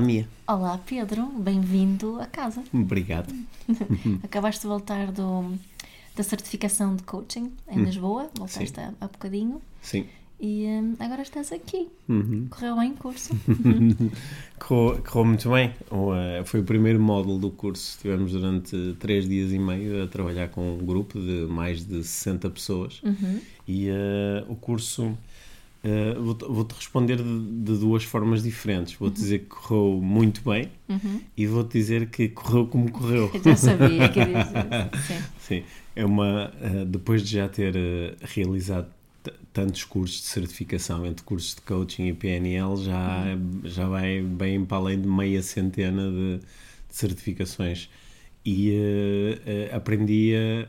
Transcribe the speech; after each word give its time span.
Olá, 0.00 0.06
Mia. 0.06 0.28
Olá 0.48 0.78
Pedro, 0.78 1.26
bem-vindo 1.26 2.18
a 2.22 2.26
casa. 2.26 2.62
Obrigado. 2.72 3.34
Acabaste 4.24 4.62
de 4.62 4.66
voltar 4.66 5.12
do, 5.12 5.52
da 6.16 6.22
certificação 6.22 6.96
de 6.96 7.02
coaching 7.02 7.52
em 7.68 7.84
Lisboa, 7.84 8.30
voltaste 8.34 8.80
há, 8.80 8.94
há 8.98 9.08
bocadinho 9.08 9.60
Sim. 9.82 10.06
e 10.40 10.64
hum, 10.64 10.96
agora 10.98 11.20
estás 11.20 11.52
aqui. 11.52 11.86
Uhum. 12.08 12.46
Correu 12.48 12.76
bem 12.76 12.92
o 12.92 12.96
curso? 12.96 13.34
Correu, 14.58 15.02
correu 15.02 15.24
muito 15.26 15.50
bem. 15.50 15.74
Eh, 15.90 16.44
foi 16.46 16.60
o 16.60 16.64
primeiro 16.64 16.98
módulo 16.98 17.38
do 17.38 17.50
curso. 17.50 17.96
Estivemos 17.96 18.32
durante 18.32 18.96
três 18.98 19.28
dias 19.28 19.52
e 19.52 19.58
meio 19.58 20.02
a 20.02 20.06
trabalhar 20.06 20.48
com 20.48 20.76
um 20.76 20.78
grupo 20.78 21.20
de 21.20 21.44
mais 21.46 21.84
de 21.84 22.02
60 22.02 22.48
pessoas. 22.48 23.02
Uhum. 23.02 23.38
E 23.68 23.90
eh, 23.90 24.44
o 24.48 24.56
curso. 24.56 25.14
Eh, 25.82 26.14
vou-te 26.18 26.44
vou-te 26.44 26.72
responder 26.74 27.16
de, 27.16 27.22
de 27.22 27.78
duas 27.78 28.04
formas 28.04 28.42
diferentes. 28.42 28.94
Vou-te 28.94 29.14
dizer 29.16 29.38
que 29.40 29.46
correu 29.46 30.00
muito 30.02 30.42
bem 30.48 30.68
Uhum. 30.88 31.20
e 31.36 31.46
vou-te 31.46 31.72
dizer 31.78 32.08
que 32.10 32.28
correu 32.28 32.66
como 32.66 32.90
correu. 32.90 33.30
Eu 33.32 33.42
já 33.44 33.56
sabia 33.56 34.08
que 34.08 34.20
dizer. 34.24 34.66
Sim. 35.06 35.22
Sim, 35.40 35.62
é 35.96 36.04
uma. 36.04 36.52
eh, 36.60 36.84
depois 36.86 37.22
de 37.22 37.32
já 37.36 37.48
ter 37.48 37.74
eh, 37.76 38.14
realizado 38.20 38.86
tantos 39.52 39.84
cursos 39.84 40.20
de 40.22 40.26
certificação, 40.28 41.04
entre 41.04 41.24
cursos 41.24 41.54
de 41.54 41.60
coaching 41.62 42.06
e 42.06 42.12
PNL, 42.14 42.76
já, 42.82 43.24
já 43.64 43.86
vai 43.88 44.20
bem 44.22 44.64
para 44.64 44.78
além 44.78 45.00
de 45.00 45.06
meia 45.08 45.42
centena 45.42 46.10
de, 46.10 46.38
de 46.38 46.42
certificações. 46.96 47.90
E 48.46 48.72
aprendi 49.72 50.32
a, 50.34 50.66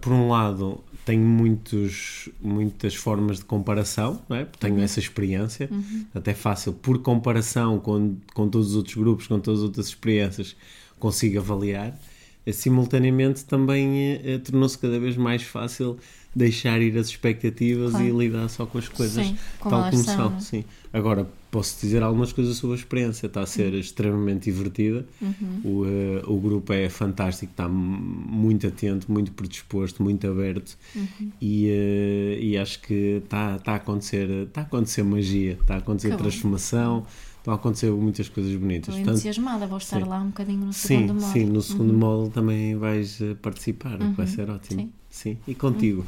por 0.00 0.12
um 0.12 0.28
lado, 0.28 0.80
tenho 1.04 1.22
muitos, 1.24 2.28
muitas 2.40 2.94
formas 2.94 3.38
de 3.38 3.44
comparação, 3.44 4.20
é? 4.30 4.44
Tenho 4.58 4.80
essa 4.80 5.00
experiência, 5.00 5.68
até 6.14 6.32
fácil, 6.34 6.72
por 6.72 6.98
comparação 7.00 7.78
com, 7.78 8.16
com 8.34 8.48
todos 8.48 8.70
os 8.70 8.76
outros 8.76 8.94
grupos, 8.96 9.26
com 9.26 9.38
todas 9.40 9.60
as 9.60 9.64
outras 9.66 9.86
experiências, 9.88 10.56
consigo 10.98 11.38
avaliar. 11.38 11.98
Eh, 12.46 12.52
Simultaneamente 12.52 13.44
também 13.44 13.98
eh, 13.98 14.20
eh, 14.34 14.38
tornou-se 14.38 14.78
cada 14.78 14.98
vez 14.98 15.16
mais 15.16 15.42
fácil 15.42 15.96
deixar 16.34 16.80
ir 16.80 16.96
as 16.96 17.08
expectativas 17.08 17.90
Claro. 17.90 18.06
e 18.06 18.10
lidar 18.10 18.48
só 18.48 18.64
com 18.66 18.78
as 18.78 18.88
coisas 18.88 19.26
Sim, 19.26 19.36
como 19.60 19.70
tal 19.76 19.90
como 19.90 20.02
são, 20.04 20.14
são. 20.16 20.30
não 20.30 20.36
é? 20.36 20.40
Sim. 20.40 20.64
Agora, 20.92 21.28
posso 21.52 21.78
dizer 21.82 22.02
algumas 22.02 22.32
coisas 22.32 22.56
sobre 22.56 22.74
a 22.76 22.78
experiência. 22.78 23.26
Está 23.26 23.42
a 23.42 23.46
ser 23.46 23.72
extremamente 23.74 24.50
divertida. 24.50 25.06
Uhum. 25.20 25.60
O, 25.62 25.86
eh, 25.86 26.22
o 26.26 26.40
grupo 26.40 26.72
é 26.72 26.88
fantástico, 26.88 27.52
está 27.52 27.68
muito 27.68 28.66
atento, 28.66 29.12
muito 29.12 29.30
predisposto, 29.32 30.02
muito 30.02 30.26
aberto 30.26 30.76
Uhum. 30.96 31.30
e, 31.40 31.68
eh, 31.68 32.38
e 32.40 32.56
acho 32.58 32.80
que 32.80 33.20
está, 33.22 33.56
está, 33.56 33.72
a 33.72 33.76
acontecer, 33.76 34.28
está 34.48 34.62
a 34.62 34.64
acontecer 34.64 35.02
magia, 35.04 35.52
está 35.60 35.74
a 35.74 35.78
acontecer 35.78 36.08
Que 36.08 36.16
bom. 36.16 36.22
transformação, 36.22 37.06
estão 37.38 37.52
a 37.52 37.56
acontecer 37.56 37.90
muitas 37.90 38.28
coisas 38.30 38.54
bonitas. 38.56 38.94
Estou 38.96 39.12
entusiasmada, 39.12 39.66
vou 39.66 39.76
estar 39.78 40.00
sim. 40.00 40.08
lá 40.08 40.20
um 40.22 40.28
bocadinho 40.28 40.64
no 40.66 40.72
Sim, 40.72 41.00
segundo 41.06 41.20
modo. 41.20 41.32
sim, 41.32 41.44
no 41.44 41.60
segundo 41.62 41.92
módulo 41.92 42.30
também 42.30 42.76
vais 42.76 43.20
eh, 43.20 43.34
participar, 43.34 43.98
que 43.98 44.04
vai 44.16 44.24
Uhum, 44.26 44.32
ser 44.32 44.48
ótimo. 44.50 44.80
sim. 44.80 44.92
Sim. 45.10 45.36
E 45.46 45.54
contigo? 45.54 46.06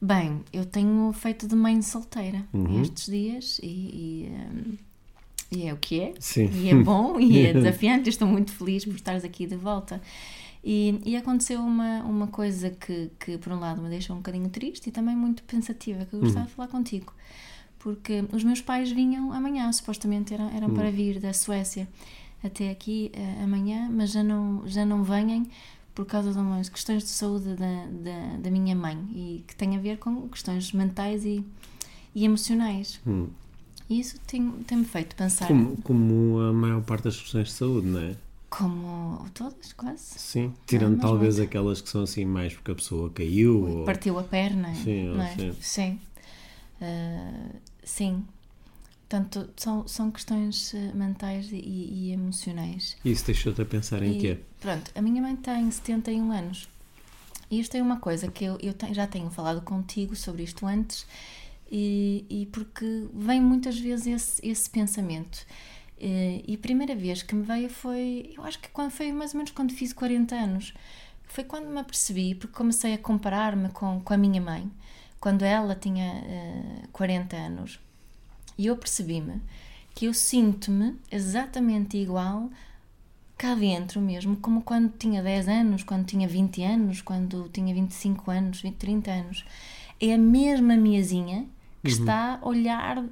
Bem, 0.00 0.42
eu 0.52 0.64
tenho 0.64 1.12
feito 1.12 1.46
de 1.48 1.54
mãe 1.56 1.80
solteira 1.82 2.44
Uhum. 2.52 2.82
estes 2.82 3.06
dias 3.06 3.58
e, 3.62 3.66
e, 3.66 4.30
hum, 4.30 4.76
e 5.50 5.66
é 5.66 5.72
o 5.72 5.76
que 5.76 6.00
é. 6.00 6.14
Sim. 6.20 6.50
E 6.52 6.68
é 6.68 6.74
bom 6.74 7.18
e 7.18 7.46
é 7.46 7.52
desafiante. 7.54 8.08
Estou 8.10 8.28
muito 8.28 8.52
feliz 8.52 8.84
por 8.84 8.94
estares 8.94 9.24
aqui 9.24 9.46
de 9.46 9.56
volta. 9.56 10.00
E, 10.62 11.00
e 11.04 11.16
aconteceu 11.16 11.60
uma, 11.60 12.02
uma 12.02 12.26
coisa 12.26 12.70
que, 12.70 13.10
que, 13.20 13.38
por 13.38 13.52
um 13.52 13.60
lado, 13.60 13.80
me 13.80 13.88
deixou 13.88 14.14
um 14.16 14.18
bocadinho 14.18 14.48
triste 14.50 14.88
e 14.88 14.92
também 14.92 15.14
muito 15.16 15.42
pensativa, 15.44 16.04
que 16.04 16.14
eu 16.14 16.20
gostava 16.20 16.46
de 16.46 16.52
falar 16.52 16.68
contigo. 16.68 17.12
Porque 17.78 18.24
os 18.32 18.42
meus 18.42 18.60
pais 18.60 18.90
vinham 18.90 19.32
amanhã, 19.32 19.70
supostamente 19.72 20.34
eram, 20.34 20.50
eram 20.50 20.74
para 20.74 20.90
vir 20.90 21.20
da 21.20 21.32
Suécia 21.32 21.86
até 22.42 22.68
aqui 22.70 23.10
eh, 23.14 23.42
amanhã, 23.44 23.88
mas 23.90 24.10
já 24.10 24.22
não, 24.24 24.62
já 24.66 24.84
não 24.84 25.04
vêm 25.04 25.46
por 25.96 26.04
causa 26.04 26.30
de 26.30 26.38
umas 26.38 26.68
questões 26.68 27.02
de 27.02 27.08
saúde 27.08 27.54
da, 27.56 27.86
da, 27.86 28.36
da 28.38 28.50
minha 28.50 28.76
mãe 28.76 28.96
e 29.14 29.44
que 29.48 29.56
tem 29.56 29.74
a 29.76 29.80
ver 29.80 29.96
com 29.96 30.28
questões 30.28 30.70
mentais 30.72 31.24
e, 31.24 31.42
e 32.14 32.24
emocionais. 32.26 33.00
Hum. 33.06 33.28
E 33.88 33.98
isso 33.98 34.20
tem- 34.26 34.50
tem-me 34.66 34.84
feito 34.84 35.16
pensar. 35.16 35.48
Como, 35.48 35.76
como 35.78 36.38
a 36.40 36.52
maior 36.52 36.82
parte 36.82 37.04
das 37.04 37.18
questões 37.18 37.48
de 37.48 37.54
saúde, 37.54 37.86
não 37.86 38.00
é? 38.00 38.14
Como 38.50 39.26
todas, 39.32 39.72
quase. 39.72 40.18
Sim, 40.18 40.52
tirando 40.66 40.98
mas 40.98 41.00
talvez 41.00 41.40
aquelas 41.40 41.80
que 41.80 41.88
são 41.88 42.02
assim 42.02 42.26
mais 42.26 42.52
porque 42.52 42.72
a 42.72 42.74
pessoa 42.74 43.08
caiu 43.10 43.66
ou... 43.78 43.84
Partiu 43.86 44.18
a 44.18 44.22
perna. 44.22 44.74
Sim, 44.74 45.14
não 45.14 45.22
é? 45.22 45.34
sim. 45.34 45.52
Sim. 45.60 46.00
Ah, 46.80 47.48
sim. 47.82 48.24
Portanto, 49.08 49.48
são, 49.56 49.86
são 49.86 50.10
questões 50.10 50.74
eh, 50.74 50.90
mentais 50.92 51.50
e, 51.52 51.56
e 51.56 52.10
emocionais. 52.12 52.96
Isso 53.04 53.24
deixou-te 53.26 53.62
a 53.62 53.64
pensar 53.64 54.02
em 54.02 54.16
E, 54.16 54.20
quê? 54.20 54.38
Pronto, 54.60 54.90
a 54.96 55.00
minha 55.00 55.22
mãe 55.22 55.36
tem 55.36 55.70
71 55.70 56.32
anos. 56.32 56.68
E 57.48 57.60
isto 57.60 57.76
é 57.76 57.82
uma 57.82 57.98
coisa 58.00 58.26
que 58.28 58.44
eu, 58.44 58.58
eu 58.60 58.74
tenho- 58.74 58.92
já 58.94 59.06
tenho 59.06 59.30
falado 59.30 59.60
contigo 59.62 60.16
sobre 60.16 60.42
isto 60.42 60.66
antes, 60.66 61.06
e, 61.70 62.24
e 62.28 62.46
porque 62.46 63.06
vem 63.14 63.40
muitas 63.40 63.78
vezes 63.78 64.06
esse, 64.08 64.46
esse 64.48 64.68
pensamento. 64.70 65.46
Eh, 66.00 66.42
E 66.46 66.54
a 66.56 66.58
primeira 66.58 66.96
vez 66.96 67.22
que 67.22 67.32
me 67.34 67.42
veio 67.44 67.70
foi, 67.70 68.32
eu 68.36 68.42
acho 68.42 68.58
que 68.58 68.68
quando 68.70 68.90
foi 68.90 69.12
mais 69.12 69.32
ou 69.34 69.38
menos 69.38 69.52
quando 69.52 69.72
fiz 69.72 69.92
40 69.92 70.34
anos. 70.34 70.74
Foi 71.28 71.44
quando 71.44 71.68
me 71.68 71.78
apercebi, 71.78 72.34
porque 72.34 72.54
comecei 72.56 72.94
a 72.94 72.98
comparar-me 72.98 73.68
com, 73.70 74.00
com 74.00 74.12
a 74.14 74.16
minha 74.16 74.40
mãe, 74.40 74.68
quando 75.20 75.42
ela 75.44 75.74
tinha 75.76 76.04
eh, 76.24 76.82
40 76.92 77.36
anos. 77.36 77.78
E 78.58 78.66
eu 78.66 78.76
percebi-me 78.76 79.40
que 79.94 80.06
eu 80.06 80.14
sinto-me 80.14 80.94
exatamente 81.10 81.96
igual 81.96 82.50
cá 83.36 83.54
dentro 83.54 84.00
mesmo, 84.00 84.36
como 84.36 84.62
quando 84.62 84.92
tinha 84.98 85.22
10 85.22 85.48
anos, 85.48 85.82
quando 85.82 86.06
tinha 86.06 86.26
20 86.26 86.62
anos, 86.62 87.02
quando 87.02 87.48
tinha 87.50 87.74
25 87.74 88.30
anos, 88.30 88.60
20, 88.62 88.74
30 88.76 89.10
anos. 89.10 89.44
É 90.00 90.14
a 90.14 90.18
mesma 90.18 90.76
miazinha 90.76 91.46
que 91.82 91.90
está 91.90 92.38
a 92.40 92.46
olhar 92.46 93.04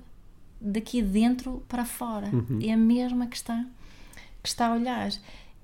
daqui 0.60 1.02
dentro 1.02 1.62
para 1.68 1.84
fora. 1.84 2.30
É 2.62 2.72
a 2.72 2.76
mesma 2.76 3.26
que 3.26 3.36
está, 3.36 3.64
que 4.42 4.48
está 4.48 4.68
a 4.68 4.74
olhar. 4.74 5.10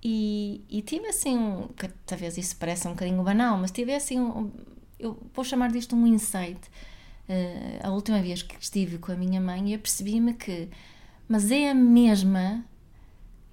E, 0.03 0.63
e 0.69 0.83
tive 0.83 1.07
assim, 1.07 1.37
um, 1.37 1.69
que 1.69 1.89
talvez 2.07 2.39
isso 2.39 2.57
pareça 2.57 2.89
um 2.89 2.93
bocadinho 2.93 3.23
banal, 3.23 3.59
mas 3.59 3.71
tive 3.71 3.95
assim, 3.95 4.19
um, 4.19 4.51
eu 4.99 5.19
vou 5.35 5.45
chamar 5.45 5.71
disto 5.71 5.95
um 5.95 6.07
insight. 6.07 6.61
Eh, 7.33 7.79
a 7.85 7.91
última 7.91 8.21
vez 8.21 8.43
que 8.43 8.57
estive 8.61 8.99
com 8.99 9.13
a 9.13 9.15
minha 9.15 9.41
mãe, 9.41 9.73
eu 9.73 9.79
percebi-me 9.79 10.35
que, 10.35 10.69
mas 11.29 11.51
é 11.53 11.71
a 11.71 11.75
mesma 11.75 12.65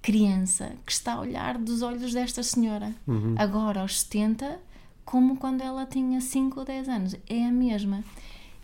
criança 0.02 0.72
que 0.86 0.92
está 0.92 1.14
a 1.14 1.20
olhar 1.20 1.58
dos 1.58 1.82
olhos 1.82 2.12
desta 2.12 2.42
senhora, 2.42 2.92
agora 3.38 3.80
aos 3.80 4.00
70, 4.00 4.58
como 5.04 5.36
quando 5.36 5.60
ela 5.62 5.86
tinha 5.86 6.20
5 6.20 6.60
ou 6.60 6.66
10 6.66 6.88
anos. 6.88 7.16
É 7.28 7.46
a 7.46 7.50
mesma. 7.52 8.02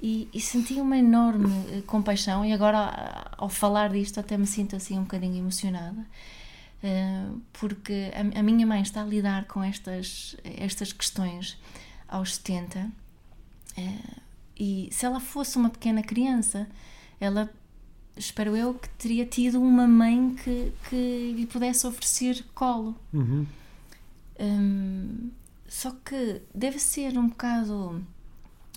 E, 0.02 0.28
e 0.34 0.40
senti 0.40 0.74
uma 0.74 0.98
enorme 0.98 1.48
eh, 1.72 1.82
compaixão, 1.86 2.44
e 2.44 2.52
agora, 2.52 2.78
a- 2.78 3.30
ao 3.38 3.48
falar 3.48 3.90
disto, 3.90 4.18
até 4.20 4.36
me 4.36 4.46
sinto 4.46 4.76
assim 4.76 4.98
um 4.98 5.02
bocadinho 5.02 5.36
emocionada. 5.38 6.04
eh, 6.82 7.26
porque 7.52 8.10
a, 8.14 8.42
minha 8.42 8.66
mãe 8.66 8.82
está 8.82 9.00
a 9.02 9.04
lidar 9.06 9.44
com 9.46 9.62
estas, 9.62 10.36
estas 10.44 10.92
questões 10.92 11.56
aos 12.08 12.34
70 12.34 12.90
eh, 13.76 14.23
e 14.58 14.88
se 14.92 15.04
ela 15.04 15.20
fosse 15.20 15.56
uma 15.56 15.70
pequena 15.70 16.02
criança, 16.02 16.68
ela 17.20 17.50
espero 18.16 18.56
eu 18.56 18.74
que 18.74 18.88
teria 18.90 19.26
tido 19.26 19.60
uma 19.60 19.86
mãe 19.86 20.34
que, 20.42 20.72
que 20.88 21.32
lhe 21.36 21.46
pudesse 21.46 21.86
oferecer 21.86 22.44
colo. 22.54 22.96
Uhum. 23.12 23.46
Hum, 24.38 25.30
só 25.68 25.90
que 26.04 26.42
deve 26.54 26.78
ser 26.78 27.18
um 27.18 27.28
bocado 27.28 28.04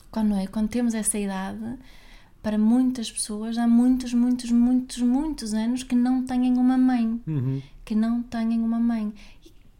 quando, 0.09 0.35
é, 0.35 0.47
quando 0.47 0.69
temos 0.69 0.93
essa 0.93 1.17
idade, 1.17 1.77
para 2.41 2.57
muitas 2.57 3.11
pessoas 3.11 3.57
há 3.57 3.67
muitos, 3.67 4.13
muitos, 4.13 4.49
muitos, 4.51 4.97
muitos 5.01 5.53
anos 5.53 5.83
que 5.83 5.95
não 5.95 6.25
têm 6.25 6.53
uma 6.53 6.77
mãe. 6.77 7.21
Uhum. 7.27 7.61
Que 7.85 7.93
não 7.93 8.23
têm 8.23 8.59
uma 8.59 8.79
mãe. 8.79 9.13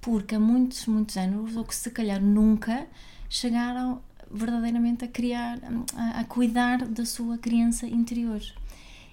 Porque 0.01 0.35
há 0.35 0.39
muitos, 0.39 0.85
muitos 0.85 1.17
anos, 1.17 1.55
ou 1.55 1.63
que 1.63 1.75
se 1.75 1.89
calhar 1.89 2.21
nunca 2.21 2.87
chegaram 3.29 4.01
verdadeiramente 4.31 5.05
a 5.05 5.07
criar, 5.07 5.59
a, 5.95 6.19
a 6.21 6.23
cuidar 6.23 6.85
da 6.85 7.05
sua 7.05 7.37
criança 7.37 7.85
interior. 7.85 8.41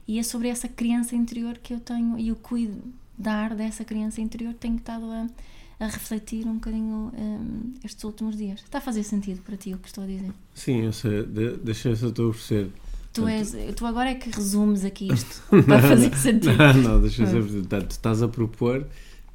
E 0.07 0.19
é 0.19 0.23
sobre 0.23 0.49
essa 0.49 0.69
criança 0.69 1.17
interior 1.17 1.59
que 1.59 1.73
eu 1.73 1.81
tenho 1.81 2.19
e 2.19 2.31
o 2.31 2.37
cuidar 2.37 3.55
dessa 3.55 3.85
criança 3.85 4.21
interior 4.21 4.55
tenho 4.55 4.77
estado 4.77 5.07
a, 5.07 5.27
a 5.81 5.87
refletir 5.87 6.47
um 6.47 6.55
bocadinho 6.55 7.13
um, 7.17 7.73
estes 7.83 8.05
últimos 8.05 8.37
dias. 8.37 8.61
Está 8.61 8.79
a 8.79 8.81
fazer 8.81 9.03
sentido 9.03 9.41
para 9.43 9.57
ti 9.57 9.73
o 9.73 9.79
que 9.79 9.89
estou 9.89 10.05
a 10.05 10.07
dizer? 10.07 10.31
Sim, 10.55 10.83
eu 10.83 10.93
sei. 10.93 11.23
De, 11.25 11.57
deixa 11.57 11.89
eu 11.89 11.97
eu 11.97 12.09
estou 12.09 12.31
a 12.31 12.33
perceber. 12.33 12.71
Tu, 13.15 13.29
és, 13.29 13.55
tu 13.77 13.87
agora 13.87 14.11
é 14.11 14.15
que 14.17 14.29
resumes 14.29 14.85
aqui 14.85 15.13
isto 15.13 15.43
para 15.65 15.81
fazer 15.81 16.15
sentido. 16.17 16.57
Não, 16.57 16.75
não 16.83 17.01
deixa 17.01 17.23
eu 17.23 17.43
ver. 17.43 17.61
Portanto, 17.61 17.87
tu 17.89 17.93
estás 17.93 18.23
a 18.23 18.29
propor 18.29 18.87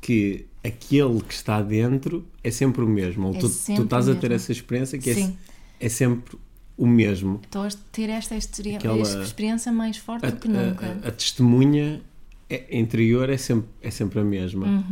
que 0.01 0.45
aquele 0.63 1.21
que 1.21 1.33
está 1.33 1.61
dentro 1.61 2.25
é 2.43 2.51
sempre 2.51 2.83
o 2.83 2.87
mesmo. 2.87 3.27
Ou 3.27 3.35
É 3.35 3.39
tu, 3.39 3.49
tu 3.49 3.83
estás 3.83 4.07
a 4.09 4.15
ter 4.15 4.31
essa 4.31 4.51
experiência 4.51 4.99
que 4.99 5.09
é, 5.09 5.13
Sim. 5.13 5.37
É 5.79 5.89
sempre 5.89 6.37
o 6.77 6.87
mesmo. 6.87 7.39
Estou 7.43 7.63
a 7.63 7.69
ter 7.91 8.09
esta 8.09 8.35
experi- 8.35 8.75
Aquela- 8.75 8.99
esta 9.01 9.21
experiência 9.21 9.71
mais 9.71 9.97
forte 9.97 10.25
A, 10.25 10.29
do 10.29 10.37
que 10.37 10.47
nunca. 10.47 10.85
a- 11.03 11.07
a 11.09 11.11
testemunha 11.11 12.01
é- 12.49 12.77
interior 12.79 13.29
é 13.29 13.37
sempre, 13.37 13.69
é 13.81 13.91
sempre 13.91 14.19
a 14.19 14.23
mesma. 14.23 14.83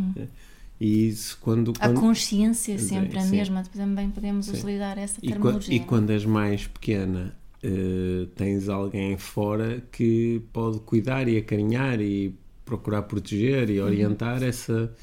E 0.80 1.08
isso 1.08 1.38
quando. 1.42 1.70
Uhum. 1.70 1.74
A 1.80 1.88
quando 1.88 2.00
consciência 2.00 2.74
é 2.74 2.78
sempre 2.78 3.18
a 3.18 3.22
sim. 3.22 3.32
mesma. 3.36 3.64
Também 3.74 4.10
podemos 4.12 4.46
Sim. 4.46 4.58
utilizar 4.58 4.98
essa 5.00 5.20
e, 5.24 5.30
terminologia. 5.30 5.76
e 5.76 5.80
quando 5.80 6.12
és 6.12 6.24
mais 6.24 6.68
pequena, 6.68 7.34
eh, 7.64 8.28
tens 8.36 8.70
alguém 8.70 9.18
fora 9.18 9.82
que 9.92 10.40
pode 10.54 10.80
cuidar 10.82 11.28
e 11.28 11.38
acarinhar 11.38 12.00
e 12.00 12.32
procurar 12.64 13.02
proteger 13.04 13.70
Uhum. 13.70 13.76
e 13.76 13.80
orientar 13.80 14.44
essa, 14.44 14.94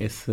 essa, 0.00 0.32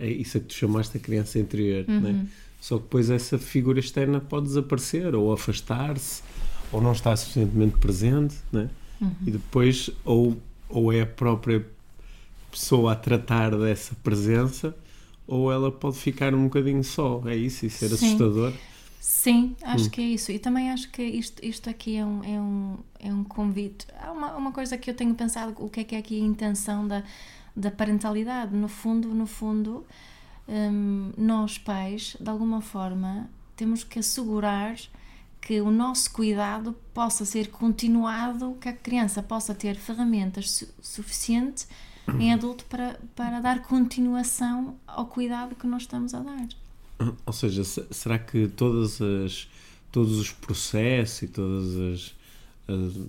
é 0.00 0.08
isso 0.08 0.38
a 0.38 0.40
que 0.40 0.46
tu 0.46 0.54
chamaste 0.54 0.96
a 0.96 1.00
criança 1.00 1.38
interior. 1.38 1.84
Uhum. 1.86 2.00
né? 2.00 2.26
Só 2.62 2.76
que 2.76 2.84
depois 2.84 3.10
essa 3.10 3.36
figura 3.38 3.80
externa 3.80 4.20
pode 4.20 4.46
desaparecer 4.46 5.16
ou 5.16 5.32
afastar-se 5.32 6.22
ou 6.70 6.80
não 6.80 6.92
estar 6.92 7.16
suficientemente 7.16 7.76
presente. 7.78 8.36
Né? 8.52 8.70
Uhum. 9.00 9.10
E 9.26 9.32
depois, 9.32 9.90
ou, 10.04 10.38
ou 10.68 10.92
é 10.92 11.00
a 11.00 11.06
própria 11.06 11.66
pessoa 12.52 12.92
a 12.92 12.94
tratar 12.94 13.50
dessa 13.58 13.96
presença. 14.04 14.76
Ou 15.26 15.50
ela 15.50 15.72
pode 15.72 15.96
ficar 15.96 16.32
um 16.36 16.44
bocadinho 16.44 16.84
só, 16.84 17.20
é 17.26 17.34
isso, 17.34 17.66
e 17.66 17.70
ser 17.70 17.88
Sim. 17.88 17.94
assustador. 17.94 18.52
Sim, 19.00 19.56
acho 19.62 19.86
Hum. 19.86 19.90
que 19.90 20.00
é 20.00 20.04
isso. 20.04 20.30
E 20.30 20.38
também 20.38 20.70
acho 20.70 20.88
que 20.92 21.02
isto, 21.02 21.44
isto 21.44 21.68
aqui 21.68 21.96
é 21.96 22.06
um, 22.06 22.22
é, 22.22 22.40
um, 22.40 22.76
é 23.00 23.12
um 23.12 23.24
convite. 23.24 23.88
Há 24.00 24.12
uma, 24.12 24.36
uma 24.36 24.52
coisa 24.52 24.78
que 24.78 24.88
eu 24.88 24.94
tenho 24.94 25.16
pensado, 25.16 25.52
o 25.58 25.68
que 25.68 25.80
é 25.80 25.84
que 25.84 25.96
é 25.96 25.98
aqui 25.98 26.20
a 26.22 26.24
intenção 26.24 26.86
da, 26.86 27.02
da 27.56 27.72
parentalidade. 27.72 28.54
No 28.54 28.68
fundo, 28.68 29.08
no 29.08 29.26
fundo, 29.26 29.84
hum, 30.48 31.12
nós 31.16 31.58
pais, 31.58 32.16
de 32.20 32.28
alguma 32.28 32.60
forma, 32.60 33.28
temos 33.56 33.84
que 33.84 33.98
assegurar 33.98 34.76
que 35.40 35.60
o 35.60 35.70
nosso 35.70 36.10
cuidado 36.12 36.74
possa 36.94 37.24
ser 37.24 37.48
continuado, 37.50 38.56
que 38.60 38.68
a 38.68 38.72
criança 38.72 39.22
possa 39.22 39.54
ter 39.54 39.74
ferramentas 39.76 40.50
su 40.50 40.68
suficientes 40.80 41.66
em 42.18 42.32
adulto 42.32 42.64
para, 42.66 42.98
para 43.14 43.40
dar 43.40 43.62
continuação 43.62 44.76
ao 44.86 45.06
cuidado 45.06 45.54
que 45.54 45.66
nós 45.66 45.82
estamos 45.82 46.14
a 46.14 46.20
dar. 46.20 46.48
Ou 47.26 47.32
seja, 47.32 47.64
se- 47.64 47.86
será 47.90 48.18
que 48.18 48.48
todas 48.48 49.00
as, 49.00 49.48
todos 49.90 50.18
os 50.18 50.30
processos 50.32 51.22
e 51.22 51.28
todas 51.28 51.76
as, 51.76 52.14
as- 52.68 53.06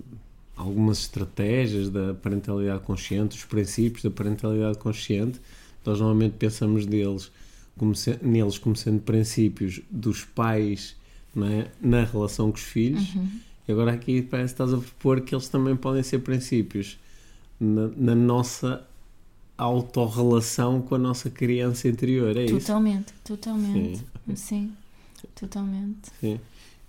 algumas 0.55 0.99
estratégias 0.99 1.89
da 1.89 2.13
parentalidade 2.13 2.83
consciente, 2.83 3.35
os 3.37 3.45
princípios 3.45 4.03
da 4.03 4.11
parentalidade 4.11 4.77
consciente, 4.77 5.39
nós 5.85 5.99
normalmente 5.99 6.33
pensamos 6.33 6.85
deles 6.85 7.31
como 7.77 7.95
se- 7.95 8.19
neles 8.21 8.57
como 8.57 8.75
sendo 8.75 9.01
princípios 9.01 9.81
dos 9.89 10.23
pais 10.23 10.95
é? 11.35 11.67
na 11.81 12.03
relação 12.03 12.51
com 12.51 12.57
os 12.57 12.63
filhos. 12.63 13.15
E 13.67 13.71
agora 13.71 13.91
aqui 13.93 14.21
parece 14.21 14.53
que 14.53 14.61
estás 14.61 14.73
a 14.73 14.77
propor 14.77 15.21
que 15.21 15.33
eles 15.33 15.47
também 15.47 15.75
podem 15.75 16.03
ser 16.03 16.19
princípios 16.19 16.99
na, 17.59 17.87
na 17.95 18.15
nossa 18.15 18.85
autorrelação 19.57 20.81
com 20.81 20.95
a 20.95 20.97
nossa 20.97 21.29
criança 21.29 21.87
interior, 21.87 22.35
é 22.35 22.45
isso? 22.45 22.59
Totalmente, 22.59 23.13
totalmente. 23.23 24.01
Sim. 24.35 24.35
Sim, 24.35 24.73
totalmente. 25.35 26.09
Sim. 26.19 26.39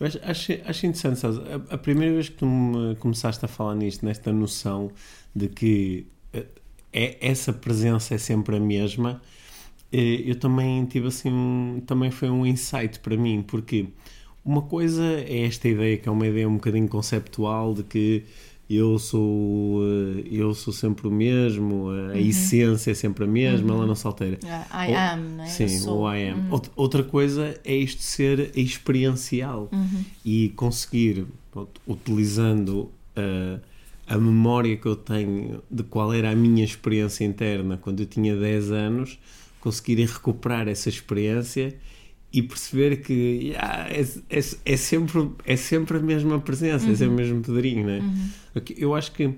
Eu 0.00 0.06
acho, 0.06 0.18
acho, 0.64 0.86
interessante, 0.86 1.20
sabes? 1.20 1.38
A, 1.38 1.74
a 1.74 1.78
primeira 1.78 2.12
vez 2.14 2.28
que 2.28 2.36
tu 2.36 2.46
me 2.46 2.96
começaste 2.96 3.44
a 3.44 3.48
falar 3.48 3.74
nisto, 3.76 4.04
nesta 4.04 4.32
noção 4.32 4.90
de 5.34 5.48
que 5.48 6.06
eh, 6.32 6.46
é, 6.94 7.18
essa 7.20 7.52
presença 7.52 8.14
é 8.14 8.18
sempre 8.18 8.56
a 8.56 8.60
mesma, 8.60 9.20
eh, 9.92 10.22
eu 10.24 10.36
também 10.36 10.84
tive 10.86 11.08
assim, 11.08 11.82
também 11.86 12.10
foi 12.10 12.30
um 12.30 12.46
insight 12.46 13.00
para 13.00 13.16
mim, 13.16 13.42
porque 13.46 13.86
uma 14.44 14.62
coisa 14.62 15.02
é 15.04 15.42
esta 15.44 15.68
ideia, 15.68 15.96
que 15.98 16.08
é 16.08 16.12
uma 16.12 16.26
ideia 16.26 16.48
um 16.48 16.54
bocadinho 16.54 16.88
conceptual 16.88 17.74
de 17.74 17.82
que 17.82 18.22
eu 18.68 18.98
sou, 18.98 19.82
eh, 19.84 20.24
eu 20.30 20.54
sou 20.54 20.72
sempre 20.72 21.06
o 21.06 21.10
mesmo, 21.10 21.90
a 21.90 22.18
essência 22.18 22.92
é 22.92 22.94
sempre 22.94 23.24
a 23.24 23.26
mesma, 23.26 23.74
ela 23.74 23.86
não 23.86 23.94
se 23.94 24.06
altera. 24.06 24.38
Ah, 24.46 24.86
I 24.86 24.90
Ou- 24.90 24.96
am, 24.96 25.20
né? 25.36 25.46
Sim, 25.46 25.64
Eu 25.64 25.68
sou. 25.80 26.00
o 26.02 26.14
I 26.14 26.28
am. 26.30 26.44
Out- 26.50 26.70
Outra 26.76 27.02
coisa 27.02 27.60
é 27.64 27.74
isto 27.76 28.00
ser 28.02 28.50
experiencial 28.56 29.70
e 30.24 30.48
conseguir, 30.56 31.26
utilizando 31.86 32.90
uh, 33.16 33.60
a 34.06 34.18
memória 34.18 34.76
que 34.76 34.86
eu 34.86 34.96
tenho 34.96 35.62
de 35.70 35.82
qual 35.82 36.12
era 36.12 36.30
a 36.30 36.34
minha 36.34 36.64
experiência 36.64 37.24
interna 37.24 37.76
quando 37.76 38.00
eu 38.00 38.06
tinha 38.06 38.36
10 38.36 38.70
anos, 38.70 39.18
conseguir 39.60 40.04
recuperar 40.04 40.68
essa 40.68 40.88
experiência 40.88 41.74
e 42.32 42.42
perceber 42.42 42.96
que 42.96 43.52
yeah, 43.52 43.88
é, 43.88 44.02
é, 44.28 44.40
é 44.64 44.76
sempre, 44.76 45.30
é 45.46 45.56
sempre 45.56 45.98
a 45.98 46.00
mesma 46.00 46.40
presença, 46.40 46.90
é 46.90 46.94
sempre 46.94 47.14
o 47.14 47.16
mesmo 47.16 47.40
Pedrinho, 47.40 47.86
né? 47.86 48.02
Ok, 48.54 48.76
Eu 48.78 48.94
acho 48.94 49.12
que 49.12 49.34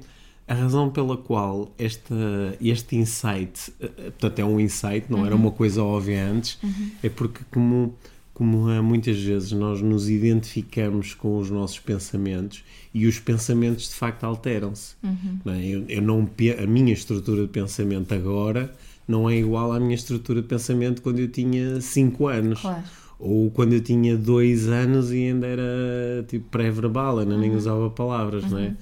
a 0.49 0.55
razão 0.55 0.91
pela 0.91 1.17
qual 1.17 1.75
esta, 1.79 2.15
este 2.61 2.97
insight, 2.97 3.73
eh, 3.81 3.91
eh, 3.99 4.03
portanto 4.11 4.39
é 4.39 4.45
um 4.45 4.61
insight, 4.61 5.11
não 5.11 5.27
era 5.27 5.35
uma 5.35 5.51
coisa 5.51 5.83
óbvia 5.83 6.25
antes, 6.25 6.59
é 7.03 7.09
porque 7.09 7.41
como, 7.53 7.95
como 8.37 8.71
eh, 8.71 8.83
muitas 8.83 9.19
vezes 9.19 9.51
nós 9.53 9.81
nos 9.81 10.11
identificamos 10.11 11.15
com 11.15 11.39
os 11.39 11.51
nossos 11.51 11.79
pensamentos 11.79 12.63
e 12.93 13.07
os 13.07 13.19
pensamentos 13.19 13.89
de 13.89 13.95
facto 13.95 14.25
alteram-se. 14.25 14.95
não 15.43 15.55
é? 15.55 15.67
Eu, 15.67 15.85
eu 15.89 16.03
não, 16.03 16.29
a 16.63 16.67
minha 16.67 16.93
estrutura 16.93 17.43
de 17.43 17.49
pensamento 17.49 18.13
agora 18.13 18.71
não 19.09 19.31
é 19.31 19.39
igual 19.39 19.73
à 19.73 19.81
minha 19.81 19.95
estrutura 19.95 20.43
de 20.43 20.49
pensamento 20.49 21.01
quando 21.01 21.19
eu 21.19 21.29
tinha 21.29 21.81
5 21.81 22.27
anos. 22.29 22.61
Claro. 22.61 22.83
Ou 23.19 23.51
quando 23.51 23.73
eu 23.73 23.81
tinha 23.81 24.15
dois 24.19 24.69
anos 24.69 25.11
e 25.11 25.29
ainda 25.29 25.47
era 25.47 26.23
tipo 26.29 26.51
pré-verbal, 26.51 27.21
ainda 27.21 27.39
nem 27.39 27.57
usava 27.57 27.89
palavras, 27.89 28.45
não 28.51 28.59
é? 28.59 28.77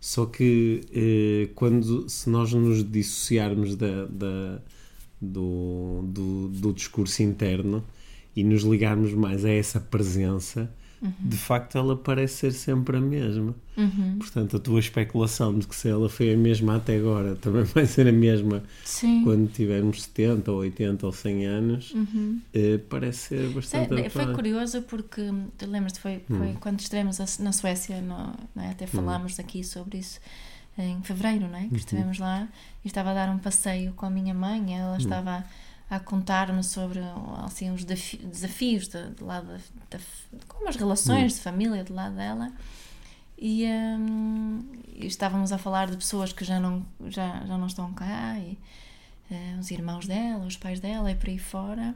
Só 0.00 0.26
que 0.26 0.80
eh, 0.92 1.48
quando, 1.54 2.08
se 2.08 2.28
nós 2.28 2.52
nos 2.52 2.82
dissociarmos 2.82 3.76
da, 3.76 4.06
da- 4.06 4.58
do, 5.20 6.02
do, 6.08 6.48
do 6.48 6.72
discurso 6.72 7.22
interno 7.22 7.84
e 8.36 8.44
nos 8.44 8.62
ligarmos 8.62 9.14
mais 9.14 9.44
a 9.44 9.50
essa 9.50 9.80
presença, 9.80 10.70
de 11.20 11.36
facto 11.36 11.76
ela 11.76 11.96
parece 11.96 12.34
ser 12.36 12.52
sempre 12.52 12.96
a 12.96 13.00
mesma. 13.00 13.54
Uhum. 13.76 14.16
Portanto, 14.18 14.56
a 14.56 14.60
tua 14.60 14.80
especulação 14.80 15.58
de 15.58 15.66
que 15.66 15.76
se 15.76 15.88
ela 15.88 16.08
foi 16.08 16.32
a 16.32 16.36
mesma 16.36 16.76
até 16.76 16.96
agora, 16.96 17.36
também 17.40 17.64
vai 17.64 17.86
ser 17.86 18.08
a 18.08 18.12
mesma 18.12 18.62
Sim. 18.84 19.22
quando 19.22 19.50
tivermos 19.50 20.02
70 20.02 20.50
ou 20.50 20.58
80 20.58 21.06
ou 21.06 21.12
100 21.12 21.46
anos, 21.46 21.94
eh, 22.54 22.78
parece 22.88 23.18
ser 23.28 23.48
bastante 23.50 23.94
É, 23.94 24.08
foi 24.08 24.34
curioso 24.34 24.82
porque, 24.82 25.22
lembras-te, 25.62 26.00
foi, 26.00 26.22
foi 26.26 26.54
quando 26.60 26.80
estivemos 26.80 27.18
na 27.38 27.52
Suécia, 27.52 28.00
no, 28.00 28.34
é? 28.62 28.70
até 28.70 28.86
falámos 28.86 29.38
aqui 29.38 29.62
sobre 29.62 29.98
isso 29.98 30.20
em 30.78 31.00
fevereiro, 31.02 31.48
não 31.48 31.58
é? 31.58 31.68
que 31.68 31.76
estivemos 31.76 32.18
lá 32.18 32.48
e 32.84 32.88
estava 32.88 33.10
a 33.10 33.14
dar 33.14 33.30
um 33.30 33.38
passeio 33.38 33.92
com 33.92 34.06
a 34.06 34.10
minha 34.10 34.34
mãe, 34.34 34.78
ela 34.78 34.96
estava 34.96 35.44
a, 35.88 36.00
contar-me 36.00 36.62
sobre 36.64 37.00
assim, 37.44 37.70
os 37.70 37.84
desafi- 37.84 38.18
desafios 38.18 38.88
de, 38.88 39.10
de 39.10 39.22
lá 39.22 39.40
da, 39.40 39.58
da, 39.90 39.98
como 40.48 40.68
as 40.68 40.76
relações 40.76 41.34
de 41.34 41.40
família 41.40 41.84
de 41.84 41.92
lá 41.92 42.08
dela 42.08 42.52
e, 43.38 43.64
hum, 43.66 44.64
e 44.94 45.06
estávamos 45.06 45.52
a 45.52 45.58
falar 45.58 45.88
de 45.90 45.96
pessoas 45.96 46.32
que 46.32 46.44
já 46.44 46.58
não, 46.58 46.84
já, 47.06 47.44
já 47.46 47.56
não 47.58 47.66
estão 47.66 47.92
cá 47.92 48.38
e 48.38 48.58
eh, 49.30 49.56
os 49.60 49.70
irmãos 49.70 50.06
dela, 50.06 50.44
os 50.46 50.56
pais 50.56 50.80
dela 50.80 51.10
e 51.10 51.14
por 51.14 51.28
aí 51.28 51.38
fora 51.38 51.94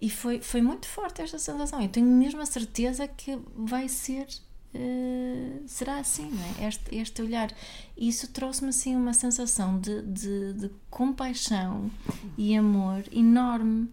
e 0.00 0.10
foi, 0.10 0.40
foi 0.40 0.60
muito 0.60 0.86
forte 0.86 1.22
esta 1.22 1.38
sensação. 1.38 1.80
Eu 1.80 1.88
tenho 1.88 2.06
mesmo 2.06 2.40
a 2.42 2.46
certeza 2.46 3.08
que 3.08 3.38
vai 3.56 3.88
ser. 3.88 4.26
Eh, 4.74 5.60
será 5.66 5.98
assim, 5.98 6.30
não 6.30 6.64
é? 6.64 6.68
Este, 6.68 6.94
este 6.96 7.22
olhar. 7.22 7.50
Isso 7.96 8.28
trouxe-me 8.32 8.70
assim 8.70 8.96
uma 8.96 9.12
sensação 9.14 9.78
de, 9.78 10.02
de, 10.02 10.52
de 10.54 10.70
compaixão 10.90 11.90
e 12.36 12.56
amor 12.56 13.04
enorme. 13.12 13.88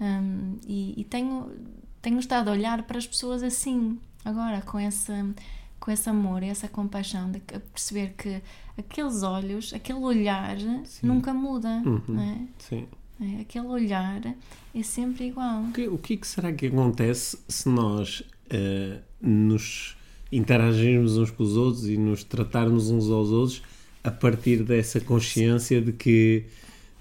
Hum, 0.00 0.58
e 0.66 0.94
e 1.00 1.04
tenho, 1.04 1.50
tenho 2.02 2.18
estado 2.18 2.48
a 2.48 2.52
olhar 2.52 2.82
para 2.82 2.98
as 2.98 3.06
pessoas 3.06 3.42
assim, 3.42 3.98
agora, 4.24 4.60
com 4.62 4.78
esse, 4.80 5.12
com 5.78 5.90
esse 5.90 6.08
amor 6.10 6.42
e 6.42 6.48
essa 6.48 6.68
compaixão, 6.68 7.30
de 7.30 7.40
perceber 7.40 8.14
que 8.18 8.42
aqueles 8.76 9.22
olhos, 9.22 9.72
aquele 9.72 10.00
olhar 10.00 10.56
nunca 11.02 11.32
muda, 11.32 11.80
não 12.08 12.20
é? 12.20 12.40
Sim. 12.58 12.86
É, 13.18 13.40
Aquele 13.40 13.66
olhar 13.68 14.20
é 14.74 14.82
sempre 14.82 15.28
igual. 15.28 15.62
O 15.62 15.72
que, 15.72 15.88
o 15.88 15.96
que 15.96 16.14
é 16.14 16.18
será 16.22 16.52
que 16.52 16.66
acontece 16.66 17.38
se 17.48 17.66
nós 17.66 18.22
eh, 18.50 19.00
nos 19.22 19.96
interagirmos 20.30 21.16
uns 21.16 21.30
com 21.30 21.42
os 21.42 21.56
outros 21.56 21.88
e 21.88 21.96
nos 21.96 22.24
tratarmos 22.24 22.90
uns 22.90 23.10
aos 23.10 23.30
outros 23.30 23.62
a 24.02 24.10
partir 24.10 24.62
dessa 24.62 25.00
consciência 25.00 25.80
de 25.80 25.92
que 25.92 26.44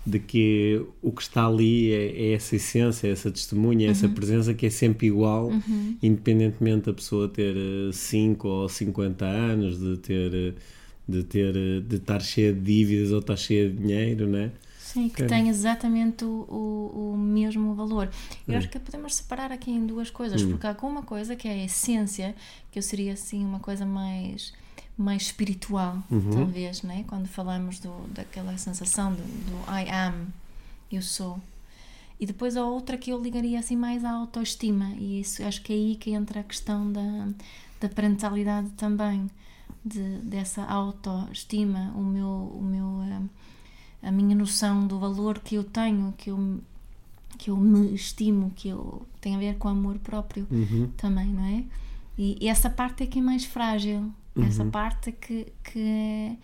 de 0.06 0.20
que 0.20 0.80
o 1.02 1.12
que 1.12 1.24
está 1.24 1.48
ali 1.48 1.92
é, 1.92 2.28
é 2.28 2.34
essa 2.34 2.56
essência, 2.56 3.08
é 3.08 3.12
essa 3.12 3.32
testemunha, 3.32 3.88
é 3.88 3.90
essa 3.90 4.08
presença 4.08 4.54
que 4.54 4.68
é 4.68 4.70
sempre 4.70 5.08
igual, 5.08 5.50
independentemente 6.04 6.86
da 6.86 6.94
pessoa 6.94 7.28
ter 7.28 7.56
5 7.92 8.48
ou 8.48 8.70
50 8.70 9.26
anos, 9.26 9.80
de 9.80 9.98
ter 9.98 10.56
de 11.08 11.24
ter 11.24 11.82
de 11.82 11.96
estar 11.96 12.20
cheia 12.20 12.54
de 12.54 12.60
dívidas 12.60 13.12
ou 13.12 13.20
estar 13.20 13.36
cheia 13.36 13.70
de 13.70 13.78
dinheiro, 13.78 14.28
né? 14.28 14.52
Sim, 14.96 15.10
que 15.10 15.26
tem 15.26 15.50
exatamente 15.50 16.24
o, 16.24 16.46
o, 16.48 17.12
o 17.16 17.18
mesmo 17.18 17.76
valor. 17.76 18.10
Eu 18.48 18.58
acho 18.58 18.70
que 18.70 18.80
podemos 18.80 19.14
separar 19.14 19.52
aqui 19.52 19.70
em 19.70 19.86
duas 19.86 20.10
coisas, 20.10 20.42
porque 20.42 20.66
há 20.66 20.70
alguma 20.70 21.04
coisa 21.04 21.36
que 21.36 21.50
é 21.50 21.52
a 21.52 21.66
essência, 21.66 22.34
que 22.72 22.80
eu 22.80 22.84
seria 22.84 23.12
assim 23.12 23.44
uma 23.44 23.60
coisa 23.60 23.86
mais 23.86 24.54
mais 24.98 25.24
espiritual, 25.24 26.02
talvez, 26.32 26.82
né? 26.82 27.04
Quando 27.10 27.28
falamos 27.28 27.80
do, 27.80 27.92
daquela 28.14 28.58
sensação 28.58 29.12
do, 29.12 29.22
do 29.22 29.58
I 29.70 29.90
am, 29.92 30.28
eu 30.90 31.02
sou. 31.02 31.42
E 32.18 32.26
depois 32.26 32.56
a 32.56 32.64
outra 32.64 32.98
que 32.98 33.12
eu 33.12 33.22
ligaria 33.22 33.60
assim 33.60 33.76
mais 33.76 34.06
à 34.06 34.12
autoestima, 34.12 34.94
e 34.98 35.20
isso 35.20 35.44
acho 35.44 35.62
que 35.62 35.74
é 35.74 35.76
aí 35.76 35.96
que 35.98 36.12
entra 36.12 36.40
a 36.40 36.44
questão 36.44 36.90
da, 36.90 37.28
da 37.82 37.90
parentalidade 37.90 38.70
também, 38.78 39.30
de, 39.86 40.20
dessa 40.20 40.64
autoestima, 40.64 41.94
o 41.96 42.02
meu, 42.02 42.28
o 42.28 42.62
meu, 42.62 42.65
a, 44.08 44.12
minha 44.12 44.36
noção 44.36 44.88
do 44.88 45.00
valor 45.00 45.40
que 45.40 45.56
eu 45.56 45.64
tenho, 45.64 46.14
que 46.18 46.30
eu, 46.30 46.60
que 47.38 47.50
eu 47.50 47.58
me 47.58 47.94
estimo, 47.94 48.52
que 48.56 48.70
eu 48.70 49.06
tem 49.20 49.36
a 49.36 49.40
ver 49.40 49.58
com 49.58 49.68
amor 49.68 49.98
próprio 50.00 50.48
também, 50.98 51.28
não 51.28 51.46
é? 51.46 51.64
E, 52.18 52.38
e 52.40 52.48
essa 52.48 52.70
parte 52.70 53.04
é 53.04 53.08
que 53.08 53.20
é 53.20 53.22
mais 53.22 53.44
frágil, 53.46 54.12
essa 54.38 54.66
parte 54.66 55.12
que, 55.12 55.52
que 55.64 55.80
é, 55.80 56.38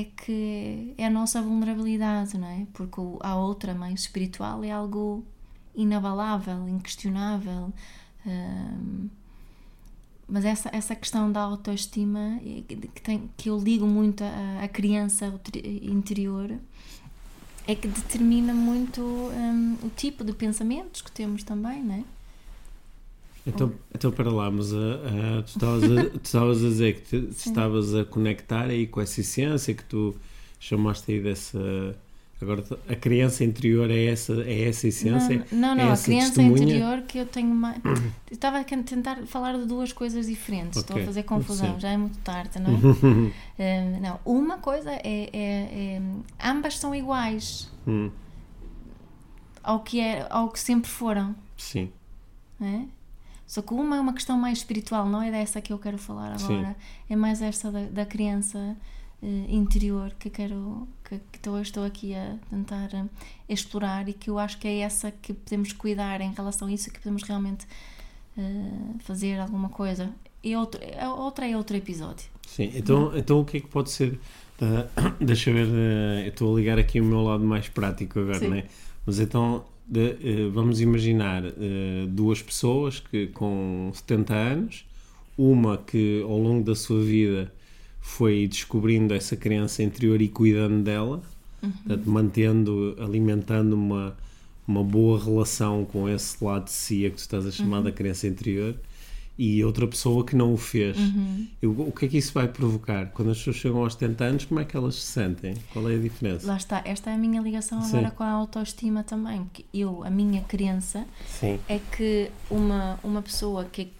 é 0.00 0.04
que 0.04 0.94
é 0.96 1.06
a 1.06 1.10
nossa 1.10 1.42
vulnerabilidade, 1.42 2.38
não 2.38 2.48
é? 2.48 2.66
Porque 2.72 3.00
a 3.20 3.36
outra 3.36 3.74
mais 3.74 4.00
espiritual 4.00 4.62
é 4.64 4.70
algo 4.70 5.24
inabalável, 5.74 6.68
inquestionável. 6.68 7.72
hum, 8.26 9.08
mas 10.28 10.44
essa, 10.44 10.68
essa 10.72 10.94
questão 10.94 11.30
da 11.30 11.40
autoestima 11.40 12.40
que, 12.68 13.02
tem, 13.02 13.30
que 13.36 13.48
eu 13.48 13.58
ligo 13.58 13.86
muito 13.86 14.24
à, 14.24 14.66
criança 14.66 15.32
interior 15.82 16.58
é 17.66 17.74
que 17.74 17.86
determina 17.86 18.52
muito 18.52 19.02
hum, 19.02 19.76
o 19.82 19.88
tipo 19.90 20.24
de 20.24 20.32
pensamentos 20.32 21.02
que 21.02 21.10
temos 21.10 21.42
também, 21.42 21.82
não 21.82 21.94
é? 21.94 22.04
Então, 23.46 23.72
então 23.94 24.10
para 24.10 24.30
lá, 24.30 24.50
mas 24.50 24.72
ah, 24.72 24.76
ah, 25.38 25.42
tu, 25.42 25.48
estavas 25.48 25.84
a, 25.84 26.10
tu 26.10 26.20
estavas 26.24 26.64
a 26.64 26.68
dizer 26.68 27.00
que 27.00 27.00
te, 27.02 27.28
estavas 27.30 27.94
a 27.94 28.04
conectar 28.04 28.64
aí 28.64 28.86
com 28.86 29.00
essa 29.00 29.20
essência 29.20 29.72
que 29.72 29.84
tu 29.84 30.16
chamaste 30.58 31.12
aí 31.12 31.20
dessa. 31.20 31.96
Agora, 32.40 32.62
a 32.86 32.94
criança 32.94 33.44
interior 33.44 33.90
é 33.90 34.06
essa, 34.06 34.34
é 34.42 34.68
essa 34.68 34.86
essência? 34.88 35.46
Não, 35.50 35.58
não, 35.58 35.72
é 35.72 35.76
não, 35.76 35.88
a 35.90 35.92
essa 35.92 36.04
criança 36.04 36.26
testemunha? 36.34 36.62
interior 36.64 37.02
que 37.02 37.18
eu 37.18 37.24
tenho 37.26 37.48
mais. 37.54 37.80
Estava 38.30 38.60
a 38.60 38.64
tentar 38.64 39.26
falar 39.26 39.56
de 39.56 39.64
duas 39.64 39.90
coisas 39.90 40.26
diferentes, 40.26 40.78
estou 40.80 41.00
a 41.00 41.04
fazer 41.04 41.22
confusão, 41.22 41.74
sim. 41.74 41.80
já 41.80 41.88
é 41.90 41.96
muito 41.96 42.18
tarde, 42.18 42.58
não 42.58 42.70
é? 42.70 43.32
Eh, 43.58 43.98
não, 44.02 44.20
uma 44.22 44.58
coisa 44.58 44.90
é, 44.92 45.00
é- 45.32 45.96
é- 45.96 46.02
Ambas 46.46 46.78
são 46.78 46.94
iguais 46.94 47.72
Hum, 47.86 48.10
ao 49.62 49.80
que, 49.80 49.98
é, 49.98 50.26
ao 50.28 50.50
que 50.50 50.60
sempre 50.60 50.90
foram, 50.90 51.34
sim, 51.56 51.90
é? 52.60 52.82
Só 53.46 53.62
que 53.62 53.72
uma 53.72 53.96
é 53.96 54.00
uma 54.00 54.12
questão 54.12 54.36
mais 54.36 54.58
espiritual, 54.58 55.08
não 55.08 55.22
é 55.22 55.30
dessa 55.30 55.60
que 55.60 55.72
eu 55.72 55.78
quero 55.78 55.96
falar 55.98 56.36
Sim. 56.38 56.58
agora, 56.58 56.76
é 57.08 57.14
mais 57.16 57.40
esta 57.40 57.70
da, 57.70 57.84
da 57.84 58.04
criança 58.04 58.76
eh, 59.22 59.46
interior 59.48 60.12
que 60.18 60.28
quero 60.30 60.86
que, 61.04 61.16
que 61.32 61.38
estou, 61.38 61.60
estou 61.60 61.84
aqui 61.84 62.14
a 62.14 62.36
tentar 62.50 62.90
eh, 62.92 63.04
explorar 63.48 64.08
e 64.08 64.12
que 64.12 64.28
eu 64.30 64.38
acho 64.38 64.58
que 64.58 64.68
é 64.68 64.78
essa 64.80 65.10
que 65.10 65.32
podemos 65.32 65.72
cuidar 65.72 66.20
em 66.20 66.32
relação 66.32 66.68
a 66.68 66.72
isso 66.72 66.90
que 66.90 66.98
podemos 67.00 67.22
realmente 67.22 67.66
eh, 68.36 68.42
fazer 69.00 69.38
alguma 69.40 69.68
coisa. 69.68 70.10
E 70.44 70.54
outro, 70.54 70.80
a 71.00 71.12
outra 71.14 71.46
é 71.48 71.56
outro 71.56 71.76
episódio. 71.76 72.26
sim. 72.46 72.70
Então, 72.74 73.16
então 73.16 73.40
o 73.40 73.44
que 73.44 73.56
é 73.56 73.60
que 73.60 73.68
pode 73.68 73.90
ser? 73.90 74.18
deixa 75.20 75.50
eu 75.50 75.54
ver, 75.54 76.24
eu 76.24 76.28
estou 76.28 76.54
a 76.54 76.58
ligar 76.58 76.78
aqui 76.78 77.00
o 77.00 77.04
meu 77.04 77.22
lado 77.22 77.44
mais 77.44 77.68
prático 77.68 78.20
agora, 78.20 78.38
Sim. 78.38 78.48
né? 78.48 78.64
Mas 79.04 79.18
então, 79.20 79.64
de- 79.86 80.48
vamos 80.52 80.80
imaginar 80.80 81.42
duas 82.08 82.40
pessoas 82.42 82.98
que 83.00 83.26
com 83.28 83.90
70 83.94 84.34
anos, 84.34 84.86
uma 85.36 85.76
que 85.76 86.22
ao 86.22 86.38
longo 86.38 86.64
da 86.64 86.74
sua 86.74 87.02
vida 87.02 87.52
foi 88.08 88.46
descobrindo 88.46 89.12
essa 89.12 89.36
criança 89.36 89.82
interior 89.82 90.22
e 90.22 90.28
cuidando 90.28 90.82
dela, 90.82 91.20
portanto, 91.60 92.08
mantendo, 92.08 92.96
alimentando 93.00 93.74
uma, 93.74 94.16
uma 94.66 94.84
boa 94.84 95.22
relação 95.22 95.84
com 95.84 96.08
esse 96.08 96.42
lado 96.42 96.66
de 96.66 96.70
si 96.70 97.04
a 97.04 97.10
que 97.10 97.16
tu 97.16 97.20
estás 97.20 97.44
a 97.44 97.50
chamar 97.50 97.82
da 97.82 97.90
criança 97.90 98.26
interior, 98.28 98.76
e 99.38 99.62
outra 99.62 99.86
pessoa 99.86 100.24
que 100.24 100.34
não 100.34 100.54
o 100.54 100.56
fez. 100.56 100.96
Eu- 101.60 101.72
o 101.78 101.92
que 101.92 102.06
é 102.06 102.08
que 102.08 102.16
isso 102.16 102.32
vai 102.32 102.48
provocar? 102.48 103.06
Quando 103.12 103.32
as 103.32 103.36
pessoas 103.38 103.56
chegam 103.56 103.82
aos 103.82 103.92
70 103.94 104.24
anos, 104.24 104.44
como 104.46 104.60
é 104.60 104.64
que 104.64 104.74
elas 104.76 104.94
se 104.94 105.12
sentem? 105.12 105.54
Qual 105.72 105.90
é 105.90 105.94
a 105.96 105.98
diferença? 105.98 106.46
Lá 106.46 106.56
está, 106.56 106.80
esta 106.86 107.10
é 107.10 107.14
a 107.14 107.18
minha 107.18 107.42
ligação 107.42 107.82
Sim. 107.82 107.98
agora 107.98 108.10
com 108.12 108.22
a 108.22 108.30
autoestima 108.30 109.02
também, 109.02 109.42
porque 109.44 109.64
eu, 109.74 110.02
a 110.04 110.08
minha 110.10 110.40
crença 110.42 111.04
Sim. 111.28 111.58
é 111.68 111.78
que 111.94 112.30
uma, 112.50 112.98
uma 113.04 113.20
pessoa 113.20 113.64
que 113.66 113.92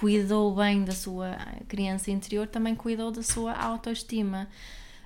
cuidou 0.00 0.54
bem 0.54 0.82
da 0.82 0.92
sua 0.92 1.36
criança 1.68 2.10
interior 2.10 2.46
também 2.46 2.74
cuidou 2.74 3.10
da 3.10 3.22
sua 3.22 3.52
autoestima. 3.52 4.48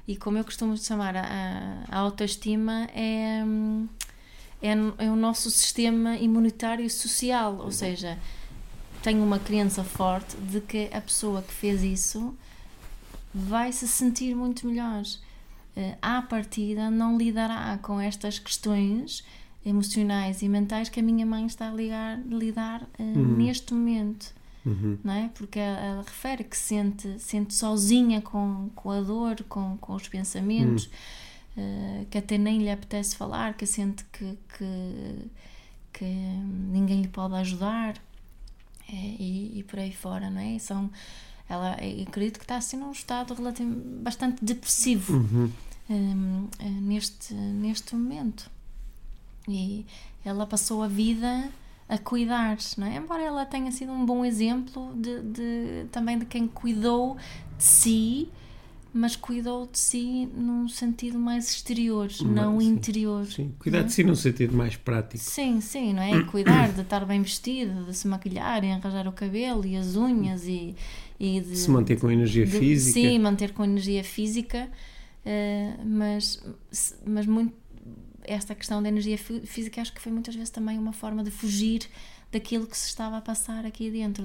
E 0.07 0.17
como 0.17 0.39
eu 0.39 0.45
costumo 0.45 0.77
chamar, 0.79 1.17
a, 1.17 1.83
a 1.89 1.99
autoestima 1.99 2.89
é, 2.95 3.43
é, 4.63 4.73
é 4.99 5.11
o 5.11 5.17
nosso 5.17 5.51
sistema 5.51 6.17
imunitário 6.17 6.89
social, 6.89 7.59
ou 7.59 7.73
seja, 7.73 8.17
tenho 9.03 9.25
uma 9.25 9.41
crença 9.41 9.83
forte 9.83 10.37
de 10.37 10.61
que 10.61 10.89
a 10.93 11.01
pessoa 11.01 11.43
que 11.43 11.53
fez 11.53 11.83
isso 11.83 12.33
vai 13.35 13.73
se 13.73 13.89
sentir 13.89 14.37
muito 14.37 14.65
melhor. 14.65 15.03
Eh, 15.77 15.97
À 16.01 16.23
partida, 16.23 16.89
não 16.89 17.19
lidará 17.19 17.77
com 17.83 18.01
estas 18.01 18.39
questões 18.39 19.25
emocionais 19.67 20.41
e 20.41 20.49
mentais 20.49 20.89
que 20.89 21.01
a 21.01 21.03
minha 21.03 21.27
mãe 21.27 21.47
está 21.47 21.69
a 21.69 21.75
ligar, 21.75 22.21
lidar 22.29 22.87
eh, 22.97 23.03
neste 23.03 23.75
momento. 23.75 24.44
Uhum. 24.65 24.99
Não 25.05 25.13
é? 25.13 25.31
Porque 25.35 25.59
ela, 25.59 26.03
refere 26.03 26.43
que 26.45 26.57
se 26.57 26.65
sente, 26.65 27.19
sente 27.19 27.53
sozinha 27.55 28.21
com, 28.23 28.71
com 28.75 28.91
a 28.91 29.01
dor, 29.01 29.43
com, 29.49 29.77
com 29.79 29.95
os 29.95 30.09
pensamentos, 30.09 30.89
eh, 31.57 32.07
que 32.11 32.19
até 32.19 32.39
nem 32.39 32.59
lhe 32.59 32.71
apetece 32.71 33.15
falar, 33.17 33.55
que 33.55 33.67
sente 33.67 34.05
que, 34.13 34.39
que, 34.57 35.31
que 35.93 36.05
ninguém 36.05 37.03
lhe 37.03 37.09
pode 37.09 37.35
ajudar 37.35 37.97
eh, 38.89 39.17
e, 39.19 39.59
e 39.59 39.63
por 39.65 39.79
aí 39.79 39.93
fora, 39.93 40.31
não 40.31 40.41
é? 40.41 40.59
São, 40.59 40.91
ela, 41.49 41.77
eu 41.85 42.05
acredito 42.05 42.39
que 42.39 42.45
está 42.45 42.57
assim 42.57 42.79
num 42.79 42.91
estado 42.93 43.37
bastante 44.03 44.43
depressivo 44.45 45.13
Uhum. 45.15 45.51
hum, 45.91 46.49
eh, 46.59 46.69
neste, 46.69 47.35
neste 47.35 47.95
momento. 47.95 48.51
E 49.47 49.85
ela 50.25 50.47
passou 50.47 50.83
a 50.83 50.89
vida 50.89 51.53
a 51.89 51.99
cuidar, 51.99 52.57
não 52.79 52.87
é? 52.87 52.97
Embora 52.97 53.23
ela 53.23 53.45
tenha 53.45 53.71
sido 53.71 53.93
um 53.93 54.05
bom 54.07 54.25
exemplo 54.25 54.93
de, 54.97 55.21
de- 55.23 55.87
também 55.93 56.19
de 56.19 56.25
quem 56.25 56.47
cuidou 56.49 57.17
de 57.59 57.65
si, 57.65 58.29
mas 58.93 59.17
cuidou 59.17 59.67
de 59.67 59.79
si 59.79 60.27
num 60.35 60.69
sentido 60.69 61.19
mais 61.19 61.51
exterior, 61.51 62.09
não 62.25 62.61
sim, 62.61 62.69
interior. 62.69 63.27
Sim. 63.27 63.53
Cuidar 63.59 63.83
de 63.83 63.93
si 63.93 64.03
num 64.05 64.15
sentido 64.15 64.57
mais 64.57 64.77
prático. 64.77 65.23
Sim, 65.23 65.61
sim, 65.61 65.93
não 65.93 66.03
é? 66.03 66.23
Cuidar 66.25 66.73
de 66.73 66.81
estar 66.81 67.05
bem 67.05 67.21
vestido, 67.21 67.85
de 67.85 67.95
se 67.95 68.07
maquilhar 68.09 68.63
e 68.65 68.71
arranjar 68.71 69.07
o 69.09 69.13
cabelo 69.13 69.67
e 69.67 69.77
as 69.77 69.97
unhas 69.97 70.47
e, 70.47 70.75
e 71.19 71.41
de 71.41 71.57
Se 71.57 71.71
manter 71.71 71.99
com 72.01 72.11
energia 72.11 72.47
de- 72.47 72.53
física. 72.59 72.93
Sim, 73.01 73.19
manter 73.19 73.53
com 73.53 73.65
energia 73.65 74.05
física, 74.05 74.71
eh, 75.27 75.75
mas, 75.85 76.41
mas 77.05 77.27
muito 77.27 77.53
esta 78.25 78.55
questão 78.55 78.83
da 78.83 78.89
energia 78.89 79.17
fí- 79.19 79.41
física 79.47 79.81
acho 79.81 79.93
que 79.93 80.01
foi 80.01 80.13
muitas 80.13 80.35
vezes 80.35 80.51
também 80.51 80.79
uma 80.79 80.93
forma 80.93 81.23
de 81.23 81.31
fugir 81.31 81.83
daquilo 82.33 82.67
que 82.67 82.77
se 82.77 82.89
estava 82.89 83.17
a 83.19 83.21
passar 83.21 83.65
aqui 83.65 83.91
dentro. 83.91 84.25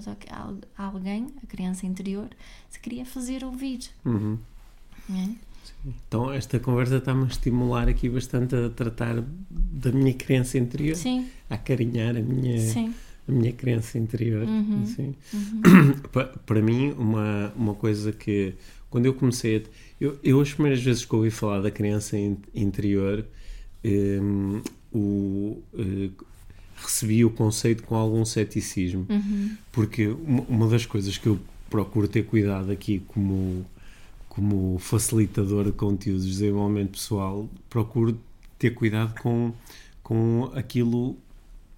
Alguém, 0.77 1.27
a 1.43 1.47
criança 1.47 1.85
interior, 1.85 2.27
se 2.69 2.79
queria 2.79 3.05
fazer 3.05 3.43
ouvir. 3.43 3.79
Uhum. 4.05 4.37
é? 5.11 5.29
Então 5.85 6.31
esta 6.33 6.59
conversa 6.59 6.97
está-me 6.97 7.23
a 7.23 7.27
estimular 7.27 7.87
aqui 7.87 8.09
bastante 8.09 8.55
a 8.55 8.69
tratar 8.69 9.23
da 9.49 9.91
minha 9.91 10.13
crença 10.13 10.57
interior, 10.57 10.95
Sim, 10.95 11.27
a 11.49 11.55
acarinhar 11.55 12.17
a 12.17 12.21
minha, 12.21 12.59
sim. 12.59 12.93
a 13.27 13.31
minha 13.31 13.53
crença 13.53 13.97
interior. 13.97 14.45
Uhum. 14.45 14.83
assim. 14.83 15.15
Pa- 16.11 16.25
Para 16.45 16.61
mim, 16.61 16.91
uma, 16.97 17.53
uma 17.55 17.73
coisa 17.75 18.11
que 18.11 18.55
quando 18.89 19.05
eu 19.05 19.13
comecei 19.13 19.57
a. 19.57 19.61
Eu, 20.01 20.19
eu 20.23 20.41
as 20.41 20.51
primeiras 20.53 20.81
vezes 20.81 21.05
que 21.05 21.15
ouvi 21.15 21.29
falar 21.29 21.61
da 21.61 21.69
criança 21.71 22.17
in- 22.17 22.37
interior, 22.55 23.23
hum, 23.83 24.61
o, 24.93 25.61
eh, 25.77 26.09
recebi 26.77 27.23
o 27.25 27.29
conceito 27.29 27.83
com 27.83 27.95
algum 27.95 28.23
ceticismo, 28.25 29.05
Uhum. 29.09 29.51
porque 29.71 30.07
uma, 30.07 30.41
uma 30.47 30.67
das 30.67 30.85
coisas 30.85 31.17
que 31.17 31.27
eu 31.27 31.39
procuro 31.69 32.07
ter 32.07 32.23
cuidado 32.23 32.71
aqui 32.71 33.01
como, 33.07 33.65
como 34.27 34.77
facilitador 34.79 35.65
de 35.65 35.71
conteúdos 35.73 36.23
de 36.25 36.31
desenvolvimento 36.31 36.91
pessoal, 36.91 37.47
procuro 37.69 38.17
ter 38.57 38.71
cuidado 38.71 39.13
com, 39.21 39.53
com 40.01 40.51
aquilo 40.55 41.15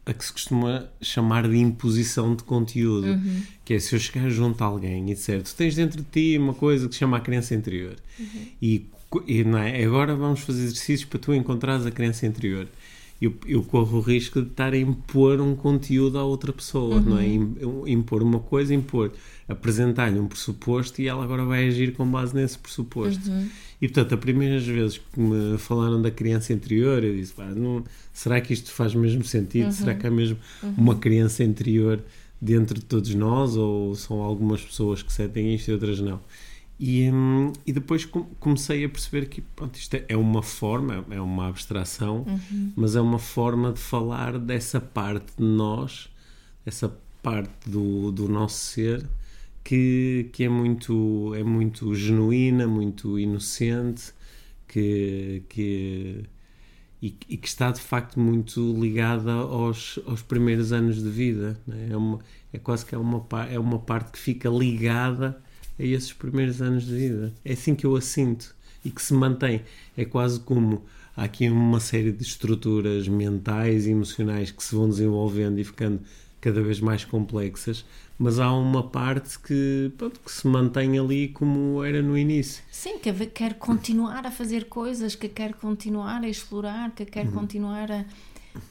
a 0.05 0.13
que 0.13 0.25
se 0.25 0.31
costuma 0.34 0.88
chamar 1.00 1.48
de 1.48 1.58
imposição 1.58 2.36
de 2.36 2.43
conteúdo. 2.43 3.08
Uhum. 3.08 3.43
Que 3.63 3.75
é 3.75 3.79
se 3.79 3.93
eu 3.96 4.00
chegar 4.00 4.29
junto 4.31 4.63
a 4.63 4.65
alguém 4.67 5.12
e 5.12 5.13
disser 5.13 5.43
tu 5.43 5.53
tens 5.55 5.75
dentro 5.75 6.01
de 6.01 6.08
ti 6.10 6.38
uma 6.39 6.53
coisa 6.55 6.88
que 6.88 6.93
se 6.96 7.00
chama 7.00 7.17
a 7.17 7.20
crença 7.20 7.53
interior 7.53 7.96
Uhum. 8.20 8.25
e, 8.62 8.86
e 9.27 9.44
não 9.44 9.58
é, 9.58 9.84
agora 9.84 10.15
vamos 10.15 10.39
fazer 10.41 10.63
exercícios 10.63 11.06
para 11.06 11.20
tu 11.20 11.34
encontrares 11.34 11.86
a 11.86 11.91
crença 11.91 12.25
interior. 12.25 12.68
Eu, 13.22 13.36
eu 13.46 13.62
corro 13.62 14.00
o 14.00 14.01
risco 14.01 14.41
de 14.41 14.48
estar 14.48 14.74
a 14.74 14.77
impor 14.77 15.39
um 15.39 15.56
conteúdo 15.56 16.18
à 16.18 16.24
outra 16.24 16.51
pessoa, 16.51 17.00
não 17.00 17.20
é? 17.20 17.27
Im- 17.27 17.56
Impor 17.86 18.24
uma 18.24 18.39
coisa, 18.39 18.74
impor, 18.74 19.12
apresentar-lhe 19.48 20.20
um 20.20 20.27
pressuposto 20.27 21.01
e 21.01 21.08
ela 21.08 21.24
agora 21.24 21.46
vai 21.46 21.68
agir 21.68 21.94
com 21.94 22.06
base 22.10 22.34
nesse 22.36 22.58
pressuposto. 22.58 23.30
E 23.80 23.88
portanto, 23.88 24.13
as 24.15 24.20
primeiras 24.20 24.65
vezes 24.65 24.98
que 24.98 25.20
me 25.20 25.58
falaram 25.60 26.01
da 26.01 26.10
criança 26.10 26.51
interior, 26.53 27.03
eu 27.03 27.15
disse: 27.15 27.34
"Pá, 27.34 27.46
não, 27.46 27.84
será 28.13 28.39
que 28.41 28.53
isto 28.53 28.72
faz 28.72 28.96
mesmo 28.96 29.24
sentido? 29.24 29.65
Será 29.72 29.94
que 29.94 30.08
há 30.08 30.12
mesmo 30.12 30.38
uma 30.77 30.96
criança 30.96 31.44
interior 31.44 32.01
dentro 32.41 32.75
de 32.80 32.86
todos 32.86 33.13
nós? 33.13 33.56
Ou 33.56 33.94
são 33.96 34.20
algumas 34.22 34.62
pessoas 34.62 35.03
que 35.03 35.12
sentem 35.13 35.53
isto 35.53 35.70
e 35.70 35.74
outras 35.74 36.00
não? 36.00 36.20
E, 36.84 37.12
hum, 37.12 37.54
e 37.64 37.72
depois 37.72 38.06
com- 38.06 38.24
comecei 38.40 38.84
a 38.84 38.90
perceber 38.90 39.28
que 39.30 39.40
pronto, 39.42 39.76
isto 39.78 39.94
é- 39.94 40.06
é 40.10 40.18
uma 40.18 40.42
forma, 40.42 41.06
é 41.12 41.22
uma 41.22 41.48
abstração, 41.48 42.26
mas 42.76 42.96
é 42.96 43.02
uma 43.02 43.20
forma 43.20 43.72
de 43.72 43.80
falar 43.80 44.40
dessa 44.40 44.82
parte 44.82 45.34
de 45.38 45.44
nós, 45.44 46.10
essa 46.66 46.92
parte 47.22 47.70
do, 47.70 48.12
do 48.12 48.28
nosso 48.28 48.58
ser 48.58 49.08
que, 49.64 50.30
que 50.34 50.44
é, 50.44 50.50
muito, 50.50 51.34
é 51.36 51.44
muito 51.44 51.94
genuína, 51.94 52.66
muito 52.68 53.20
inocente, 53.20 54.12
que, 54.68 55.44
que, 55.50 56.24
e, 57.00 57.16
e 57.30 57.38
que 57.38 57.48
está 57.48 57.70
de 57.72 57.80
facto 57.80 58.20
muito 58.20 58.74
ligada 58.80 59.32
aos, 59.34 60.00
aos 60.08 60.24
primeiros 60.24 60.72
anos 60.72 60.96
de 61.04 61.10
vida. 61.12 61.60
né? 61.68 61.90
É, 61.92 61.96
uma, 61.98 62.18
é 62.52 62.58
quase 62.58 62.84
que 62.88 62.96
é 62.96 62.98
uma, 62.98 63.24
é 63.52 63.60
uma 63.60 63.78
parte 63.78 64.12
que 64.14 64.18
fica 64.18 64.50
ligada 64.50 65.40
a 65.82 65.86
esses 65.86 66.14
primeiros 66.14 66.62
anos 66.62 66.86
de 66.86 66.96
vida. 66.96 67.34
É 67.44 67.54
assim 67.54 67.76
que 67.76 67.86
eu 67.86 67.96
a 67.96 68.02
sinto 68.02 68.56
e 68.84 68.90
que 68.90 69.02
se 69.02 69.14
mantém. 69.14 69.62
É 69.98 70.06
quase 70.06 70.40
como 70.40 70.84
há 71.16 71.24
aqui 71.24 71.50
uma 71.50 71.80
série 71.80 72.12
de 72.12 72.24
estruturas 72.24 73.08
mentais 73.08 73.86
e 73.88 73.92
emocionais 73.92 74.52
que 74.52 74.64
se 74.64 74.76
vão 74.76 74.90
desenvolvendo 74.90 75.60
e 75.60 75.64
ficando 75.64 76.02
cada 76.40 76.62
vez 76.62 76.80
mais 76.80 77.06
complexas, 77.06 77.86
mas 78.18 78.40
há 78.40 78.52
uma 78.52 78.82
parte 78.82 79.38
que, 79.40 79.92
pronto, 79.96 80.20
que 80.20 80.32
se 80.32 80.48
mantém 80.48 80.98
ali 80.98 81.28
como 81.28 81.84
era 81.84 82.02
no 82.02 82.18
início. 82.18 82.64
Sim, 82.72 82.98
que 82.98 83.14
quer 83.28 83.54
continuar 83.54 84.26
a 84.26 84.32
fazer 84.32 84.66
coisas, 84.66 85.14
que 85.14 85.30
quer 85.30 85.54
continuar 85.54 86.24
a 86.24 86.28
explorar, 86.28 86.92
que 86.92 87.06
quer 87.06 87.32
continuar 87.32 87.92
a, 87.92 88.06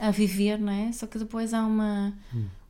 a 0.01 0.11
viver, 0.11 0.59
não 0.59 0.73
é? 0.73 0.91
Só 0.91 1.07
que 1.07 1.17
depois 1.17 1.55
há 1.55 1.65
uma, 1.65 2.13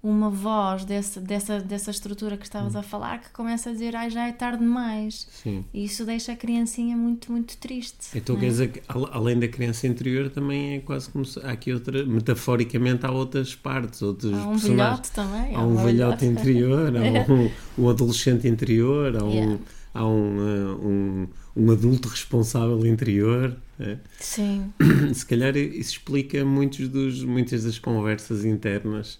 uma 0.02 0.30
voz 0.30 0.84
dessa, 0.86 1.20
dessa, 1.20 1.60
dessa 1.60 1.90
estrutura 1.90 2.36
que 2.38 2.44
estavas 2.44 2.74
a 2.74 2.82
falar 2.82 3.20
que 3.20 3.30
começa 3.32 3.68
a 3.68 3.72
dizer, 3.72 3.94
ai, 3.94 4.08
já 4.08 4.26
é 4.26 4.32
tarde 4.32 4.60
demais. 4.60 5.28
Sim. 5.42 5.62
E 5.74 5.84
isso 5.84 6.06
deixa 6.06 6.32
a 6.32 6.36
criancinha 6.36 6.96
muito, 6.96 7.30
muito 7.30 7.56
triste. 7.58 8.08
Então 8.16 8.34
não 8.34 8.40
quer 8.40 8.46
é? 8.46 8.50
dizer 8.50 8.68
que 8.72 8.82
al- 8.88 9.10
além 9.12 9.38
da 9.38 9.46
criança 9.46 9.86
interior 9.86 10.30
também 10.30 10.76
é 10.76 10.80
quase 10.80 11.10
como 11.10 11.24
se 11.24 11.38
há 11.40 11.50
aqui 11.50 11.72
outra, 11.72 12.02
metaforicamente 12.06 13.04
há 13.04 13.10
outras 13.10 13.54
partes, 13.54 14.00
outros 14.00 14.32
Há 14.32 14.48
um 14.48 14.56
velhote 14.56 15.10
também. 15.12 15.54
Há 15.54 15.60
um 15.62 15.76
velhote 15.76 16.24
interior, 16.24 16.92
há 16.96 17.00
um, 17.30 17.50
um 17.84 17.88
adolescente 17.90 18.48
interior, 18.48 19.16
há 19.16 19.24
um, 19.24 19.30
Yeah. 19.34 19.58
há 19.92 20.06
um, 20.06 20.38
uh, 20.38 20.86
um, 20.86 21.28
um 21.56 21.70
adulto 21.72 22.08
responsável 22.08 22.86
interior. 22.86 23.54
é. 23.78 23.98
Sim, 24.18 24.72
Se 25.12 25.26
calhar 25.26 25.54
isso 25.56 25.92
explica 25.92 26.42
muitos 26.44 26.88
dos, 26.88 27.22
muitas 27.22 27.64
das 27.64 27.78
conversas 27.78 28.44
internas 28.46 29.18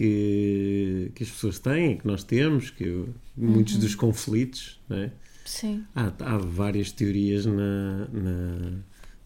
que, 0.00 1.12
que 1.14 1.22
as 1.22 1.28
pessoas 1.30 1.58
têm, 1.58 1.98
que 1.98 2.06
nós 2.06 2.24
temos, 2.24 2.70
que 2.70 2.84
eu- 2.84 3.08
muitos 3.36 3.74
Uhum. 3.74 3.80
dos 3.80 3.94
conflitos. 3.94 4.80
Não 4.88 4.96
é? 4.96 5.12
sim. 5.44 5.84
Há, 5.94 6.10
há 6.20 6.38
várias 6.38 6.90
teorias 6.90 7.44
na, 7.44 8.06
na, 8.12 8.72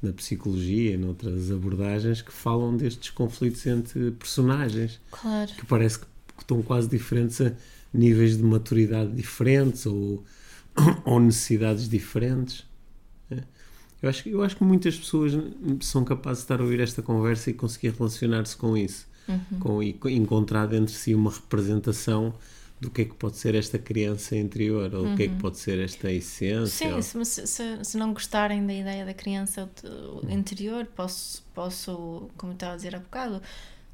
na 0.03 0.13
psicologia 0.15 0.95
e 0.95 0.97
noutras 0.97 1.51
abordagens 1.53 2.23
que 2.23 2.33
falam 2.33 2.77
destes 2.77 3.11
conflitos 3.11 3.65
entre 3.67 4.11
personagens 4.13 5.01
Claro. 5.13 5.53
que 5.53 5.65
parece 5.67 6.01
que 6.01 6.07
estão 6.41 6.61
quase 6.63 6.89
diferentes 6.89 7.41
a 7.41 7.53
níveis 7.93 8.37
de 8.37 8.43
maturidade 8.43 9.13
diferentes 9.13 9.87
ou, 9.87 10.25
ou 11.05 11.21
necessidades 11.21 11.89
diferentes. 11.89 12.65
É. 13.31 13.39
Eu 14.03 14.09
acho, 14.09 14.29
eu 14.29 14.43
acho 14.43 14.57
que 14.57 14.65
muitas 14.65 14.97
pessoas 14.99 15.33
são 15.81 16.05
capazes 16.05 16.39
de 16.41 16.45
estar 16.45 16.61
a 16.61 16.63
ouvir 16.65 16.81
esta 16.81 17.01
conversa 17.01 17.51
e 17.51 17.55
conseguir 17.55 17.91
relacionar-se 17.97 18.57
com 18.57 18.77
isso 18.77 19.07
Uhum. 19.29 19.59
com, 19.59 19.83
e 19.83 19.93
co- 19.95 20.09
encontrar 20.09 20.67
dentro 20.67 20.87
de 20.93 20.99
si 20.99 21.15
uma 21.15 21.31
representação 21.31 22.35
do 22.81 22.91
que 22.91 23.03
é 23.03 23.05
que 23.07 23.15
pode 23.15 23.37
ser 23.39 23.55
esta 23.55 23.79
criança 23.79 24.37
interior 24.37 24.95
ou 24.95 25.13
o 25.13 25.17
que 25.17 25.23
é 25.23 25.29
que 25.29 25.37
pode 25.37 25.57
ser 25.59 25.79
esta 25.79 26.11
essência. 26.13 26.61
Uhum. 26.61 27.01
Sim, 27.03 27.19
ou- 27.19 27.25
se, 27.25 27.47
se, 27.47 27.85
se 27.85 27.97
não 27.97 28.13
gostarem 28.13 28.67
da 28.67 28.75
ideia 28.75 29.05
da 29.07 29.15
criança 29.15 29.71
interior, 30.29 30.85
posso, 30.95 31.43
posso, 31.55 32.29
como 32.37 32.53
estava 32.53 32.75
a 32.75 32.77
dizer 32.77 32.95
há 32.95 32.99
bocado, 32.99 33.41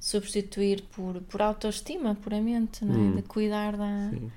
substituir 0.00 0.82
por, 0.94 1.20
por 1.22 1.42
autoestima, 1.42 2.14
puramente, 2.16 2.84
não 2.84 2.94
é? 2.94 2.98
Hum. 2.98 3.16
De 3.16 3.22
cuidar 3.22 3.76
da, 3.76 4.10
Sim. 4.10 4.32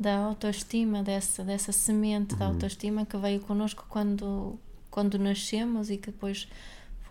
da 0.00 0.16
autoestima, 0.16 1.02
dessa, 1.02 1.44
dessa 1.44 1.70
semente 1.70 2.34
da 2.34 2.46
autoestima 2.46 3.04
que 3.06 3.16
veio 3.18 3.40
connosco 3.40 3.84
quando, 3.88 4.58
quando 4.90 5.18
nascemos 5.18 5.90
e 5.90 5.96
que 5.98 6.10
depois 6.10 6.48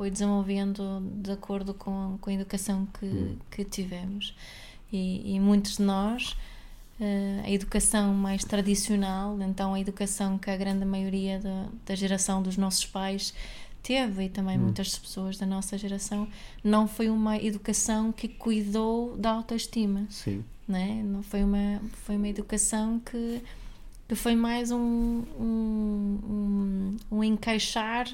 foi 0.02 0.10
desenvolvendo 0.10 1.00
de 1.22 1.32
acordo 1.32 1.76
com, 1.76 2.18
com 2.20 2.32
a 2.32 2.34
educação 2.34 2.88
que, 3.00 3.38
que 3.52 3.64
tivemos. 3.64 4.36
E, 4.92 5.36
e 5.36 5.40
muitos 5.40 5.78
de 5.78 5.84
nós, 5.84 6.36
eh, 7.00 7.44
a 7.46 7.52
educação 7.52 8.12
mais 8.12 8.44
tradicional, 8.44 9.40
então 9.40 9.76
a 9.76 9.80
educação 9.80 10.40
que 10.40 10.50
a 10.50 10.58
grande 10.58 10.86
maioria 10.86 11.38
da, 11.38 11.68
da 11.86 11.94
geração 11.94 12.42
dos 12.42 12.58
nossos 12.58 12.84
pais 12.84 13.32
teve 13.84 14.24
e 14.24 14.30
também 14.30 14.58
muitas 14.58 14.98
pessoas 14.98 15.38
da 15.38 15.46
nossa 15.46 15.78
geração, 15.78 16.28
não 16.64 16.88
foi 16.88 17.08
uma 17.08 17.38
educação 17.38 18.12
que 18.12 18.28
cuidou 18.28 19.16
da 19.16 19.30
autoestima 19.30 20.08
Sim. 20.10 20.44
né? 20.68 21.04
não 21.06 21.22
foi 21.22 21.44
uma 21.44 21.80
foi 22.06 22.16
uma 22.16 22.28
educação 22.28 23.00
que, 23.00 23.40
que 24.08 24.16
foi 24.16 24.36
mais 24.36 24.72
um, 24.72 25.24
um, 25.40 26.20
um, 26.28 26.98
um 27.12 27.24
encaixar 27.24 28.08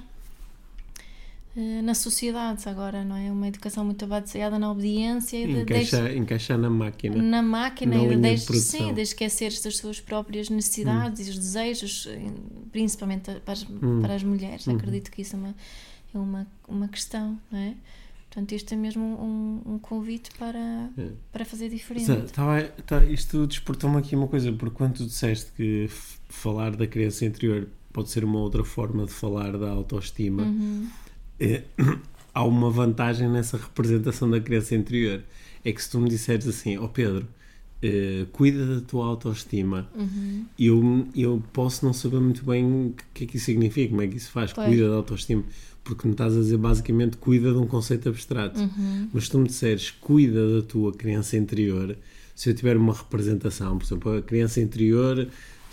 na 1.83 1.93
sociedade 1.95 2.67
agora 2.69 3.03
não 3.03 3.15
é 3.15 3.31
uma 3.31 3.47
educação 3.47 3.83
muito 3.83 4.05
baseada 4.05 4.59
na 4.59 4.71
obediência 4.71 5.37
e 5.37 5.47
de, 5.53 5.61
Encaixar, 5.61 6.15
encaixar 6.15 6.57
na 6.57 6.69
máquina. 6.69 7.15
na 7.21 7.41
máquina 7.41 7.95
na 7.97 8.03
e 8.03 8.09
de, 8.09 8.15
deixe- 8.17 8.53
sim, 8.59 8.93
de 8.93 9.01
esquecer-se 9.01 9.63
das 9.63 9.77
suas 9.77 9.99
próprias 9.99 10.49
necessidades 10.49 11.27
e 11.27 11.31
os 11.31 11.37
desejos, 11.37 12.07
eh, 12.09 12.31
principalmente 12.71 13.31
para 13.43 13.53
as, 13.53 13.63
Hum. 13.67 14.01
para 14.01 14.13
as 14.15 14.23
mulheres. 14.23 14.67
Uhum. 14.67 14.75
Acredito 14.75 15.09
que 15.09 15.21
isso 15.23 15.35
é 15.35 15.39
uma, 15.39 15.55
é 16.13 16.17
uma, 16.17 16.47
uma 16.67 16.87
questão, 16.87 17.39
não 17.51 17.57
é? 17.59 17.73
Portanto, 18.29 18.51
isto 18.51 18.71
é 18.73 18.77
mesmo 18.77 19.03
um, 19.03 19.73
um 19.73 19.79
convite 19.79 20.29
para, 20.37 20.59
É. 20.95 21.09
para 21.31 21.43
fazer 21.43 21.69
diferente. 21.69 22.31
Tá, 22.33 22.61
tá, 22.85 23.03
isto 23.05 23.47
despertou-me 23.47 23.97
aqui 23.97 24.15
uma 24.15 24.27
coisa, 24.27 24.51
porque 24.53 24.75
quando 24.75 24.97
tu 24.97 25.05
disseste 25.05 25.51
que 25.53 25.87
falar 26.29 26.75
da 26.75 26.85
criança 26.85 27.25
interior 27.25 27.67
pode 27.91 28.11
ser 28.11 28.23
uma 28.23 28.37
outra 28.37 28.63
forma 28.63 29.05
de 29.05 29.11
falar 29.11 29.57
da 29.57 29.69
autoestima, 29.71 30.43
Uhum. 30.43 30.87
Eh, 31.39 31.63
há 32.33 32.43
uma 32.43 32.69
vantagem 32.69 33.29
nessa 33.29 33.57
representação 33.57 34.29
da 34.29 34.39
criança 34.39 34.75
interior. 34.75 35.21
É 35.63 35.71
que 35.71 35.81
se 35.83 35.89
tu 35.89 35.99
me 35.99 36.09
disseres 36.09 36.47
assim, 36.47 36.77
ó 36.77 36.85
oh 36.85 36.89
Pedro, 36.89 37.27
eh, 37.81 38.25
cuida 38.31 38.65
da 38.75 38.81
tua 38.81 39.05
autoestima, 39.05 39.87
Uhum. 39.95 40.45
eu, 40.57 41.07
eu 41.15 41.43
posso 41.53 41.85
não 41.85 41.93
saber 41.93 42.19
muito 42.19 42.43
bem 42.45 42.65
o 42.65 42.93
que 43.13 43.23
é 43.25 43.27
que 43.27 43.37
isso 43.37 43.45
significa, 43.47 43.89
como 43.89 44.01
é 44.01 44.07
que 44.07 44.17
isso 44.17 44.31
faz, 44.31 44.53
Pois. 44.53 44.67
cuida 44.67 44.89
da 44.89 44.95
autoestima, 44.95 45.43
porque 45.83 46.07
me 46.07 46.13
estás 46.13 46.35
a 46.35 46.39
dizer 46.39 46.57
basicamente 46.57 47.17
cuida 47.17 47.51
de 47.51 47.57
um 47.57 47.67
conceito 47.67 48.09
abstrato. 48.09 48.59
Uhum. 48.59 49.09
Mas 49.13 49.25
se 49.25 49.31
tu 49.31 49.39
me 49.39 49.47
disseres 49.47 49.91
cuida 49.91 50.55
da 50.55 50.61
tua 50.65 50.91
criança 50.93 51.37
interior, 51.37 51.95
se 52.35 52.49
eu 52.49 52.53
tiver 52.55 52.77
uma 52.77 52.93
representação, 52.93 53.77
por 53.77 53.85
exemplo, 53.85 54.17
a 54.17 54.21
criança 54.21 54.59
interior 54.61 55.27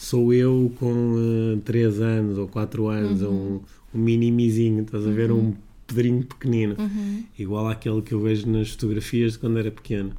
sou 0.05 0.33
eu 0.33 0.73
com 0.79 1.61
3 1.65 2.01
anos 2.01 2.39
ou 2.39 2.47
4 2.49 2.87
anos, 2.89 3.23
Uhum. 3.23 3.61
um, 3.95 3.99
um 3.99 4.03
minimizinho, 4.03 4.83
estás 4.83 5.07
a 5.07 5.11
ver? 5.11 5.31
Um 5.33 5.55
pedrinho 5.87 6.25
pequenino, 6.25 6.77
Uhum. 6.79 7.23
igual 7.39 7.69
àquele 7.69 8.03
que 8.03 8.13
eu 8.13 8.21
vejo 8.21 8.49
nas 8.49 8.71
fotografias 8.71 9.33
de 9.33 9.39
quando 9.39 9.59
era 9.59 9.71
pequeno. 9.71 10.13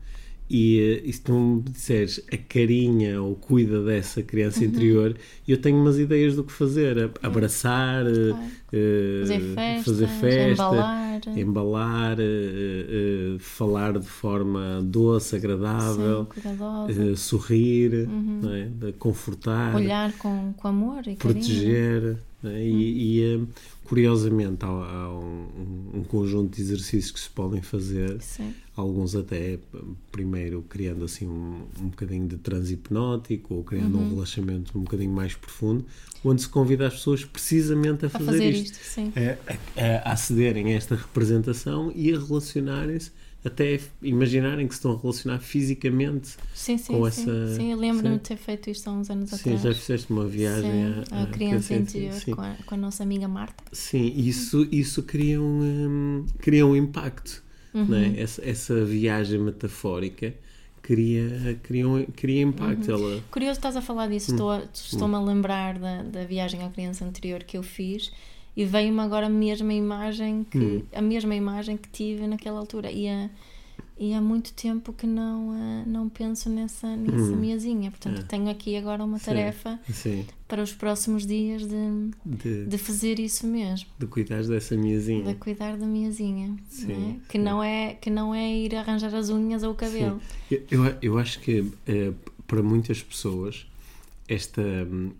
E, 0.49 1.01
e 1.03 1.11
se 1.13 1.21
tu 1.21 1.33
me 1.33 1.61
disseres 1.63 2.23
a 2.31 2.37
carinha 2.37 3.21
ou 3.21 3.35
cuida 3.35 3.83
dessa 3.83 4.21
criança 4.21 4.59
Uhum. 4.63 4.65
interior, 4.69 5.15
eu 5.47 5.57
tenho 5.59 5.77
umas 5.77 5.97
ideias 5.99 6.35
do 6.35 6.43
que 6.43 6.51
fazer. 6.51 7.11
Abraçar, 7.21 8.03
Claro. 8.05 8.37
eh, 8.71 9.19
Fazer 9.21 9.39
festas, 9.55 9.85
fazer 9.85 10.07
festa, 10.07 10.63
embalar. 10.63 11.21
embalar, 11.35 12.17
eh, 12.19 12.25
eh, 13.35 13.37
falar 13.39 13.97
de 13.99 14.07
forma 14.07 14.81
doce, 14.83 15.35
agradável, 15.35 16.27
Sim, 16.87 17.11
eh, 17.11 17.15
sorrir, 17.15 18.07
não 18.07 18.53
é? 18.53 18.69
Confortar, 18.99 19.75
Olhar 19.75 20.13
com, 20.17 20.53
com 20.57 20.67
amor 20.67 20.99
e 21.07 21.15
carinho. 21.15 21.17
proteger. 21.17 22.17
não 22.43 22.51
é? 22.51 22.63
E, 22.63 23.19
e, 23.19 23.23
eh, 23.23 23.39
curiosamente, 23.85 24.65
há, 24.65 24.67
há 24.67 25.09
um, 25.17 25.91
um 25.95 26.03
conjunto 26.03 26.55
de 26.55 26.61
exercícios 26.61 27.11
que 27.11 27.19
se 27.19 27.29
podem 27.29 27.61
fazer 27.61 28.21
Sim. 28.21 28.53
alguns 28.75 29.15
até 29.15 29.59
primeiro 30.11 30.61
criando 30.63 31.05
assim 31.05 31.25
um, 31.27 31.61
um 31.79 31.87
bocadinho 31.89 32.27
de 32.27 32.37
transe 32.37 32.73
hipnótico 32.73 33.53
ou 33.55 33.63
criando 33.63 33.97
Uhum. 33.97 34.05
um 34.05 34.09
relaxamento 34.15 34.77
um 34.77 34.81
bocadinho 34.81 35.11
mais 35.11 35.35
profundo, 35.35 35.85
onde 36.23 36.41
se 36.41 36.49
convida 36.49 36.87
as 36.87 36.95
pessoas 36.95 37.23
precisamente 37.23 38.03
a 38.05 38.07
A 38.07 38.09
fazer, 38.11 38.25
fazer 38.25 38.49
isto, 38.49 38.79
isto, 38.81 39.13
a, 39.15 39.81
a- 39.81 40.09
a 40.09 40.11
acederem 40.13 40.73
a 40.73 40.75
esta 40.77 40.95
representação 40.95 41.91
e 41.95 42.11
a 42.13 42.19
relacionarem-se, 42.19 43.11
até 43.45 43.79
imaginarem 44.01 44.67
que 44.67 44.73
se 44.73 44.79
estão 44.79 44.93
a 44.93 44.99
relacionar 44.99 45.39
fisicamente. 45.39 46.35
Sim, 46.53 46.77
sim, 46.77 46.93
com 46.93 47.09
sim. 47.11 47.21
essa- 47.21 47.55
sim, 47.55 47.71
eu 47.71 47.77
lembro-me 47.77 48.15
sim. 48.15 48.17
de 48.17 48.23
ter 48.23 48.37
feito 48.37 48.69
isto 48.71 48.89
há 48.89 48.93
uns 48.93 49.09
anos 49.09 49.29
Sim, 49.29 49.35
atrás. 49.35 49.61
já 49.61 49.73
fizeste 49.73 50.11
uma 50.11 50.25
viagem 50.25 50.71
Sim, 50.71 51.03
à, 51.15 51.23
a 51.23 51.27
criança 51.27 51.73
interior 51.75 52.13
sim. 52.13 52.31
com 52.33 52.41
a, 52.41 52.55
com 52.65 52.75
a 52.75 52.77
nossa 52.77 53.03
amiga 53.03 53.27
Marta. 53.27 53.63
Sim, 53.71 54.11
isso, 54.17 54.67
isso 54.71 55.03
cria, 55.03 55.39
um, 55.41 55.61
hum, 55.61 56.25
cria 56.39 56.65
um 56.65 56.75
impacto. 56.75 57.43
Uhum. 57.73 57.85
não 57.85 57.97
é? 57.97 58.19
essa, 58.21 58.41
essa 58.49 58.85
viagem 58.85 59.37
metafórica 59.37 60.33
cria, 60.81 61.59
cria, 61.63 61.87
um, 61.87 62.05
cria 62.05 62.41
impacto. 62.41 62.91
Uhum. 62.91 63.09
Ela, 63.11 63.23
Curioso 63.31 63.57
estás 63.59 63.75
a 63.75 63.81
falar 63.81 64.07
disso, 64.07 64.31
Hum. 64.31 64.35
estou 64.35 64.51
a- 64.51 64.63
estou-me 64.73 65.15
a 65.15 65.19
lembrar 65.19 65.77
da, 65.77 66.03
da 66.03 66.23
viagem 66.23 66.63
à 66.63 66.69
criança 66.69 67.03
anterior 67.05 67.43
que 67.43 67.57
eu 67.57 67.63
fiz 67.63 68.11
e 68.55 68.65
veio-me 68.65 68.99
agora 69.01 69.25
a 69.27 69.29
mesma 69.29 69.73
imagem 69.73 70.45
que 70.49 70.57
Hum. 70.57 70.81
a 70.93 71.01
mesma 71.01 71.35
imagem 71.35 71.77
que 71.77 71.89
tive 71.89 72.25
naquela 72.27 72.59
altura 72.59 72.91
e, 72.91 73.07
há- 73.07 73.29
e 73.97 74.13
há 74.13 74.21
muito 74.21 74.53
tempo 74.53 74.91
que 74.93 75.05
não 75.07 75.51
ah, 75.51 75.83
não 75.87 76.07
penso 76.09 76.49
nessa 76.49 76.95
nessa 76.95 77.33
Hum. 77.33 77.37
miazinha 77.37 77.89
portanto 77.91 78.19
É. 78.21 78.23
tenho 78.23 78.49
aqui 78.49 78.75
agora 78.77 79.03
uma 79.03 79.19
Sim. 79.19 79.25
tarefa 79.25 79.79
sim, 79.91 80.25
para 80.47 80.61
os 80.61 80.73
próximos 80.73 81.25
dias 81.25 81.65
de, 81.65 82.11
de, 82.25 82.65
de 82.65 82.77
fazer 82.77 83.19
isso 83.19 83.45
mesmo 83.47 83.87
de 83.99 84.05
cuidares 84.07 84.47
dessa 84.47 84.75
miazinha. 84.77 85.23
de 85.25 85.35
cuidar 85.35 85.75
da 85.77 85.85
miazinha 85.85 86.55
Sim, 86.69 86.87
não 86.93 87.09
é? 87.09 87.15
que 87.29 87.37
não 87.37 87.63
é 87.63 87.93
que 87.95 88.09
não 88.09 88.35
é 88.35 88.53
ir 88.53 88.75
arranjar 88.75 89.13
as 89.15 89.29
unhas 89.29 89.63
ou 89.63 89.71
o 89.71 89.75
cabelo 89.75 90.21
Eu, 90.51 90.61
eu, 90.71 90.95
eu 91.01 91.17
acho 91.17 91.39
que 91.39 91.71
eh, 91.87 92.11
para 92.47 92.61
muitas 92.63 93.01
pessoas 93.01 93.65
esta 94.27 94.61
hum, 94.61 95.11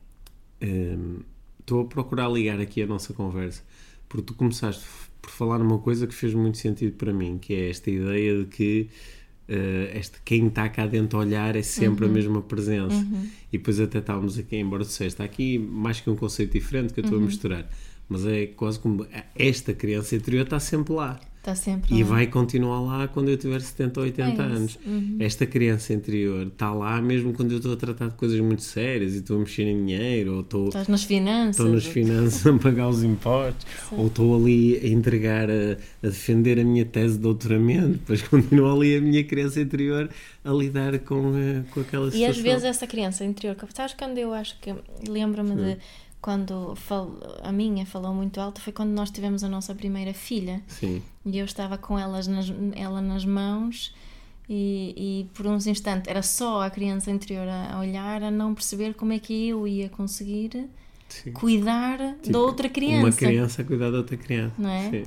hum, 0.62 1.20
estou 1.66 1.82
a 1.82 1.86
procurar 1.86 2.30
ligar 2.30 2.60
aqui 2.60 2.82
a 2.84 2.88
nossa 2.88 3.14
conversa 3.14 3.64
porque 4.08 4.24
tu 4.28 4.34
começaste 4.36 4.86
por 5.22 5.32
falar 5.32 5.58
numa 5.58 5.80
coisa 5.80 6.06
que 6.06 6.14
fez 6.14 6.34
muito 6.34 6.58
sentido 6.60 6.94
para 6.96 7.12
mim 7.12 7.38
que 7.40 7.54
é 7.54 7.70
esta 7.70 7.90
ideia 7.90 8.40
de 8.40 8.46
que 8.46 8.88
eh, 9.48 9.92
este, 10.00 10.18
quem 10.24 10.48
está 10.48 10.70
cá 10.70 10.86
dentro 10.88 11.18
a 11.18 11.22
olhar 11.22 11.56
é 11.56 11.62
sempre 11.64 12.06
a 12.06 12.08
mesma 12.10 12.42
presença 12.42 12.96
Uhum. 12.96 13.28
e 13.52 13.58
depois 13.58 13.80
até 13.80 14.00
estávamos 14.00 14.38
aqui 14.38 14.56
embora 14.58 14.84
disseste, 14.84 15.06
está 15.14 15.24
aqui 15.24 15.58
mais 15.58 16.00
que 16.00 16.10
um 16.10 16.16
conceito 16.16 16.52
diferente 16.54 16.94
que 16.94 17.00
eu 17.00 17.04
Uhum. 17.04 17.10
estou 17.10 17.24
a 17.24 17.26
misturar 17.26 17.70
mas 18.08 18.26
é 18.26 18.46
quase 18.48 18.80
como 18.80 19.06
esta 19.36 19.74
criança 19.74 20.16
interior 20.16 20.44
está 20.44 20.60
sempre 20.60 20.94
lá 20.94 21.20
está 21.46 21.56
sempre 21.56 21.96
e 21.96 22.02
lá. 22.04 22.10
vai 22.10 22.28
continuar 22.28 22.80
lá 22.82 23.08
quando 23.08 23.30
eu 23.30 23.38
tiver 23.38 23.62
70 23.62 24.00
ou 24.00 24.06
80 24.06 24.42
É 24.42 24.46
anos. 24.46 24.80
Uhum. 24.86 25.18
Esta 25.20 25.46
criança 25.46 25.94
interior 25.94 26.48
está 26.48 26.74
lá 26.74 27.02
mesmo 27.02 27.34
quando 27.34 27.52
eu 27.52 27.58
estou 27.58 27.74
a 27.74 27.78
tratar 27.78 28.08
de 28.10 28.16
coisas 28.16 28.40
muito 28.40 28.64
sérias 28.64 29.14
e 29.14 29.18
estou 29.20 29.38
a 29.38 29.40
mexer 29.40 29.64
em 29.64 29.86
dinheiro, 29.86 30.36
ou 30.36 30.42
estou, 30.42 30.68
estás 30.68 30.88
nas 30.88 31.04
finanças 31.04 31.58
estou 31.58 31.72
nas 31.74 31.86
finanças 31.86 32.48
a 32.48 32.58
pagar 32.58 32.88
os 32.90 33.04
impostos, 33.04 33.66
ou 33.92 34.08
estou 34.08 34.36
ali 34.36 34.78
a 34.84 34.88
entregar, 34.88 35.50
a, 35.50 35.74
a 36.04 36.08
defender 36.08 36.60
a 36.60 36.64
minha 36.64 36.86
tese 36.86 37.16
de 37.16 37.20
doutoramento, 37.22 37.90
depois 37.90 38.22
continua 38.28 38.74
ali 38.74 38.96
a 38.98 39.02
minha 39.02 39.24
criança 39.24 39.62
interior 39.62 40.10
a 40.44 40.52
lidar 40.52 40.98
com, 41.00 41.36
eh, 41.38 41.64
com 41.72 41.80
aquela 41.82 42.08
E 42.08 42.12
situação. 42.12 42.30
às 42.32 42.38
vezes 42.38 42.64
essa 42.64 42.86
criança 42.88 43.24
interior, 43.26 43.56
sabes 43.74 43.94
quando 43.96 44.18
eu 44.18 44.34
acho 44.34 44.60
que 44.60 44.74
lembro-me 45.08 45.56
de 45.56 45.78
quando 46.26 46.74
a 47.44 47.52
minha 47.52 47.86
falou 47.86 48.12
muito 48.12 48.42
alto 48.42 48.60
foi 48.60 48.74
quando 48.74 48.90
nós 48.90 49.12
tivemos 49.12 49.44
a 49.44 49.48
nossa 49.48 49.76
primeira 49.76 50.12
filha 50.12 50.60
Sim, 50.68 51.00
e 51.24 51.38
eu 51.38 51.46
estava 51.46 51.78
com 51.78 52.00
elas 52.00 52.26
nas, 52.26 52.48
ela 52.74 53.00
nas 53.00 53.24
mãos 53.24 53.94
e, 54.50 54.94
e 54.98 55.30
por 55.36 55.46
uns 55.46 55.68
instantes 55.68 56.08
era 56.10 56.24
só 56.24 56.64
a 56.64 56.70
criança 56.72 57.12
interior 57.12 57.48
a 57.48 57.80
olhar, 57.80 58.24
a 58.24 58.32
não 58.32 58.56
perceber 58.56 58.96
como 58.96 59.14
é 59.14 59.20
que 59.20 59.50
eu 59.50 59.68
ia 59.68 59.88
conseguir 59.88 60.68
sim. 61.10 61.32
cuidar 61.32 61.98
da 62.28 62.40
outra 62.40 62.70
criança. 62.70 63.06
Uma 63.06 63.12
criança 63.12 63.62
a 63.62 63.66
cuidar 63.66 63.92
de 63.92 63.98
outra 63.98 64.18
criança. 64.18 64.56
Não 64.58 64.70
é? 64.70 64.90
Sim. 64.90 65.04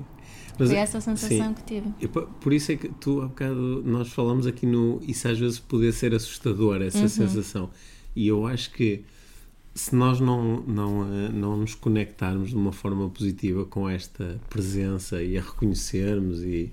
Mas, 0.57 0.69
Foi 0.71 0.79
essa 0.79 0.99
a 0.99 1.01
sensação 1.01 1.49
sim. 1.49 1.55
que 1.55 1.63
tive. 1.65 2.09
Po- 2.09 2.29
Por 2.41 2.53
isso 2.53 2.71
é 2.73 2.77
que 2.77 2.89
tu, 2.89 3.23
há 3.23 3.27
bocado, 3.27 3.83
nós 3.85 4.09
falamos 4.09 4.45
aqui 4.47 4.67
no. 4.67 5.01
Isso 5.07 5.27
às 5.29 5.39
vezes 5.39 5.59
poder 5.61 5.93
ser 5.93 6.13
assustador, 6.15 6.81
essa 6.83 6.99
Uhum. 7.03 7.09
sensação. 7.09 7.71
E 8.15 8.27
eu 8.29 8.45
acho 8.47 8.71
que 8.73 9.05
se 9.79 9.95
nós 9.95 10.19
não, 10.19 10.61
não, 10.63 11.05
eh, 11.05 11.29
não 11.29 11.57
nos 11.57 11.75
conectarmos 11.75 12.51
de 12.51 12.57
uma 12.57 12.73
forma 12.73 13.09
positiva 13.09 13.65
com 13.65 13.89
esta 13.89 14.41
presença 14.51 15.23
e 15.23 15.39
a 15.39 15.41
reconhecermos 15.41 16.43
e, 16.43 16.73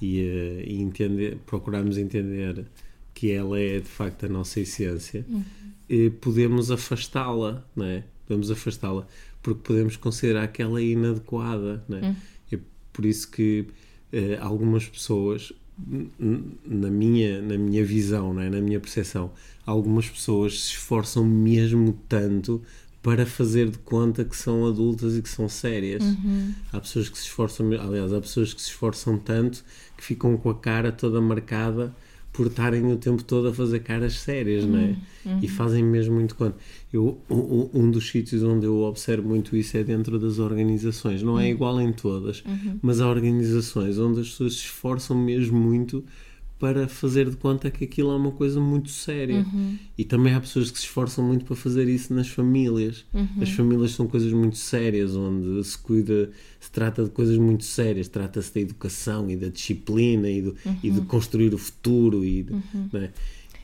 e, 0.00 0.20
eh, 0.20 0.64
e 0.66 0.80
entender, 0.82 1.38
procurarmos 1.46 1.96
entender 1.96 2.66
que 3.14 3.30
ela 3.32 3.58
é 3.58 3.80
de 3.80 3.88
facto 3.88 4.26
a 4.26 4.28
nossa 4.28 4.60
essência, 4.60 5.24
Uhum. 5.28 5.42
eh, 5.88 6.10
podemos 6.20 6.70
afastá-la, 6.70 7.64
não 7.74 7.86
é? 7.86 8.04
Podemos 8.26 8.50
afastá-la 8.50 9.06
porque 9.42 9.62
podemos 9.64 9.96
considerar 9.96 10.48
que 10.48 10.60
ela 10.60 10.78
é 10.80 10.84
inadequada, 10.84 11.82
não 11.88 11.96
é? 11.98 12.14
É 12.52 12.58
por 12.92 13.06
isso 13.06 13.30
que 13.30 13.66
algumas 14.40 14.86
pessoas, 14.86 15.52
na 16.66 16.90
minha, 16.90 17.40
na 17.40 17.56
minha 17.56 17.84
visão, 17.84 18.34
não 18.34 18.42
é? 18.42 18.50
na 18.50 18.60
minha 18.60 18.80
percepção, 18.80 19.30
algumas 19.64 20.08
pessoas 20.08 20.60
se 20.64 20.70
esforçam 20.72 21.24
mesmo 21.24 21.96
tanto 22.08 22.60
para 23.02 23.24
fazer 23.24 23.70
de 23.70 23.78
conta 23.78 24.24
que 24.24 24.36
são 24.36 24.66
adultas 24.66 25.16
e 25.16 25.22
que 25.22 25.28
são 25.28 25.48
sérias. 25.48 26.02
Há 26.72 26.80
pessoas 26.80 27.08
que 27.08 27.16
se 27.16 27.24
esforçam, 27.24 27.70
aliás, 27.80 28.12
há 28.12 28.20
pessoas 28.20 28.52
que 28.52 28.60
se 28.60 28.68
esforçam 28.68 29.16
tanto 29.16 29.64
que 29.96 30.04
ficam 30.04 30.36
com 30.36 30.50
a 30.50 30.54
cara 30.54 30.90
toda 30.90 31.20
marcada 31.20 31.94
por 32.38 32.46
estarem 32.46 32.86
o 32.92 32.96
tempo 32.96 33.24
todo 33.24 33.48
a 33.48 33.52
fazer 33.52 33.80
caras 33.80 34.14
sérias, 34.20 34.64
não 34.64 34.78
é? 34.78 34.94
E 35.42 35.48
fazem 35.48 35.82
mesmo 35.82 36.14
muito 36.14 36.36
conta. 36.36 36.54
Eu, 36.92 37.18
um- 37.28 37.34
um, 37.34 37.70
um 37.82 37.90
dos 37.90 38.08
sítios 38.08 38.44
onde 38.44 38.64
eu 38.64 38.78
observo 38.82 39.28
muito 39.28 39.56
isso 39.56 39.76
é 39.76 39.82
dentro 39.82 40.20
das 40.20 40.38
organizações. 40.38 41.20
Não 41.20 41.38
é 41.38 41.50
igual 41.50 41.80
em 41.80 41.92
todas, 41.92 42.44
mas 42.80 43.00
há 43.00 43.08
organizações 43.08 43.98
onde 43.98 44.20
as 44.20 44.28
pessoas 44.30 44.52
se 44.54 44.60
esforçam 44.66 45.16
mesmo 45.18 45.58
muito 45.58 46.04
para 46.58 46.88
fazer 46.88 47.30
de 47.30 47.36
conta 47.36 47.70
que 47.70 47.84
aquilo 47.84 48.10
é 48.10 48.16
uma 48.16 48.32
coisa 48.32 48.60
muito 48.60 48.88
séria. 48.90 49.46
E 49.96 50.04
também 50.04 50.34
há 50.34 50.40
pessoas 50.40 50.70
que 50.70 50.78
se 50.78 50.84
esforçam 50.84 51.24
muito 51.24 51.44
para 51.44 51.54
fazer 51.54 51.88
isso 51.88 52.12
nas 52.12 52.28
famílias. 52.28 53.04
As 53.40 53.50
famílias 53.50 53.92
são 53.92 54.06
coisas 54.08 54.32
muito 54.32 54.56
sérias, 54.56 55.14
onde 55.14 55.62
se 55.64 55.78
cuida, 55.78 56.30
se 56.58 56.70
trata 56.70 57.04
de 57.04 57.10
coisas 57.10 57.38
muito 57.38 57.64
sérias. 57.64 58.08
Trata-se 58.08 58.52
da 58.54 58.60
educação 58.60 59.30
e 59.30 59.36
da 59.36 59.48
disciplina 59.48 60.28
e, 60.28 60.42
do, 60.42 60.56
e 60.82 60.90
de 60.90 61.00
construir 61.02 61.54
o 61.54 61.58
futuro. 61.58 62.24
E, 62.24 62.42
de- 62.42 62.52
não 62.92 63.00
é? 63.00 63.10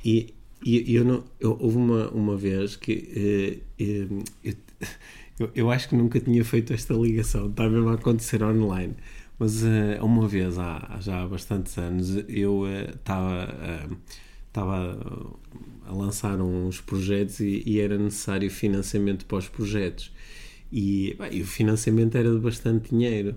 e, 0.05 0.33
e 0.65 0.95
eu 0.95 1.05
não, 1.05 1.25
eu- 1.41 1.57
houve 1.61 1.77
uma, 1.77 2.09
uma 2.11 2.37
vez 2.37 2.77
que 2.77 2.93
eh, 3.15 3.59
eh, 3.79 4.07
eu, 4.45 4.55
eu, 5.41 5.51
eu 5.55 5.71
acho 5.71 5.89
que 5.89 5.97
nunca 5.97 6.21
tinha 6.21 6.45
feito 6.45 6.73
esta 6.73 6.95
ligação, 6.95 7.49
está 7.51 7.69
mesmo 7.69 7.89
a 7.89 7.95
acontecer 7.95 8.43
online. 8.43 8.95
Mas 9.45 9.63
eh, 9.63 9.99
uma 10.01 10.27
vez, 10.27 10.59
há, 10.59 10.97
já 11.03 11.23
há 11.23 11.29
bastantes 11.29 11.77
anos, 11.77 12.17
eu 12.31 12.63
estava 12.95 13.47
estava 14.49 14.97
a 15.87 15.93
lançar 15.93 16.41
uns 16.41 16.81
projetos 16.81 17.41
e, 17.41 17.63
e 17.67 17.79
era 17.79 17.99
necessário 17.99 18.51
financiamento 18.51 19.27
para 19.27 19.37
os 19.37 19.47
projetos. 19.47 20.11
E, 20.73 21.15
bem, 21.19 21.43
o 21.43 21.47
financiamento 21.47 22.17
era 22.17 22.33
de 22.33 22.39
bastante 22.39 22.89
dinheiro. 22.89 23.37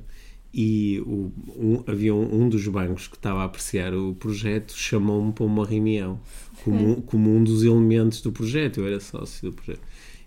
E 0.54 1.02
o, 1.06 1.30
um, 1.58 1.84
havia 1.86 2.15
um, 2.15 2.43
um 2.43 2.48
dos 2.48 2.65
bancos 2.70 3.10
que 3.10 3.17
estava 3.17 3.41
a 3.41 3.43
apreciar 3.43 3.93
o 3.93 4.15
projeto 4.15 4.74
chamou-me 4.78 5.34
para 5.34 5.43
uma 5.43 5.65
reunião 5.65 6.22
como, 6.63 7.02
como 7.02 7.36
um 7.36 7.43
dos 7.43 7.63
elementos 7.63 8.22
do 8.22 8.32
projeto. 8.32 8.80
Eu 8.80 8.88
era 8.88 9.02
sócio 9.02 9.52
do 9.52 9.56
projeto. 9.58 9.82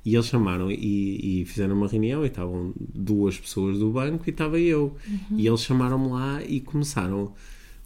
E 0.04 0.14
eles 0.14 0.26
chamaram 0.26 0.70
e, 0.70 1.42
e 1.42 1.44
fizeram 1.44 1.76
uma 1.76 1.86
reunião 1.88 2.24
e 2.24 2.28
estavam 2.28 2.72
duas 2.78 3.38
pessoas 3.38 3.78
do 3.78 3.90
banco 3.90 4.24
e 4.26 4.30
estava 4.30 4.58
eu. 4.58 4.96
E 5.36 5.46
eles 5.46 5.60
chamaram-me 5.62 6.08
lá 6.08 6.42
e 6.42 6.60
começaram 6.60 7.32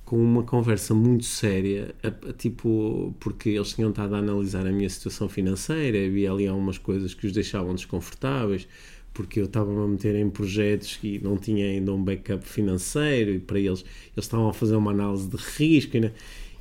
com 0.05 0.17
uma 0.23 0.43
conversa 0.43 0.95
muito 0.95 1.25
séria, 1.25 1.95
a- 2.03 2.09
a- 2.29 2.33
tipo, 2.35 3.15
porque 3.19 3.49
eles 3.51 3.73
tinham 3.73 3.91
estado 3.91 4.15
a 4.15 4.19
analisar 4.19 4.67
a 4.67 4.71
minha 4.71 4.89
situação 4.89 5.29
financeira, 5.29 5.97
havia 6.07 6.31
ali 6.31 6.47
algumas 6.47 6.77
coisas 6.79 7.15
que 7.15 7.27
os 7.27 7.33
deixavam 7.33 7.75
desconfortáveis, 7.75 8.69
porque 9.15 9.41
eu 9.41 9.47
estava 9.47 9.71
a 9.73 9.89
meter 9.89 10.15
em 10.17 10.29
projetos 10.29 10.99
e 11.03 11.19
não 11.21 11.37
tinha 11.39 11.67
ainda 11.67 11.93
um 11.93 12.03
backup 12.05 12.47
financeiro, 12.47 13.31
e 13.33 13.39
para 13.39 13.59
eles, 13.59 13.81
eles 13.81 14.25
estavam 14.27 14.49
a 14.49 14.53
fazer 14.53 14.77
uma 14.77 14.91
análise 14.91 15.27
de 15.29 15.37
risco, 15.37 15.97
e? 15.97 16.13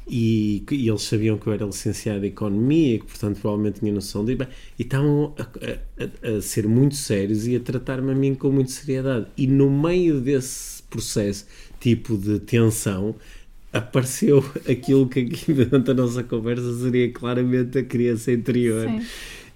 E, 0.08 0.63
e, 0.70 0.89
eles 0.89 1.04
sabiam 1.04 1.38
que 1.38 1.48
eu 1.48 1.54
era 1.54 1.66
licenciado 1.66 2.26
em 2.26 2.30
Economia 2.30 2.96
e 2.96 3.00
que, 3.00 3.06
portanto, 3.06 3.39
provavelmente 3.39 3.80
tinha 3.80 3.94
noção 3.94 4.26
de. 4.26 4.34
E 4.34 4.82
estavam 4.82 5.34
a, 5.38 5.44
a, 6.04 6.38
a 6.38 6.42
ser 6.42 6.68
muito 6.68 6.96
sérios 6.96 7.48
e 7.48 7.56
a 7.56 7.60
tratar-me 7.60 8.12
a 8.12 8.16
mim 8.16 8.36
com 8.36 8.52
muita 8.52 8.72
seriedade. 8.72 9.28
E 9.38 9.48
no 9.48 9.70
meio 9.70 10.20
desse 10.20 10.84
processo, 10.84 11.46
tipo 11.80 12.18
de 12.18 12.39
tensão, 12.39 13.16
apareceu 13.72 14.44
aquilo 14.70 15.08
que 15.08 15.22
aqui 15.22 15.54
durante 15.54 15.92
a 15.92 15.94
nossa 15.94 16.24
conversa 16.24 16.80
seria 16.80 17.12
claramente 17.12 17.78
a 17.78 17.84
criança 17.84 18.32
interior. 18.32 18.88
Sim 18.88 19.02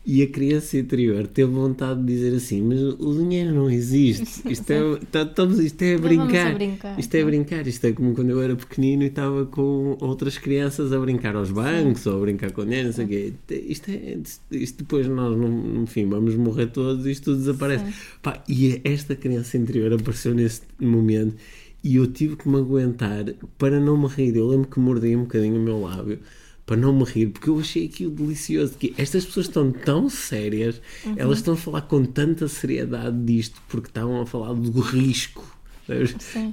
e 0.07 0.23
a 0.23 0.27
criança 0.27 0.77
interior 0.77 1.27
teve 1.27 1.51
vontade 1.51 1.99
de 1.99 2.05
dizer 2.05 2.33
assim: 2.33 2.61
Mas 2.61 2.79
o 2.81 3.13
dinheiro 3.13 3.53
não 3.53 3.69
existe, 3.69 4.41
isto 4.49 4.71
é, 4.71 4.99
tá, 5.11 5.23
estamos, 5.23 5.59
isto 5.59 5.81
é 5.81 5.97
brincar. 5.97 6.53
brincar. 6.53 6.97
Isto 6.97 7.15
é 7.15 7.25
brincar, 7.25 7.67
isto 7.67 7.85
é 7.85 7.91
como 7.91 8.15
quando 8.15 8.29
eu 8.29 8.41
era 8.41 8.55
pequenino 8.55 9.03
e 9.03 9.07
estava 9.07 9.45
com 9.45 9.97
outras 9.99 10.37
crianças 10.37 10.93
a 10.93 10.99
brincar 10.99 11.35
aos 11.35 11.51
bancos 11.51 12.03
Sim. 12.03 12.09
ou 12.09 12.17
a 12.17 12.21
brincar 12.21 12.51
com 12.53 12.63
dinheiro, 12.63 12.85
não 12.85 12.93
sei 12.93 13.03
o 13.03 13.07
quê. 13.09 13.33
Isto, 13.49 13.91
é, 13.91 14.17
isto 14.51 14.77
depois 14.77 15.05
nós, 15.07 15.37
no, 15.37 15.83
enfim, 15.83 16.07
vamos 16.07 16.35
morrer 16.35 16.67
todos 16.67 17.05
e 17.05 17.11
isto 17.11 17.25
tudo 17.25 17.39
desaparece. 17.39 17.83
Pá, 18.21 18.41
e 18.47 18.79
esta 18.85 19.13
criança 19.13 19.57
interior 19.57 19.91
apareceu 19.93 20.33
nesse 20.33 20.61
momento 20.79 21.35
e 21.83 21.97
eu 21.97 22.07
tive 22.07 22.37
que 22.37 22.47
me 22.47 22.55
aguentar 22.55 23.25
para 23.57 23.77
não 23.77 23.97
me 23.97 24.07
rir. 24.07 24.37
Eu 24.37 24.47
lembro 24.47 24.69
que 24.69 24.79
mordi 24.79 25.17
um 25.17 25.23
bocadinho 25.23 25.57
o 25.57 25.61
meu 25.61 25.81
lábio 25.81 26.19
para 26.67 26.75
não 26.75 26.93
me 26.93 27.05
rir, 27.05 27.27
porque 27.27 27.49
eu 27.49 27.57
achei 27.57 27.85
aquilo 27.85 28.11
delicioso. 28.11 28.75
Que 28.77 28.93
estas 28.97 29.25
pessoas 29.25 29.47
estão 29.47 29.71
tão 29.71 30.09
sérias, 30.09 30.81
uhum. 31.05 31.13
elas 31.15 31.37
estão 31.37 31.53
a 31.53 31.57
falar 31.57 31.81
com 31.83 32.03
tanta 32.03 32.45
seriedade 32.49 33.17
disto, 33.23 33.59
porque 33.69 33.87
estavam 33.87 34.21
a 34.21 34.25
falar 34.25 34.53
do 34.53 34.81
risco. 34.81 35.57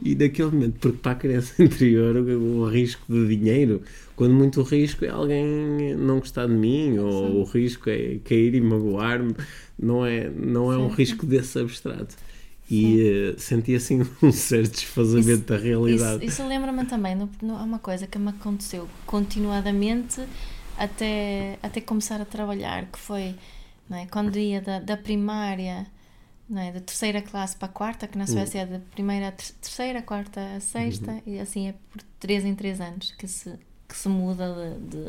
E 0.05 0.15
naquele 0.15 0.53
momento, 0.53 0.79
porque 0.79 0.99
para 0.99 1.13
a 1.13 1.15
criança 1.17 1.61
interior 1.61 2.17
o, 2.17 2.65
risco 2.69 3.03
de 3.13 3.37
dinheiro, 3.37 3.83
quando 4.15 4.33
muito 4.33 4.61
o 4.61 4.63
risco 4.63 5.05
é 5.05 5.09
alguém 5.09 5.97
não 5.97 6.21
gostar 6.21 6.47
de 6.47 6.55
mim, 6.55 6.97
ou 6.99 7.27
Sim. 7.27 7.41
o 7.41 7.43
risco 7.43 7.91
é 7.91 8.19
cair 8.25 8.55
e 8.55 8.61
magoar-me, 8.61 9.35
não 9.77 10.07
é, 10.07 10.31
não 10.31 10.73
é 10.73 10.79
um 10.79 10.87
risco 10.87 11.27
desse 11.27 11.59
abstrato 11.59 12.15
e 12.71 13.35
uh, 13.35 13.41
senti 13.41 13.75
assim 13.75 14.01
um 14.23 14.33
certo 14.33 14.73
desfazamento 14.73 15.31
isso, 15.31 15.43
da 15.43 15.57
realidade. 15.59 16.25
Isso, 16.25 16.43
isso 16.43 16.49
lembra-me 16.49 16.85
também, 16.87 17.13
é 17.13 17.47
uma 17.47 17.79
coisa 17.79 18.07
que 18.07 18.19
me 18.19 18.31
aconteceu 18.31 18.89
continuadamente 19.07 20.23
até, 20.77 21.59
até 21.63 21.81
começar 21.81 22.21
a 22.21 22.25
trabalhar, 22.25 22.87
que 22.87 22.99
foi 22.99 23.35
é, 23.91 24.07
quando 24.07 24.39
ia 24.39 24.61
da, 24.61 24.81
da 24.81 24.97
primária, 24.97 25.87
é, 26.55 26.73
da 26.73 26.81
terceira 26.81 27.21
classe 27.21 27.57
para 27.57 27.67
a 27.67 27.71
quarta, 27.71 28.07
que 28.07 28.17
na 28.17 28.27
Suécia 28.27 28.61
é 28.61 28.67
da 28.67 28.79
primeira 28.79 29.29
a 29.29 29.33
terceira, 29.33 30.03
quarta 30.03 30.41
a 30.57 30.61
sexta, 30.61 31.13
uhum. 31.13 31.23
e 31.27 31.39
assim 31.39 31.69
é 31.69 31.75
por 31.91 32.03
três 32.19 32.45
em 32.45 32.55
três 32.55 32.81
anos 32.81 33.13
que 33.13 33.29
se, 33.29 33.53
que 33.87 33.97
se 33.97 34.09
muda 34.09 34.55
de, 34.81 34.97
de 34.97 35.09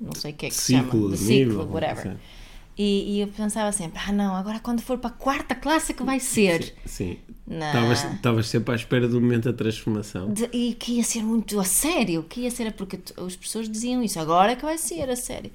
não 0.00 0.12
sei 0.14 0.32
o 0.32 0.34
que 0.34 0.46
é 0.46 0.48
que 0.48 0.54
ciclo, 0.54 0.82
se 0.82 0.92
chama, 0.92 1.10
de 1.10 1.18
ciclo, 1.18 1.62
nível, 1.62 1.72
whatever. 1.72 2.16
E, 2.76 3.16
e, 3.16 3.20
eu 3.20 3.28
pensava 3.28 3.70
sempre, 3.70 4.00
ah 4.04 4.10
não, 4.10 4.34
agora 4.34 4.58
quando 4.58 4.80
for 4.80 4.98
para 4.98 5.10
a 5.10 5.12
quarta 5.12 5.54
classe 5.54 5.92
é 5.92 5.94
que 5.94 6.02
vai 6.02 6.18
ser. 6.18 6.74
Sim. 6.84 7.18
Estavas 8.16 8.48
sempre 8.48 8.72
à 8.72 8.76
espera 8.76 9.06
do 9.06 9.20
momento 9.20 9.44
da 9.44 9.52
transformação. 9.52 10.32
De, 10.32 10.48
e 10.52 10.74
que 10.74 10.94
ia 10.94 11.04
ser 11.04 11.22
muito 11.22 11.60
a 11.60 11.64
sério, 11.64 12.24
que 12.24 12.40
ia 12.40 12.50
ser, 12.50 12.72
porque 12.72 12.98
as 13.16 13.36
pessoas 13.36 13.68
diziam 13.68 14.02
isso, 14.02 14.18
agora 14.18 14.52
é 14.52 14.56
que 14.56 14.64
vai 14.64 14.76
ser 14.76 15.08
a 15.08 15.14
sério. 15.14 15.52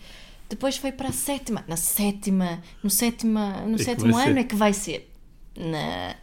Depois 0.48 0.78
foi 0.78 0.92
para 0.92 1.10
a 1.10 1.12
sétima, 1.12 1.64
na 1.68 1.76
sétima, 1.76 2.62
no, 2.82 2.90
sétima, 2.90 3.62
no 3.68 3.76
é 3.76 3.84
sétimo 3.84 4.16
ano 4.16 4.34
ser. 4.34 4.40
é 4.40 4.44
que 4.44 4.56
vai 4.56 4.74
ser. 4.74 5.12
Na, 5.58 6.16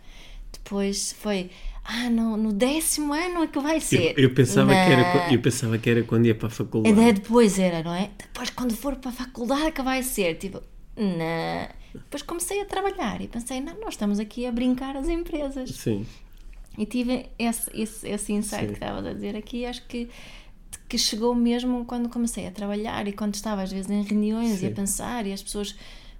depois 0.50 1.14
foi, 1.20 1.50
ah, 1.84 2.10
no, 2.10 2.36
no 2.36 2.52
décimo 2.52 3.12
ano 3.12 3.44
é 3.44 3.46
que 3.46 3.58
vai 3.60 3.80
ser. 3.80 4.14
Eu, 4.16 4.24
eu 4.24 4.34
pensava, 4.34 4.74
Na... 4.74 4.86
que 4.86 4.92
era, 4.92 5.32
eu 5.32 5.40
pensava 5.40 5.78
que 5.78 5.88
era 5.88 6.02
quando 6.02 6.26
ia 6.26 6.34
para 6.34 6.48
a 6.48 6.50
faculdade. 6.50 7.00
É, 7.00 7.12
depois 7.12 7.58
era, 7.58 7.82
não 7.82 7.94
é? 7.94 8.10
Depois, 8.18 8.50
quando 8.50 8.74
for 8.74 8.96
para 8.96 9.10
a 9.10 9.14
faculdade, 9.14 9.66
é 9.66 9.70
que 9.70 9.82
vai 9.82 10.02
ser. 10.02 10.34
Tipo, 10.36 10.60
na... 10.96 11.68
Depois 11.92 12.22
comecei 12.22 12.60
a 12.60 12.64
trabalhar 12.64 13.20
e 13.20 13.28
pensei, 13.28 13.60
não, 13.60 13.78
nós 13.80 13.94
estamos 13.94 14.18
aqui 14.18 14.46
a 14.46 14.52
brincar 14.52 14.96
as 14.96 15.08
empresas. 15.08 15.70
Sim. 15.70 16.06
E 16.76 16.84
tive 16.84 17.26
esse, 17.38 17.70
esse, 17.74 18.08
esse 18.08 18.32
insight 18.32 18.62
Sim. 18.62 18.68
que 18.68 18.74
estava 18.74 19.08
a 19.08 19.14
dizer 19.14 19.34
aqui, 19.34 19.64
acho 19.64 19.86
que, 19.86 20.08
que 20.88 20.98
chegou 20.98 21.34
mesmo 21.34 21.84
quando 21.86 22.08
comecei 22.08 22.46
a 22.46 22.50
trabalhar 22.50 23.08
e 23.08 23.12
quando 23.12 23.34
estava 23.34 23.62
às 23.62 23.72
vezes 23.72 23.90
em 23.90 24.02
reuniões 24.02 24.58
Sim. 24.58 24.66
e 24.66 24.68
a 24.68 24.72
pensar 24.72 25.26
e 25.26 25.32
as 25.32 25.42
pessoas 25.42 25.74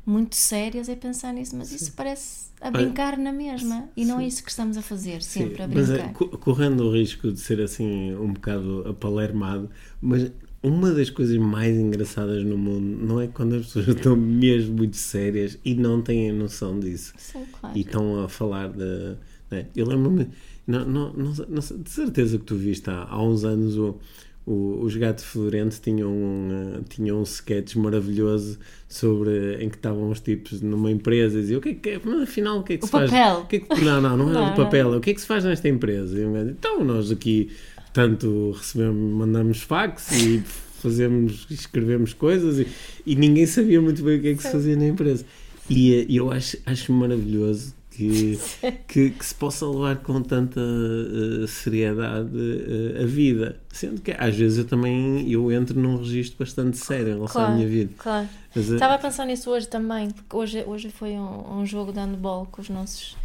muito 0.05 0.37
sérias 0.37 0.89
a 0.89 0.97
pensar 0.97 1.33
nisso, 1.33 1.57
mas 1.57 1.69
Sim. 1.69 1.77
isso 1.77 1.93
parece 1.93 2.47
a 2.61 2.71
brincar 2.71 3.19
na 3.19 3.33
mesma 3.33 3.89
e 3.95 4.05
não 4.05 4.19
é 4.19 4.27
isso 4.27 4.43
que 4.43 4.49
estamos 4.49 4.79
a 4.79 4.83
fazer 4.83 5.23
sempre, 5.23 5.63
a 5.63 5.69
brincar. 5.69 6.15
Mas, 6.19 6.41
correndo 6.41 6.85
o 6.85 6.93
risco 6.93 7.31
de 7.31 7.39
ser 7.39 7.61
assim 7.61 8.15
um 8.15 8.33
bocado 8.33 8.89
apalermado, 8.89 9.69
mas 10.01 10.33
uma 10.63 10.91
das 10.91 11.11
coisas 11.11 11.37
mais 11.37 11.77
engraçadas 11.77 12.43
no 12.45 12.57
mundo 12.57 13.07
não 13.07 13.21
é 13.21 13.27
quando 13.27 13.55
as 13.55 13.67
pessoas 13.67 13.89
estão 13.97 14.17
mesmo 14.17 14.77
muito 14.77 14.97
sérias 14.97 15.59
e 15.65 15.75
não 15.75 16.03
têm 16.03 16.33
noção 16.33 16.79
disso. 16.79 17.13
Sim, 17.17 17.45
claro. 17.53 17.77
E 17.77 17.81
estão 17.81 18.25
a 18.25 18.29
falar 18.29 18.69
de. 18.69 19.17
Né? 19.51 19.67
Eu 19.77 19.87
lembro-me, 19.87 20.29
não, 20.67 20.85
não, 20.85 21.13
não, 21.13 21.33
de 21.33 21.91
certeza 21.91 22.39
que 22.39 22.45
tu 22.45 22.57
viste 22.57 22.91
há, 22.91 23.07
há 23.09 23.23
uns 23.23 23.45
anos 23.45 23.79
o, 23.79 23.97
o, 24.45 24.81
os 24.83 24.97
Gatos 24.97 25.25
Florentos 25.25 25.79
tinham 25.79 26.11
um, 26.11 26.79
uh, 26.79 26.85
tinham 26.89 27.21
um 27.21 27.23
sketch 27.23 27.77
maravilhoso 27.77 28.59
sobre 28.89 29.63
em 29.63 29.69
que 29.69 29.77
estavam 29.77 30.11
os 30.11 30.21
tipos 30.21 30.61
numa 30.61 30.91
empresa 30.91 31.39
e 31.39 31.43
diziam 31.43 31.59
o 31.59 31.63
que 31.63 31.69
é 31.69 31.75
que 31.75 31.91
é, 31.91 32.01
mas 32.03 32.23
afinal 32.23 32.59
o 32.59 32.63
que 32.65 32.73
é 32.73 32.79
que 32.79 32.85
o 32.85 32.87
se 32.87 32.93
papel. 32.93 33.09
faz? 33.09 33.39
O 33.39 33.47
que 33.47 33.57
é 33.57 33.61
que, 33.61 33.85
não, 33.85 34.01
não, 34.01 34.17
não 34.17 34.31
é 34.31 34.33
não, 34.47 34.53
o 34.53 34.57
papel, 34.57 34.93
o 34.93 35.01
que 35.01 35.11
é 35.11 35.15
que 35.15 35.21
se 35.21 35.27
faz 35.27 35.45
nesta 35.45 35.69
empresa? 35.69 36.17
então 36.49 36.85
nós 36.85 37.13
aqui 37.13 37.51
tanto 37.97 38.51
recebemos, 38.51 39.15
mandamos 39.15 39.63
fax 39.63 40.13
e 40.13 40.43
fazemos, 40.83 41.47
escrevemos 41.49 42.13
coisas 42.13 42.59
e, 42.59 42.69
e, 43.07 43.17
ninguém 43.17 43.47
sabia 43.47 43.81
muito 43.81 44.03
bem 44.03 44.19
o 44.19 44.21
que 44.21 44.29
é 44.29 44.35
que 44.35 44.43
se 44.43 44.53
fazia 44.53 44.77
na 44.77 44.87
empresa. 44.87 45.25
E, 45.71 46.05
e 46.07 46.17
eu 46.19 46.31
acho, 46.31 46.59
acho 46.67 46.93
maravilhoso 46.93 47.75
que, 47.91 48.39
que, 48.87 49.11
que, 49.13 49.25
se 49.25 49.35
possa 49.35 49.67
levar 49.67 49.97
com 49.97 50.21
tanta 50.21 50.61
uh, 50.61 51.49
seriedade 51.49 52.37
uh, 52.37 53.03
a 53.03 53.07
vida. 53.07 53.59
Sendo 53.73 54.03
que 54.03 54.11
às 54.11 54.37
vezes 54.37 54.59
eu 54.59 54.67
também 54.67 55.27
eu 55.33 55.51
entro 55.51 55.81
num 55.81 55.97
registro 55.97 56.37
bastante 56.39 56.77
sério 56.77 57.13
em 57.13 57.15
relação 57.15 57.41
claro, 57.41 57.53
à 57.55 57.57
minha 57.57 57.67
vida. 57.67 57.95
Claro. 57.97 58.29
Mas, 58.55 58.69
Estava 58.69 58.97
a 58.97 58.99
pensar 58.99 59.25
nisso 59.25 59.49
hoje 59.49 59.69
também, 59.69 60.11
porque 60.11 60.37
hoje, 60.37 60.63
hoje 60.67 60.91
foi 60.91 61.13
um, 61.13 61.61
um 61.61 61.65
jogo 61.65 61.95
de 61.95 61.99
handball 61.99 62.45
com 62.45 62.61
os 62.61 62.69
nossos, 62.69 63.17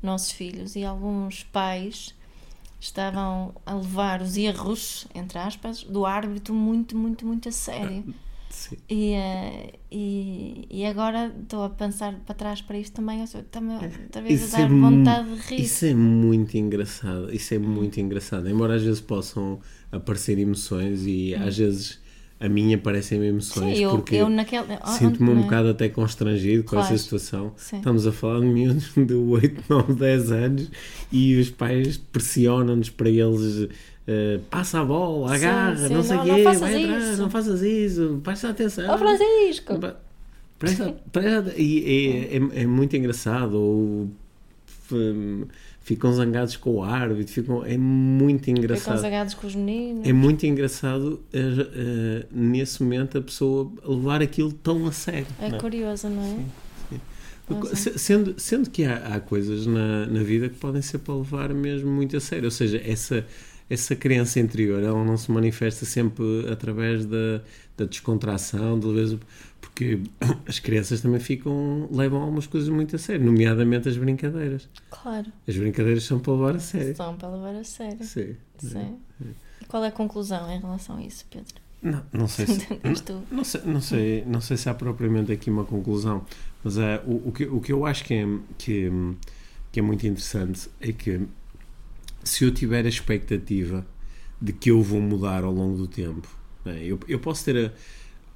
nossos 0.00 0.30
filhos 0.30 0.76
e 0.76 0.84
alguns 0.84 1.42
pais 1.42 2.14
estavam 2.80 3.54
a 3.66 3.74
levar 3.74 4.22
os 4.22 4.36
erros, 4.36 5.06
entre 5.14 5.38
aspas, 5.38 5.82
do 5.82 6.06
árbitro 6.06 6.54
muito, 6.54 6.96
muito, 6.96 7.26
muito 7.26 7.48
a 7.48 7.52
sério. 7.52 8.14
Sim. 8.50 8.76
E, 8.88 9.14
uh, 9.14 9.78
e, 9.92 10.66
e 10.68 10.84
agora 10.84 11.32
estou 11.40 11.62
a 11.62 11.70
pensar 11.70 12.14
para 12.26 12.34
trás 12.34 12.60
para 12.60 12.76
isto 12.76 12.92
também, 12.94 13.24
também 13.48 13.78
talvez 14.10 14.52
a 14.52 14.58
dar 14.58 14.64
é 14.64 14.68
vontade 14.68 15.36
de 15.36 15.40
rir. 15.42 15.62
Isso 15.62 15.86
é 15.86 15.94
muito 15.94 16.58
engraçado, 16.58 17.32
isso 17.32 17.54
é 17.54 17.58
muito 17.58 18.00
engraçado. 18.00 18.48
Embora 18.50 18.74
às 18.74 18.82
vezes 18.82 19.00
possam 19.00 19.60
aparecer 19.92 20.36
emoções 20.36 21.06
e 21.06 21.34
hum. 21.38 21.46
às 21.46 21.56
vezes 21.56 21.99
a 22.40 22.48
minha 22.48 22.78
parecem 22.78 23.22
emoções 23.22 23.76
Sim, 23.76 23.84
eu, 23.84 23.90
porque 23.90 24.16
eu 24.16 24.30
naquele... 24.30 24.64
sinto-me 24.98 25.30
um 25.30 25.42
bocado 25.42 25.68
até 25.68 25.90
constrangido 25.90 26.64
com 26.64 26.70
claro. 26.70 26.86
essa 26.86 26.96
situação. 26.96 27.52
Sim. 27.54 27.76
Estamos 27.76 28.06
a 28.06 28.12
falar 28.12 28.40
de 28.40 28.46
miúdos 28.46 28.90
de 28.96 29.14
8, 29.14 29.64
9, 29.68 29.92
10 29.92 30.32
anos 30.32 30.70
e 31.12 31.36
os 31.38 31.50
pais 31.50 31.98
pressionam-nos 31.98 32.88
para 32.88 33.10
eles 33.10 33.64
uh, 33.64 33.68
passa 34.48 34.80
a 34.80 34.84
bola, 34.84 35.34
agarra, 35.34 35.76
sim, 35.76 35.92
não 35.92 36.02
sei 36.02 36.16
o 36.16 36.22
quê, 36.22 36.42
vai 36.42 36.56
atrás, 36.56 37.18
não 37.18 37.28
faças 37.28 37.60
isso, 37.60 38.20
presta 38.24 38.48
atenção. 38.48 38.88
Ó 38.88 38.96
Francisco! 38.96 39.78
Presta, 40.58 40.94
presta, 41.10 41.54
e 41.56 42.28
é, 42.30 42.36
é, 42.36 42.62
é 42.62 42.66
muito 42.66 42.94
engraçado. 42.94 43.54
Ou, 43.54 44.10
ficam 45.82 46.12
zangados 46.12 46.56
com 46.56 46.76
o 46.76 46.82
árbitro, 46.82 47.32
ficam, 47.32 47.64
é 47.64 47.76
muito 47.76 48.48
engraçado. 48.50 48.84
Ficam 48.84 48.96
zangados 48.98 49.34
com 49.34 49.46
os 49.46 49.54
meninos. 49.54 50.06
É 50.06 50.12
muito 50.12 50.46
engraçado 50.46 51.04
uh, 51.04 51.38
uh, 51.38 52.26
nesse 52.30 52.82
momento 52.82 53.18
a 53.18 53.22
pessoa 53.22 53.70
levar 53.84 54.22
aquilo 54.22 54.52
tão 54.52 54.86
a 54.86 54.92
sério. 54.92 55.26
É 55.40 55.48
não? 55.48 55.58
Curioso, 55.58 56.08
não 56.08 56.22
é? 56.22 56.26
Sim, 56.26 56.50
sim. 57.74 57.98
Sendo, 57.98 58.34
sendo 58.38 58.70
que 58.70 58.84
há, 58.84 59.14
há 59.14 59.20
coisas 59.20 59.66
na, 59.66 60.06
na 60.06 60.22
vida 60.22 60.48
que 60.48 60.56
podem 60.56 60.80
ser 60.82 60.98
para 60.98 61.14
levar 61.14 61.52
mesmo 61.52 61.90
muito 61.90 62.16
a 62.16 62.20
sério, 62.20 62.44
ou 62.44 62.50
seja, 62.50 62.80
essa, 62.84 63.26
essa 63.68 63.96
criança 63.96 64.38
interior, 64.38 64.82
ela 64.82 65.04
não 65.04 65.16
se 65.16 65.30
manifesta 65.32 65.84
sempre 65.84 66.24
através 66.50 67.04
da, 67.04 67.40
da 67.76 67.84
descontração, 67.84 68.78
de 68.78 68.86
porque 69.60 70.00
as 70.46 70.58
crianças 70.58 71.00
também 71.00 71.20
ficam, 71.20 71.88
levam 71.92 72.20
algumas 72.20 72.46
coisas 72.46 72.68
muito 72.68 72.96
a 72.96 72.98
sério, 72.98 73.24
nomeadamente 73.24 73.88
as 73.88 73.96
brincadeiras. 73.96 74.68
Claro. 74.90 75.26
As 75.46 75.56
brincadeiras 75.56 76.04
são 76.04 76.18
para 76.18 76.32
levar 76.32 76.56
a 76.56 76.60
sério. 76.60 76.96
São 76.96 77.16
para 77.16 77.28
levar 77.28 77.54
a 77.54 77.64
sério. 77.64 78.04
Sim. 78.04 78.36
Sim. 78.58 78.98
E 79.60 79.64
qual 79.66 79.84
é 79.84 79.88
a 79.88 79.92
conclusão 79.92 80.50
em 80.50 80.60
relação 80.60 80.96
a 80.96 81.02
isso, 81.02 81.26
Pedro? 81.30 81.54
Não, 81.82 82.04
não 82.12 82.28
sei 82.28 82.46
se, 82.46 82.66
não, 82.84 83.24
não, 83.30 83.44
sei, 83.44 83.60
não, 83.64 83.80
sei, 83.80 84.24
não 84.26 84.40
sei 84.40 84.56
se 84.56 84.68
há 84.68 84.74
propriamente 84.74 85.32
aqui 85.32 85.48
uma 85.50 85.64
conclusão, 85.64 86.24
mas 86.62 86.76
é, 86.76 87.02
o, 87.06 87.28
o, 87.28 87.32
que, 87.32 87.44
o 87.46 87.60
que 87.60 87.72
eu 87.72 87.86
acho 87.86 88.04
que 88.04 88.14
é, 88.14 88.26
que, 88.58 88.90
que 89.72 89.80
é 89.80 89.82
muito 89.82 90.06
interessante 90.06 90.68
é 90.78 90.92
que 90.92 91.26
se 92.22 92.44
eu 92.44 92.52
tiver 92.52 92.84
a 92.84 92.88
expectativa 92.88 93.86
de 94.40 94.52
que 94.52 94.70
eu 94.70 94.82
vou 94.82 95.00
mudar 95.00 95.44
ao 95.44 95.52
longo 95.52 95.76
do 95.76 95.86
tempo. 95.86 96.28
É? 96.64 96.84
Eu, 96.84 96.98
eu 97.08 97.18
posso 97.18 97.44
ter 97.44 97.66
a, 97.66 97.72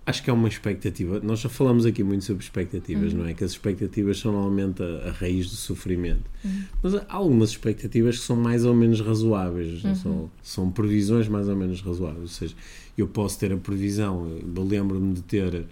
acho 0.07 0.23
que 0.23 0.31
é 0.31 0.33
uma 0.33 0.49
expectativa. 0.49 1.21
Nós 1.23 1.41
já 1.41 1.49
falamos 1.49 1.87
aqui 1.87 2.03
muito 2.03 2.25
sobre 2.25 2.45
expectativas, 2.45 3.13
uhum. 3.13 3.21
não 3.21 3.27
é? 3.27 3.35
Que 3.35 3.45
as 3.45 3.53
expectativas 3.53 4.19
são 4.19 4.33
normalmente 4.33 4.83
a, 4.83 5.09
a 5.09 5.13
raiz 5.13 5.49
do 5.49 5.57
sofrimento. 5.57 6.31
Uhum. 6.45 6.63
Mas 6.83 6.95
há 6.95 7.05
algumas 7.09 7.51
expectativas 7.51 8.19
que 8.19 8.25
são 8.25 8.37
mais 8.37 8.65
ou 8.65 8.75
menos 8.75 9.01
razoáveis, 9.01 9.83
uhum. 9.83 9.95
são, 9.95 10.31
são 10.43 10.71
previsões 10.71 11.29
mais 11.29 11.49
ou 11.49 11.57
menos 11.57 11.81
razoáveis. 11.81 12.23
Ou 12.23 12.29
seja, 12.29 12.55
eu 12.97 13.09
posso 13.09 13.39
ter 13.39 13.53
a 13.53 13.57
previsão, 13.57 14.29
eu 14.29 14.63
lembro-me 14.63 15.15
de 15.15 15.23
ter 15.23 15.65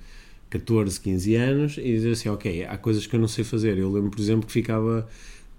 14, 0.49 1.01
15 1.01 1.35
anos 1.35 1.79
e 1.79 1.83
dizer 1.83 2.13
assim: 2.13 2.29
Ok, 2.29 2.65
há 2.65 2.77
coisas 2.79 3.07
que 3.07 3.15
eu 3.15 3.21
não 3.21 3.29
sei 3.29 3.45
fazer. 3.45 3.77
Eu 3.79 3.91
lembro, 3.93 4.11
por 4.11 4.21
exemplo, 4.21 4.47
que 4.47 4.53
ficava. 4.53 5.07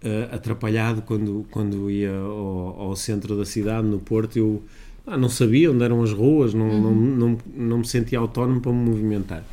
Uh, 0.06 0.36
atrapalhado 0.36 1.02
quando, 1.02 1.46
quando 1.50 1.90
ia 1.90 2.14
ao, 2.14 2.78
ao 2.78 2.94
centro 2.94 3.38
da 3.38 3.46
cidade, 3.46 3.88
no 3.88 4.00
Porto, 4.00 4.36
eu 4.36 4.62
ah, 5.06 5.18
não 5.18 5.30
sabia 5.30 5.72
onde 5.72 5.84
eram 5.84 6.02
as 6.02 6.12
ruas, 6.12 6.54
não, 6.54 6.70
uhum. 6.70 6.82
não, 6.82 6.96
não, 6.96 7.38
não 7.56 7.78
me 7.80 7.86
sentia 7.86 8.20
autónomo 8.20 8.62
para 8.62 8.72
me 8.72 8.90
movimentar. 8.90 9.44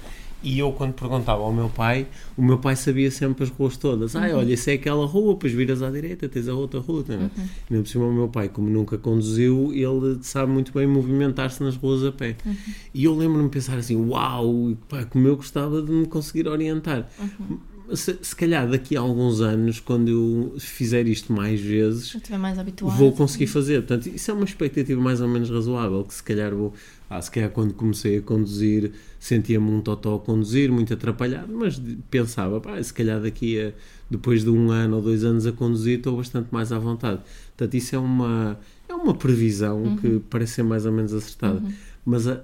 E 0.43 0.59
eu, 0.59 0.73
quando 0.73 0.95
perguntava 0.95 1.43
ao 1.43 1.53
meu 1.53 1.69
pai, 1.69 2.07
o 2.37 2.43
meu 2.43 2.59
pai 2.59 2.75
sabia 2.75 3.11
sempre 3.11 3.45
as 3.45 3.51
ruas 3.51 3.77
todas. 3.77 4.15
Uhum. 4.15 4.23
Ah, 4.23 4.37
olha, 4.37 4.55
essa 4.55 4.71
é 4.71 4.75
aquela 4.75 5.05
rua, 5.05 5.35
depois 5.35 5.53
viras 5.53 5.83
à 5.83 5.91
direita, 5.91 6.29
tens 6.29 6.49
a 6.49 6.55
outra 6.55 6.81
rua. 6.81 7.03
Tá, 7.03 7.15
uhum. 7.15 7.29
E 7.71 7.77
por 7.77 7.87
cima, 7.87 8.07
o 8.07 8.13
meu 8.13 8.29
pai, 8.29 8.49
como 8.49 8.71
nunca 8.71 8.97
conduziu, 8.97 9.71
ele 9.73 10.19
sabe 10.23 10.51
muito 10.51 10.73
bem 10.73 10.87
movimentar-se 10.87 11.63
nas 11.63 11.77
ruas 11.77 12.05
a 12.05 12.13
pé. 12.13 12.37
Uhum. 12.47 12.57
E 12.95 13.05
eu 13.05 13.15
lembro-me 13.15 13.51
pensar 13.51 13.77
assim: 13.77 13.97
uau, 13.97 14.75
pá, 14.89 15.05
como 15.05 15.29
eu 15.29 15.37
gostava 15.37 15.83
de 15.83 15.93
me 15.93 16.07
conseguir 16.07 16.49
orientar. 16.49 17.09
Uhum 17.19 17.59
se, 17.97 18.19
se, 18.23 18.37
calhar 18.37 18.69
daqui 18.69 18.97
a 18.97 19.01
alguns 19.01 19.41
anos, 19.41 19.81
quando 19.81 20.09
eu 20.09 20.55
fizer 20.59 21.07
isto 21.07 21.33
mais 21.33 21.61
vezes, 21.61 22.09
mais 22.39 22.59
vou 22.99 23.13
conseguir 23.13 23.47
fazer. 23.47 23.83
Portanto, 23.83 24.07
isso 24.15 24.31
é 24.31 24.35
uma 24.35 24.45
expectativa 24.45 25.01
mais 25.01 25.21
ou 25.21 25.29
menos 25.29 25.51
razoável, 25.51 26.05
que 26.05 26.15
se 26.15 26.23
calhar 26.23 26.55
vou. 26.55 26.75
Ah, 27.09 27.21
se 27.21 27.31
calhar 27.31 27.51
quando 27.51 27.75
comecei 27.75 28.19
a 28.19 28.23
conduzir 28.23 28.93
sentia-me 29.21 29.71
um 29.71 29.81
totó 29.83 30.17
a 30.17 30.19
conduzir, 30.19 30.73
muito 30.73 30.95
atrapalhado, 30.95 31.53
mas 31.53 31.81
pensava, 32.11 32.61
pá, 32.61 32.83
se 32.83 32.93
calhar 32.93 33.21
daqui 33.21 33.61
a 33.61 33.73
depois 34.11 34.43
de 34.43 34.51
um 34.51 34.71
ano 34.71 34.97
ou 34.97 35.03
dois 35.03 35.23
anos 35.23 35.47
a 35.47 35.53
conduzir 35.53 35.99
estou 35.99 36.17
bastante 36.17 36.49
mais 36.51 36.73
à 36.73 36.79
vontade. 36.79 37.21
Portanto, 37.57 37.75
isso 37.75 37.95
é 37.95 37.99
uma, 37.99 38.59
é 38.89 38.95
uma 38.95 39.15
previsão 39.15 39.83
uhum. 39.83 39.97
que 39.97 40.21
parece 40.31 40.55
ser 40.55 40.63
mais 40.65 40.85
ou 40.85 40.93
menos 40.93 41.15
acertada. 41.15 41.61
Uhum. 41.61 41.73
Mas 42.05 42.27
a, 42.27 42.43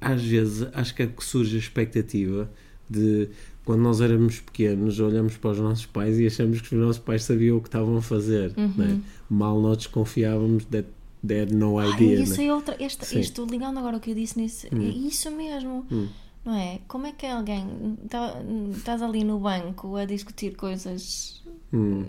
a, 0.00 0.12
às 0.12 0.22
vezes 0.22 0.68
acho 0.72 0.94
que 0.94 1.02
é 1.02 1.06
que 1.06 1.24
surge 1.24 1.56
a 1.56 1.58
expectativa 1.58 2.48
de 2.88 3.28
quando 3.68 3.82
nós 3.82 4.00
éramos 4.00 4.40
pequenos, 4.40 4.98
olhamos 4.98 5.36
para 5.36 5.50
os 5.50 5.58
nossos 5.58 5.84
pais 5.84 6.18
e 6.18 6.26
achamos 6.26 6.62
que 6.62 6.74
os 6.74 6.80
nossos 6.80 7.02
pais 7.02 7.22
sabiam 7.24 7.58
o 7.58 7.60
que 7.60 7.68
estavam 7.68 7.98
a 7.98 8.00
fazer. 8.00 8.54
Uhum. 8.56 8.72
Né? 8.74 9.02
Mal 9.28 9.60
nós 9.60 9.76
desconfiávamos 9.76 10.64
de 10.64 10.78
had 10.78 11.52
no 11.52 11.78
idea. 11.78 12.16
Ai, 12.16 12.22
isso 12.22 12.38
né? 12.38 12.46
é 12.46 12.54
outra. 12.54 12.76
Este, 12.82 13.20
isto, 13.20 13.44
ligando 13.44 13.78
agora 13.78 13.98
o 13.98 14.00
que 14.00 14.12
eu 14.12 14.14
disse 14.14 14.40
nisso, 14.40 14.66
hum. 14.72 14.80
é 14.80 14.88
isso 14.88 15.30
mesmo. 15.30 15.84
Hum. 15.92 16.08
Não 16.46 16.54
é? 16.54 16.80
Como 16.88 17.08
é 17.08 17.12
que 17.12 17.26
alguém. 17.26 17.98
Tá, 18.08 18.42
estás 18.74 19.02
ali 19.02 19.22
no 19.22 19.38
banco 19.38 19.96
a 19.96 20.06
discutir 20.06 20.56
coisas 20.56 21.44
hum. 21.70 22.06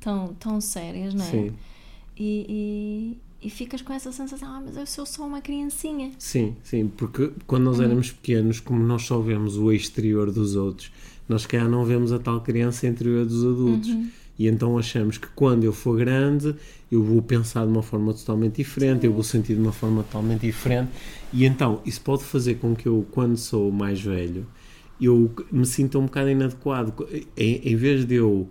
tão, 0.00 0.28
tão 0.40 0.62
sérias, 0.62 1.12
não 1.12 1.26
é? 1.26 1.30
Sim. 1.30 1.52
E, 2.16 2.46
e, 2.48 3.18
e, 3.42 3.50
ficas 3.50 3.82
com 3.82 3.92
essa 3.92 4.12
sensação, 4.12 4.48
ah, 4.48 4.62
mas 4.64 4.76
eu 4.76 4.86
sou 4.86 5.04
só 5.04 5.26
uma 5.26 5.40
criancinha. 5.40 6.12
Sim, 6.18 6.56
sim, 6.62 6.90
porque 6.96 7.30
quando 7.46 7.64
nós 7.64 7.78
uhum. 7.78 7.84
éramos 7.84 8.10
pequenos, 8.10 8.60
como 8.60 8.82
nós 8.82 9.02
só 9.02 9.18
vemos 9.20 9.56
o 9.56 9.72
exterior 9.72 10.30
dos 10.30 10.56
outros, 10.56 10.90
nós 11.28 11.46
cá 11.46 11.64
não 11.64 11.84
vemos 11.84 12.12
a 12.12 12.18
tal 12.18 12.40
criança 12.40 12.86
interior 12.86 13.24
dos 13.24 13.44
adultos. 13.44 13.88
Uhum. 13.88 14.08
E 14.38 14.48
então 14.48 14.78
achamos 14.78 15.18
que 15.18 15.28
quando 15.28 15.64
eu 15.64 15.72
for 15.72 15.96
grande, 15.98 16.54
eu 16.90 17.02
vou 17.02 17.22
pensar 17.22 17.64
de 17.64 17.70
uma 17.70 17.82
forma 17.82 18.12
totalmente 18.14 18.56
diferente, 18.56 19.06
eu 19.06 19.12
vou 19.12 19.22
sentir 19.22 19.54
de 19.54 19.60
uma 19.60 19.72
forma 19.72 20.02
totalmente 20.02 20.40
diferente. 20.40 20.90
E 21.32 21.44
então 21.44 21.80
isso 21.84 22.00
pode 22.00 22.24
fazer 22.24 22.56
com 22.56 22.74
que 22.74 22.86
eu, 22.86 23.06
quando 23.10 23.36
sou 23.36 23.70
mais 23.70 24.00
velho, 24.00 24.46
eu 25.00 25.30
me 25.50 25.66
sinta 25.66 25.98
um 25.98 26.06
bocado 26.06 26.30
inadequado. 26.30 26.92
Em, 27.36 27.72
em 27.72 27.76
vez 27.76 28.04
de 28.04 28.14
eu 28.16 28.48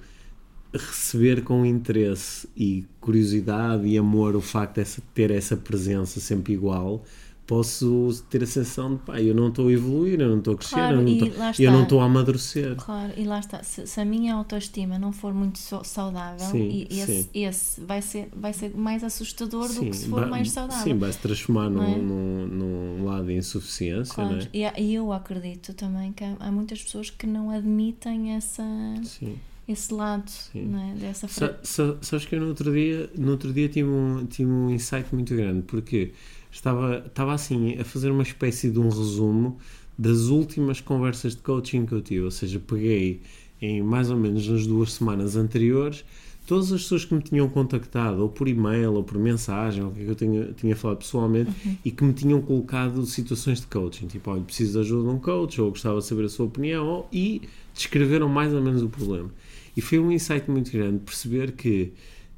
receber 0.74 1.44
com 1.44 1.66
interesse 1.66 2.48
e 2.56 2.86
curiosidade 3.00 3.88
e 3.88 3.98
amor 3.98 4.36
o 4.36 4.42
facto 4.42 4.84
de 4.84 5.02
ter 5.14 5.32
essa 5.32 5.58
presença 5.58 6.20
sempre 6.20 6.54
igual, 6.54 7.04
posso 7.52 8.24
ter 8.30 8.44
a 8.44 8.46
sensação 8.46 8.96
de 8.96 9.02
pá, 9.02 9.20
eu 9.20 9.36
não 9.36 9.50
estou 9.50 9.68
a 9.68 9.72
evoluir, 9.74 10.22
eu 10.22 10.30
não 10.30 10.38
estou 10.38 10.54
a 10.54 10.58
crescer, 10.58 10.76
claro, 10.76 10.96
eu, 10.96 11.02
não 11.02 11.12
estou, 11.12 11.66
eu 11.66 11.72
não 11.72 11.84
estou 11.84 12.00
a 12.00 12.06
amadurecer. 12.06 12.76
Claro, 12.78 13.12
e 13.18 13.26
lá 13.26 13.40
está, 13.40 13.62
se, 13.62 13.86
se, 13.86 14.00
a 14.00 14.06
minha 14.06 14.36
autoestima 14.36 14.98
não 14.98 15.12
for 15.12 15.34
muito 15.34 15.60
saudável, 15.60 16.48
sim, 16.48 16.88
esse, 16.90 17.30
esse, 17.34 17.82
vai, 17.82 18.02
ser, 18.02 18.30
vai 18.34 18.54
ser 18.54 18.74
mais 18.74 19.04
assustador 19.04 19.68
sim, 19.68 19.80
do 19.82 19.92
que 19.92 19.98
se 19.98 20.08
for 20.08 20.22
vai, 20.22 20.30
mais 20.30 20.52
saudável. 20.52 20.82
Sim, 20.82 20.98
vai 20.98 21.12
se 21.12 21.20
transformar 21.20 21.70
num, 21.70 21.84
é? 21.84 21.98
num, 21.98 22.48
num, 22.48 23.06
lado 23.06 23.26
de 23.26 23.34
insuficiência. 23.34 24.16
Claro, 24.16 24.48
é? 24.54 24.82
e, 24.82 24.94
eu 24.94 25.12
acredito 25.12 25.74
também 25.74 26.14
que 26.14 26.24
há, 26.24 26.38
há 26.40 26.50
muitas 26.50 26.82
pessoas 26.82 27.10
que 27.10 27.28
não 27.28 27.50
admitem 27.50 28.34
essa. 28.34 28.64
Sim 29.04 29.36
esse 29.67 29.93
lado 29.93 30.32
é? 30.56 30.95
dessa 31.00 31.28
Sa, 31.28 31.58
sa, 31.63 31.97
Sabes 32.02 32.26
que 32.26 32.36
eu 32.36 32.41
no 32.41 32.47
outro 32.47 32.71
dia, 32.71 33.10
no 33.17 33.32
outro 33.32 33.54
dia 33.54 33.69
tive, 33.69 33.89
um, 33.89 34.26
tive 34.26 34.50
um 34.50 34.69
insight 34.69 35.13
muito 35.13 35.36
grande, 35.36 35.62
porque 35.63 36.12
estava, 36.52 37.04
estava 37.06 37.34
assim 37.34 37.78
a 37.80 37.86
fazer 37.86 38.12
uma 38.12 38.24
espécie 38.24 38.69
de 38.69 38.80
um 38.80 38.89
resumo 38.89 39.58
das 39.97 40.28
últimas 40.28 40.82
conversas 40.82 41.36
de 41.36 41.41
coaching 41.41 41.86
que 41.86 41.93
eu 41.93 42.02
tive, 42.02 42.21
ou 42.21 42.32
seja, 42.32 42.60
peguei 42.60 43.21
em 43.62 43.82
mais 43.82 44.10
ou 44.10 44.17
menos 44.17 44.47
nas 44.47 44.65
duas 44.65 44.93
semanas 44.93 45.36
anteriores 45.36 46.04
todas 46.45 46.71
as 46.71 46.82
pessoas 46.82 47.06
que 47.06 47.13
me 47.13 47.21
tinham 47.21 47.47
contactado, 47.47 48.21
ou 48.21 48.30
por 48.30 48.47
e-mail, 48.47 48.93
ou 48.93 49.04
por 49.04 49.17
mensagem, 49.17 49.84
ou 49.84 49.89
o 49.89 49.93
que 49.93 50.02
é 50.02 50.10
eu 50.10 50.15
tinha, 50.15 50.54
tinha 50.54 50.76
falado 50.76 50.97
pessoalmente, 50.97 51.52
uhum. 51.65 51.78
e 51.86 51.91
que 51.91 52.04
me 52.04 52.13
tinham 52.13 52.41
colocado 52.41 53.06
situações 53.06 53.62
de 53.62 53.67
coaching, 53.67 54.08
tipo, 54.08 54.30
olha, 54.30 54.41
preciso 54.41 54.74
de 54.74 54.80
ajuda 54.80 55.10
de 55.10 55.15
um 55.15 55.19
coach, 55.19 55.62
ou 55.62 55.69
gostava 55.69 56.00
de 56.00 56.06
saber 56.06 56.26
a 56.26 56.30
sua 56.30 56.47
opinião, 56.47 56.86
ou, 56.86 57.08
e 57.12 57.43
descreveram 57.74 58.28
mais 58.28 58.54
ou 58.54 58.62
menos 58.62 58.82
o 58.82 58.89
problema. 58.89 59.30
E 59.76 59.82
foi 59.82 60.00
um 60.00 60.12
insight 60.12 60.50
muito 60.50 60.72
grande 60.72 61.00
perceber 61.00 61.52
que 61.54 61.94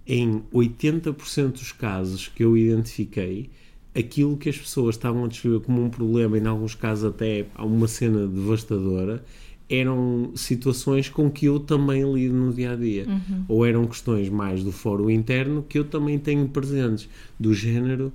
em 0.05 0.41
80% 0.53 1.51
dos 1.51 1.71
casos 1.71 2.27
que 2.27 2.43
eu 2.43 2.57
identifiquei, 2.57 3.49
aquilo 3.95 4.37
que 4.37 4.49
as 4.49 4.57
pessoas 4.57 4.95
estavam 4.95 5.25
a 5.25 5.27
descrever 5.27 5.61
como 5.61 5.83
um 5.83 5.89
problema, 5.89 6.37
e 6.37 6.41
em 6.41 6.47
alguns 6.47 6.75
casos 6.75 7.05
até 7.05 7.45
uma 7.57 7.87
cena 7.87 8.27
devastadora, 8.27 9.23
eram 9.69 10.31
situações 10.35 11.09
com 11.09 11.31
que 11.31 11.45
eu 11.45 11.59
também 11.59 12.03
lido 12.13 12.35
no 12.35 12.53
dia 12.53 12.73
a 12.73 12.75
dia. 12.75 13.07
Uhum. 13.07 13.45
Ou 13.47 13.65
eram 13.65 13.85
questões 13.87 14.29
mais 14.29 14.63
do 14.63 14.71
fórum 14.71 15.09
interno 15.09 15.63
que 15.67 15.79
eu 15.79 15.85
também 15.85 16.19
tenho 16.19 16.47
presentes, 16.47 17.09
do 17.39 17.53
género. 17.53 18.11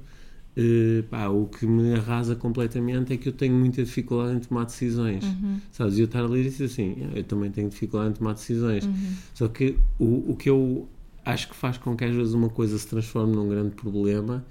Uh, 0.58 1.04
pá, 1.04 1.28
o 1.28 1.46
que 1.46 1.64
me 1.64 1.94
arrasa 1.94 2.34
completamente 2.34 3.12
é 3.12 3.16
que 3.16 3.28
eu 3.28 3.32
tenho 3.32 3.54
muita 3.54 3.84
dificuldade 3.84 4.38
em 4.38 4.40
tomar 4.40 4.64
decisões. 4.64 5.24
Uhum. 5.24 5.60
Sabes? 5.70 5.98
E 5.98 6.00
eu 6.00 6.06
estar 6.06 6.24
ali 6.24 6.40
e 6.40 6.44
dizer 6.44 6.64
assim: 6.64 6.96
eu 7.14 7.22
também 7.22 7.48
tenho 7.48 7.68
dificuldade 7.68 8.10
em 8.10 8.14
tomar 8.14 8.32
decisões. 8.32 8.84
Uhum. 8.84 9.12
Só 9.34 9.46
que 9.46 9.76
o, 10.00 10.32
o 10.32 10.36
que 10.36 10.50
eu 10.50 10.88
acho 11.24 11.48
que 11.48 11.54
faz 11.54 11.78
com 11.78 11.94
que 11.96 12.04
às 12.04 12.12
vezes 12.12 12.34
uma 12.34 12.48
coisa 12.48 12.76
se 12.76 12.88
transforme 12.88 13.36
num 13.36 13.48
grande 13.48 13.76
problema 13.76 14.44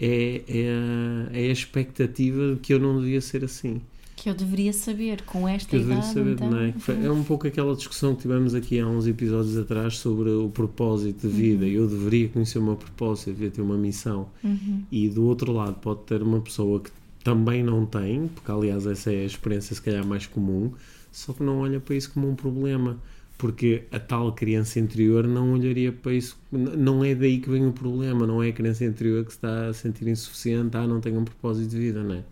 é, 0.00 0.42
é, 0.48 1.30
a, 1.30 1.38
é 1.38 1.48
a 1.48 1.52
expectativa 1.52 2.54
de 2.54 2.60
que 2.60 2.74
eu 2.74 2.80
não 2.80 3.00
devia 3.00 3.20
ser 3.20 3.44
assim. 3.44 3.80
Que 4.22 4.30
eu 4.30 4.34
deveria 4.34 4.72
saber 4.72 5.22
com 5.22 5.48
esta 5.48 5.70
que 5.70 5.76
eu 5.76 5.80
idade. 5.80 6.06
Saber, 6.06 6.32
então, 6.34 6.48
não 6.48 6.58
é? 6.60 6.74
Uhum. 6.88 7.06
é 7.06 7.10
um 7.10 7.24
pouco 7.24 7.48
aquela 7.48 7.74
discussão 7.74 8.14
que 8.14 8.22
tivemos 8.22 8.54
aqui 8.54 8.78
há 8.78 8.86
uns 8.86 9.06
episódios 9.06 9.58
atrás 9.58 9.98
sobre 9.98 10.30
o 10.30 10.48
propósito 10.48 11.26
de 11.26 11.34
vida. 11.34 11.64
Uhum. 11.64 11.72
Eu 11.72 11.88
deveria 11.88 12.28
conhecer 12.28 12.60
o 12.60 12.62
meu 12.62 12.76
propósito, 12.76 13.30
eu 13.30 13.34
deveria 13.34 13.50
ter 13.50 13.62
uma 13.62 13.76
missão. 13.76 14.28
Uhum. 14.44 14.84
E 14.92 15.08
do 15.08 15.24
outro 15.24 15.52
lado 15.52 15.74
pode 15.80 16.02
ter 16.02 16.22
uma 16.22 16.40
pessoa 16.40 16.78
que 16.78 16.90
também 17.24 17.64
não 17.64 17.84
tem, 17.84 18.28
porque 18.28 18.50
aliás 18.50 18.86
essa 18.86 19.12
é 19.12 19.22
a 19.22 19.26
experiência 19.26 19.74
se 19.74 19.82
calhar 19.82 20.06
mais 20.06 20.24
comum, 20.24 20.70
só 21.10 21.32
que 21.32 21.42
não 21.42 21.58
olha 21.58 21.80
para 21.80 21.96
isso 21.96 22.12
como 22.12 22.28
um 22.28 22.36
problema 22.36 22.98
porque 23.42 23.82
a 23.90 23.98
tal 23.98 24.32
criança 24.32 24.78
interior 24.78 25.26
não 25.26 25.52
olharia 25.52 25.90
para 25.90 26.12
isso. 26.12 26.38
Não 26.52 27.04
é 27.04 27.12
daí 27.12 27.40
que 27.40 27.50
vem 27.50 27.66
o 27.66 27.72
problema, 27.72 28.24
não 28.24 28.40
é 28.40 28.50
a 28.50 28.52
criança 28.52 28.84
interior 28.84 29.24
que 29.24 29.32
se 29.32 29.38
está 29.38 29.66
a 29.66 29.72
sentir 29.72 30.06
insuficiente, 30.06 30.76
ah, 30.76 30.86
não 30.86 31.00
tem 31.00 31.16
um 31.16 31.24
propósito 31.24 31.70
de 31.70 31.76
vida, 31.76 32.04
não 32.04 32.14
é? 32.14 32.22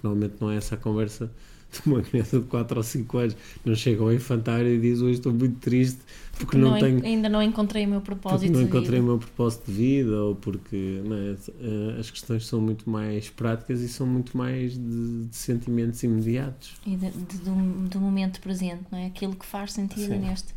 Porque 0.00 0.06
normalmente 0.06 0.36
não 0.40 0.50
é 0.50 0.56
essa 0.56 0.74
a 0.74 0.78
conversa 0.78 1.30
de 1.70 1.88
uma 1.88 2.02
criança 2.02 2.40
de 2.40 2.46
4 2.46 2.76
ou 2.76 2.82
5 2.82 3.18
anos. 3.18 3.36
Não 3.64 3.74
chega 3.74 4.02
ao 4.02 4.12
infantário 4.12 4.68
e 4.68 4.80
diz 4.80 5.00
hoje 5.00 5.18
estou 5.18 5.32
muito 5.32 5.58
triste 5.60 6.00
porque 6.38 6.56
não, 6.56 6.70
não 6.70 6.78
tenho. 6.78 7.04
Ainda 7.04 7.28
não 7.28 7.42
encontrei 7.42 7.84
o 7.84 7.88
meu 7.88 8.00
propósito 8.00 8.52
não 8.52 8.62
encontrei 8.62 8.98
o 8.98 9.02
meu 9.02 9.18
propósito 9.18 9.66
de 9.66 9.72
vida 9.72 10.22
ou 10.22 10.34
porque 10.34 11.00
é? 11.04 11.36
Eh, 11.60 12.00
as 12.00 12.10
questões 12.10 12.46
são 12.46 12.60
muito 12.60 12.88
mais 12.88 13.28
práticas 13.28 13.80
e 13.80 13.88
são 13.88 14.06
muito 14.06 14.36
mais 14.36 14.72
de, 14.72 15.26
de 15.26 15.36
sentimentos 15.36 16.02
imediatos. 16.02 16.72
E 16.86 16.96
de, 16.96 17.10
de, 17.10 17.38
do, 17.38 17.88
do, 17.88 18.00
momento 18.00 18.40
presente, 18.40 18.84
não 18.90 18.98
é? 18.98 19.06
Aquilo 19.06 19.36
que 19.36 19.44
faz 19.44 19.72
sentido 19.72 20.06
Sim. 20.06 20.18
neste 20.18 20.54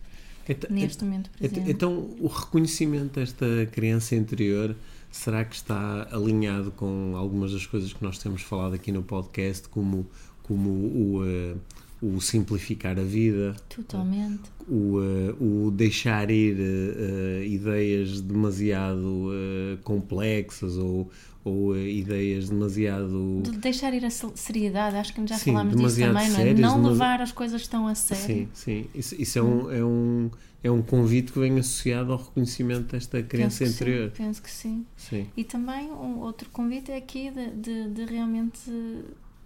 então, 0.47 0.69
neste 0.71 1.03
momento 1.03 1.29
presente. 1.37 1.69
Então, 1.69 2.09
o 2.19 2.27
reconhecimento 2.27 3.19
desta 3.19 3.45
criança 3.71 4.15
interior 4.15 4.75
será 5.13 5.45
que 5.45 5.55
está 5.55 6.07
alinhado 6.11 6.71
com 6.71 7.13
algumas 7.15 7.53
das 7.53 7.67
coisas 7.67 7.93
que 7.93 8.03
nós 8.03 8.17
temos 8.17 8.41
falado 8.41 8.73
aqui 8.73 8.91
no 8.91 9.03
podcast, 9.03 9.69
como, 9.69 10.07
como 10.41 10.69
o, 10.69 11.21
uh, 11.21 11.59
o 12.01 12.19
simplificar 12.19 12.99
a 12.99 13.03
vida, 13.03 13.55
Totalmente. 13.69 14.41
o, 14.67 14.97
uh, 14.97 15.67
o 15.67 15.71
deixar 15.71 16.31
ir 16.31 16.57
uh, 16.57 17.43
ideias 17.43 18.21
demasiado 18.21 19.29
uh, 19.29 19.77
complexas 19.83 20.77
ou, 20.77 21.11
ou 21.45 21.75
ideias 21.77 22.49
demasiado. 22.49 23.41
De 23.43 23.51
deixar 23.57 23.93
ir 23.93 24.05
a 24.05 24.09
seriedade, 24.09 24.95
acho 24.95 25.13
que 25.13 25.27
já 25.27 25.37
Sim, 25.37 25.51
falámos 25.51 25.75
disso 25.75 25.99
também, 25.99 26.13
não 26.29 26.35
é? 26.35 26.43
sérias, 26.43 26.59
Não 26.59 26.75
demasi- 26.77 26.89
levar 26.89 27.21
as 27.21 27.31
coisas 27.31 27.67
tão 27.67 27.87
a 27.87 27.95
sério. 27.95 28.23
Sim, 28.25 28.49
sim. 28.53 28.85
Isso, 28.95 29.21
isso 29.21 29.39
é, 29.39 29.41
um, 29.43 29.71
é, 29.71 29.83
um, 29.83 30.31
é 30.63 30.71
um 30.71 30.81
convite 30.81 31.31
que 31.33 31.39
vem 31.39 31.59
associado 31.59 32.13
ao 32.13 32.17
reconhecimento 32.19 32.91
desta 32.93 33.17
Penso 33.17 33.27
criança 33.29 33.63
que 33.65 33.69
interior. 33.71 34.09
Sim, 34.15 34.23
penso 34.23 34.41
que 34.41 34.51
sim. 34.51 34.85
Sim. 34.95 35.27
E 35.35 35.43
também 35.43 35.91
um 35.91 36.19
outro 36.19 36.49
convite 36.49 36.91
é 36.91 36.95
aqui 36.97 37.29
de, 37.31 37.49
de, 37.51 37.89
de 37.89 38.05
realmente, 38.05 38.59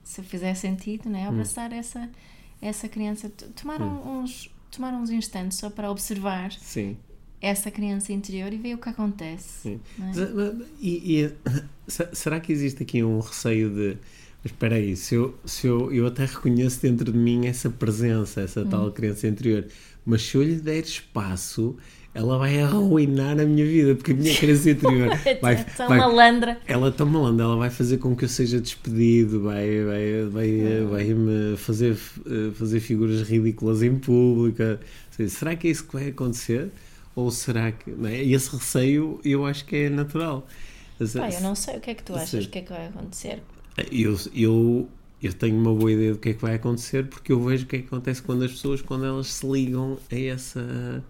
se 0.03 0.21
fizer 0.23 0.53
sentido, 0.55 1.07
Hum. 1.09 1.11
né, 1.13 1.27
abraçar 1.27 1.73
essa, 1.73 2.09
essa 2.61 2.87
criança, 2.87 3.29
tomar 3.59 3.81
um- 3.81 4.19
uns, 4.21 4.49
tomar 4.71 4.93
uns 4.93 5.09
instantes 5.09 5.57
só 5.57 5.69
para 5.69 5.89
observar 5.89 6.51
Sim. 6.51 6.95
Essa 7.41 7.69
criança 7.71 8.11
interior 8.13 8.51
e 8.53 8.57
ver 8.57 8.73
o 8.75 8.77
que 8.77 8.89
acontece. 8.89 9.79
É? 9.99 10.53
E, 10.81 11.21
e, 11.21 11.31
se- 11.87 12.07
será 12.13 12.39
que 12.39 12.51
existe 12.51 12.83
aqui 12.83 13.03
um 13.03 13.19
receio 13.19 13.69
de. 13.69 13.97
Mas 14.43 14.51
espera 14.51 14.75
aí, 14.75 14.95
se 14.95 15.15
eu, 15.15 15.35
se 15.45 15.67
eu, 15.67 15.91
eu 15.91 16.05
até 16.07 16.25
reconheço 16.25 16.81
dentro 16.81 17.11
de 17.11 17.17
mim 17.17 17.47
essa 17.47 17.69
presença, 17.69 18.41
essa 18.41 18.61
Hum. 18.61 18.67
tal 18.69 18.91
criança 18.91 19.27
interior, 19.27 19.65
mas 20.05 20.21
se 20.21 20.35
eu 20.35 20.43
lhe 20.43 20.55
der 20.55 20.83
espaço, 20.83 21.75
ela 22.13 22.37
vai 22.37 22.61
arruinar 22.61 23.39
a 23.39 23.45
minha 23.45 23.65
vida, 23.65 23.95
porque 23.95 24.11
a 24.11 24.15
minha 24.15 24.35
criança 24.35 24.69
interior 24.69 25.09
vai, 25.41 25.55
é 25.55 25.63
tão 25.63 25.87
vai, 25.87 25.97
malandra. 25.97 26.59
ela 26.67 26.89
está 26.89 27.03
malandra, 27.03 27.45
ela 27.45 27.55
vai 27.57 27.69
fazer 27.71 27.97
com 27.97 28.15
que 28.15 28.25
eu 28.25 28.29
seja 28.29 28.61
despedido, 28.61 29.41
vai, 29.41 29.83
vai, 29.83 30.25
vai, 30.31 30.85
vai 30.89 31.03
me 31.13 31.57
fazer, 31.57 31.97
eh, 32.27 32.51
fazer 32.53 32.79
figuras 32.79 33.21
ridículas 33.27 33.81
em 33.83 33.97
público. 33.97 34.61
Será 35.29 35.55
que 35.55 35.67
é 35.67 35.71
isso 35.71 35.83
que 35.85 35.93
vai 35.93 36.09
acontecer? 36.09 36.69
Ou 37.17 37.31
será 37.31 37.71
que. 37.71 37.89
É? 37.89 38.23
E 38.23 38.35
esse 38.35 38.55
receio 38.55 39.19
eu 39.25 39.43
acho 39.43 39.65
que 39.65 39.75
é 39.75 39.89
natural. 39.89 40.45
Pá, 40.99 41.29
eu 41.31 41.41
não 41.41 41.55
sei 41.55 41.77
o 41.77 41.81
que 41.81 41.89
é 41.89 41.95
que 41.95 42.03
tu 42.03 42.13
achas 42.13 42.43
Sim. 42.43 42.49
que 42.51 42.59
é 42.59 42.61
que 42.61 42.69
vai 42.69 42.85
acontecer. 42.85 43.41
Eu, 43.91 44.15
eu, 44.35 44.87
eu 45.21 45.33
tenho 45.33 45.57
uma 45.57 45.73
boa 45.73 45.91
ideia 45.91 46.13
do 46.13 46.19
que 46.19 46.29
é 46.29 46.33
que 46.35 46.41
vai 46.41 46.53
acontecer 46.53 47.07
porque 47.07 47.31
eu 47.31 47.43
vejo 47.43 47.65
o 47.65 47.67
que 47.67 47.77
é 47.77 47.79
que 47.79 47.87
acontece 47.87 48.21
quando 48.21 48.43
as 48.43 48.51
pessoas, 48.51 48.83
quando 48.83 49.03
elas 49.03 49.27
se 49.33 49.47
ligam 49.47 49.97
a 50.11 50.15
essa, 50.15 51.03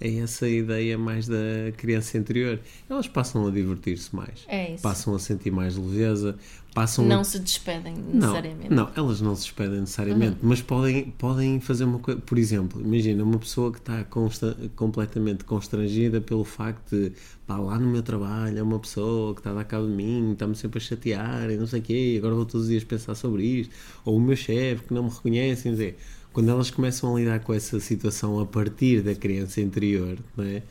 a 0.00 0.06
essa 0.22 0.48
ideia 0.48 0.96
mais 0.96 1.26
da 1.28 1.36
criança 1.76 2.16
interior, 2.16 2.58
elas 2.88 3.06
passam 3.06 3.46
a 3.46 3.50
divertir-se 3.50 4.14
mais, 4.16 4.44
É 4.48 4.72
isso. 4.74 4.82
passam 4.82 5.14
a 5.14 5.18
sentir 5.18 5.50
mais 5.50 5.76
leveza, 5.76 6.36
passam 6.74 7.04
a 7.04 7.08
Não 7.08 7.24
se 7.24 7.38
despedem 7.40 7.94
não, 7.96 8.14
necessariamente. 8.14 8.68
Uhum. 8.70 8.74
não, 8.76 8.90
elas 8.96 9.20
não 9.20 9.34
se 9.36 9.42
despedem 9.42 9.80
necessariamente, 9.80 10.38
mas 10.40 10.62
podem, 10.62 11.10
podem 11.18 11.60
fazer 11.60 11.84
uma 11.84 11.98
coisa. 11.98 12.20
Por 12.20 12.38
exemplo, 12.38 12.80
imagina 12.80 13.22
uma 13.22 13.38
pessoa 13.38 13.70
que 13.72 13.78
está 13.78 14.02
consta- 14.04 14.56
completamente 14.76 15.44
constrangida 15.44 16.20
pelo 16.20 16.44
facto 16.44 16.96
de 16.96 17.12
pá, 17.46 17.56
lá 17.58 17.78
no 17.78 17.88
meu 17.90 18.02
trabalho 18.02 18.56
é 18.58 18.62
uma 18.62 18.78
pessoa 18.78 19.34
que 19.34 19.40
está 19.40 19.50
a 19.50 19.54
dar 19.54 19.64
cabo 19.64 19.86
de 19.86 19.92
mim, 19.92 20.32
está-me 20.32 20.54
sempre 20.56 20.78
a 20.78 20.80
chatear 20.80 21.50
e 21.50 21.56
não 21.56 21.66
sei 21.66 21.80
o 21.80 21.82
quê, 21.82 22.14
agora 22.18 22.34
vou 22.36 22.46
todos 22.46 22.62
os 22.64 22.70
dias 22.70 22.84
pensar 22.84 23.14
sobre 23.16 23.42
isto, 23.44 23.74
ou 24.04 24.16
o 24.16 24.20
meu 24.20 24.36
chefe 24.36 24.84
que 24.84 24.94
não 24.94 25.02
me 25.02 25.10
reconhece, 25.10 25.64
quer 25.64 25.70
dizer, 25.72 25.98
quando 26.32 26.50
elas 26.50 26.70
começam 26.70 27.14
a 27.14 27.18
lidar 27.18 27.40
com 27.40 27.52
essa 27.52 27.80
situação 27.80 28.40
a 28.40 28.46
partir 28.46 29.02
da 29.02 29.14
criança 29.14 29.60
interior, 29.60 30.18
não 30.36 30.44
é? 30.44 30.62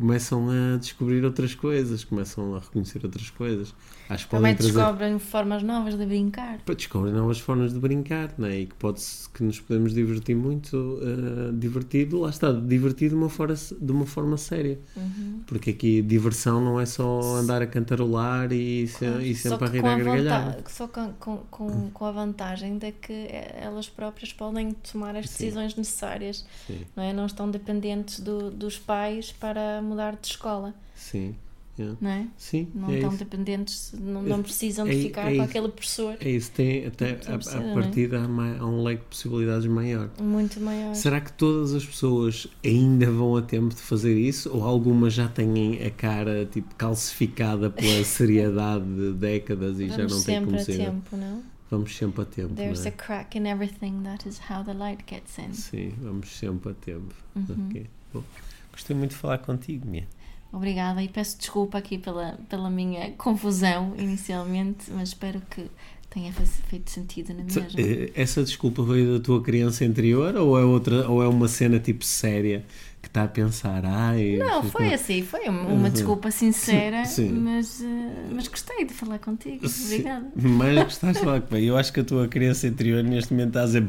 começam 0.00 0.48
a 0.48 0.78
descobrir 0.78 1.22
outras 1.24 1.54
coisas, 1.54 2.04
começam 2.04 2.54
a 2.54 2.60
reconhecer 2.60 3.04
outras 3.04 3.28
coisas. 3.28 3.74
Acho 4.10 4.24
que 4.26 4.30
Também 4.36 4.54
trazer 4.56 4.72
descobrem 4.72 5.18
formas 5.20 5.62
novas 5.62 5.96
de 5.96 6.04
brincar. 6.04 6.58
para 6.66 6.74
descobrir 6.74 7.12
novas 7.12 7.38
formas 7.38 7.72
de 7.72 7.78
brincar, 7.78 8.34
né? 8.36 8.60
E 8.60 8.66
que 8.66 8.74
pode 8.74 9.00
que 9.32 9.42
nos 9.44 9.60
podemos 9.60 9.94
divertir 9.94 10.34
muito, 10.34 10.98
eh, 11.02 11.52
divertido, 11.54 12.18
lá 12.20 12.30
está, 12.30 12.50
divertido 12.52 13.14
de 13.14 13.20
uma, 13.22 13.28
fora, 13.30 13.54
de 13.54 13.92
uma 13.92 14.04
forma 14.04 14.36
séria. 14.36 14.78
Uhum. 14.96 15.42
Porque 15.46 15.70
aqui 15.70 16.02
diversão 16.02 16.60
não 16.60 16.80
é 16.80 16.86
só 16.86 17.20
andar 17.36 17.62
a 17.62 17.66
cantarolar 17.66 18.52
e, 18.52 18.88
se- 18.88 19.04
e 19.22 19.34
sempre 19.34 19.66
a 19.68 19.70
rir 19.70 19.78
a 19.86 19.96
gargalhar. 19.96 20.58
Só 20.68 20.88
com, 20.88 21.12
com, 21.12 21.36
com, 21.50 21.90
com 21.90 22.04
a 22.04 22.10
vantagem 22.10 22.78
de 22.78 22.90
que 22.92 23.28
elas 23.54 23.88
próprias 23.88 24.32
podem 24.32 24.72
tomar 24.72 25.14
as 25.14 25.30
Sim. 25.30 25.44
decisões 25.44 25.76
necessárias, 25.76 26.44
Sim, 26.66 26.80
não 26.96 27.02
é? 27.04 27.12
Não 27.12 27.26
estão 27.26 27.48
dependentes 27.48 28.18
do, 28.20 28.50
dos 28.50 28.76
pais 28.76 29.30
para 29.32 29.80
mudar 29.80 30.16
de 30.20 30.26
escola, 30.26 30.74
sim, 30.96 31.34
yeah. 31.80 31.98
não 32.00 32.10
é? 32.10 32.26
sim 32.36 32.68
Não 32.74 32.90
é 32.90 32.94
estão 32.94 33.10
isso. 33.10 33.18
dependentes, 33.18 33.94
não, 33.98 34.22
não 34.22 34.38
É- 34.40 34.42
precisam 34.42 34.86
é- 34.86 34.90
de 34.90 34.98
é 34.98 35.02
ficar 35.02 35.24
com 35.24 35.30
isso. 35.32 35.42
aquele 35.42 35.68
professor 35.68 36.16
É 36.20 36.30
isso, 36.30 36.50
tem 36.52 36.86
até 36.86 37.12
Não 37.28 37.34
a, 37.34 37.56
a 37.56 37.60
não 37.60 37.70
é? 37.70 37.74
partida 37.82 38.20
há, 38.22 38.28
mai- 38.28 38.58
há 38.58 38.66
um 38.66 38.82
leque 38.82 39.02
de 39.02 39.08
possibilidades 39.08 39.66
maior. 39.66 40.10
muito 40.20 40.60
maior. 40.60 40.94
Será 40.94 41.20
que 41.20 41.32
todas 41.32 41.74
as 41.74 41.84
pessoas 41.84 42.46
ainda 42.64 43.10
vão 43.10 43.36
a 43.36 43.42
tempo 43.42 43.74
de 43.74 43.80
fazer 43.80 44.18
isso? 44.18 44.50
Ou 44.54 44.62
algumas 44.64 45.12
já 45.14 45.28
têm 45.28 45.82
a 45.84 45.90
cara 45.90 46.46
tipo 46.46 46.74
calcificada 46.74 47.70
pela 47.70 48.04
seriedade 48.04 48.84
de 48.84 49.12
décadas 49.12 49.78
e 49.80 49.88
já 49.88 49.96
Vamos 49.96 50.12
não 50.12 50.22
têm 50.22 50.34
sempre 50.36 50.44
como 50.46 50.56
a 50.56 50.64
ser? 50.64 50.76
tempo, 50.78 51.16
não? 51.16 51.42
Vamos 51.70 51.96
sempre 51.96 52.22
a 52.22 52.24
tempo. 52.24 52.54
There's 52.54 52.80
não 52.80 52.84
a 52.86 52.88
é? 52.88 52.90
crack 52.90 53.38
in 53.38 53.46
everything, 53.46 54.02
that 54.02 54.28
is 54.28 54.40
how 54.50 54.64
the 54.64 54.72
light 54.72 55.04
gets 55.08 55.38
in. 55.38 55.52
Sim, 55.52 55.92
vamos 56.02 56.28
sempre 56.36 56.72
a 56.72 56.74
tempo. 56.74 57.14
Uhum. 57.36 57.66
Ok. 57.68 57.86
Bom, 58.12 58.24
gostei 58.72 58.96
muito 58.96 59.12
de 59.12 59.16
falar 59.16 59.38
contigo, 59.38 59.86
Mia. 59.86 60.04
Obrigada 60.52 61.02
e 61.02 61.08
peço 61.08 61.38
desculpa 61.38 61.78
aqui 61.78 61.96
pela, 61.98 62.38
pela 62.48 62.68
minha 62.68 63.10
confusão 63.12 63.94
inicialmente, 63.98 64.90
mas 64.90 65.10
espero 65.10 65.40
que 65.48 65.70
tenha 66.10 66.32
feito 66.32 66.90
sentido 66.90 67.32
na 67.32 67.44
mesma. 67.44 67.66
Eh, 67.78 68.10
Essa 68.16 68.42
desculpa 68.42 68.82
veio 68.82 69.16
da 69.18 69.24
tua 69.24 69.40
criança 69.42 69.84
interior 69.84 70.34
ou 70.36 70.58
é 70.58 70.64
outra 70.64 71.08
ou 71.08 71.22
é 71.22 71.28
uma 71.28 71.46
cena 71.46 71.78
tipo 71.78 72.04
séria 72.04 72.64
que 73.00 73.06
está 73.08 73.22
a 73.22 73.28
pensar, 73.28 73.82
ai, 73.86 74.36
Não, 74.38 74.62
foi 74.64 74.92
assim, 74.92 75.22
foi 75.22 75.48
uma, 75.48 75.62
uma 75.68 75.84
Uhum. 75.86 75.90
desculpa 75.90 76.30
sincera, 76.32 77.04
Sim. 77.06 77.30
Mas, 77.30 77.80
eh, 77.80 78.26
mas 78.32 78.48
gostei 78.48 78.84
de 78.84 78.92
falar 78.92 79.18
contigo. 79.20 79.66
Sim, 79.68 79.84
Obrigada. 79.94 80.26
Mas 80.34 80.82
gostaste 80.84 81.18
de 81.20 81.24
falar 81.24 81.40
comigo. 81.42 81.66
Eu 81.66 81.76
acho 81.78 81.92
que 81.92 82.00
a 82.00 82.04
tua 82.04 82.26
criança 82.28 82.66
interior 82.66 83.02
neste 83.04 83.32
momento 83.32 83.50
está 83.50 83.62
a 83.62 83.66
dizer. 83.66 83.86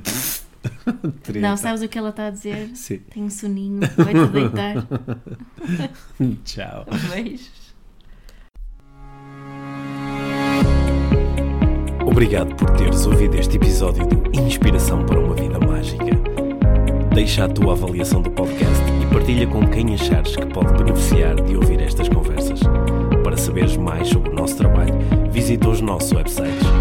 Não, 1.39 1.57
sabes 1.57 1.81
o 1.81 1.87
que 1.87 1.97
ela 1.97 2.09
está 2.09 2.27
a 2.27 2.29
dizer? 2.29 2.69
Sim. 2.75 2.99
Tenho 3.13 3.25
um 3.25 3.29
soninho, 3.29 3.79
vai-te 3.97 4.27
deitar. 4.31 4.87
Tchau. 6.45 6.85
Beijos. 7.09 7.61
Obrigado 12.05 12.53
por 12.55 12.69
teres 12.71 13.05
ouvido 13.05 13.37
este 13.37 13.55
episódio 13.55 14.05
do 14.05 14.39
Inspiração 14.39 15.05
para 15.05 15.19
uma 15.19 15.33
Vida 15.33 15.59
Mágica. 15.59 16.05
Deixa 17.13 17.45
a 17.45 17.49
tua 17.49 17.73
avaliação 17.73 18.21
do 18.21 18.31
podcast 18.31 18.83
e 19.01 19.13
partilha 19.13 19.47
com 19.47 19.67
quem 19.67 19.93
achares 19.93 20.35
que 20.35 20.45
pode 20.45 20.73
beneficiar 20.73 21.35
de 21.35 21.55
ouvir 21.55 21.79
estas 21.81 22.09
conversas. 22.09 22.59
Para 23.23 23.37
saberes 23.37 23.77
mais 23.77 24.09
sobre 24.09 24.29
o 24.29 24.33
nosso 24.33 24.57
trabalho, 24.57 24.93
visita 25.31 25.69
os 25.69 25.81
nossos 25.81 26.11
websites. 26.11 26.80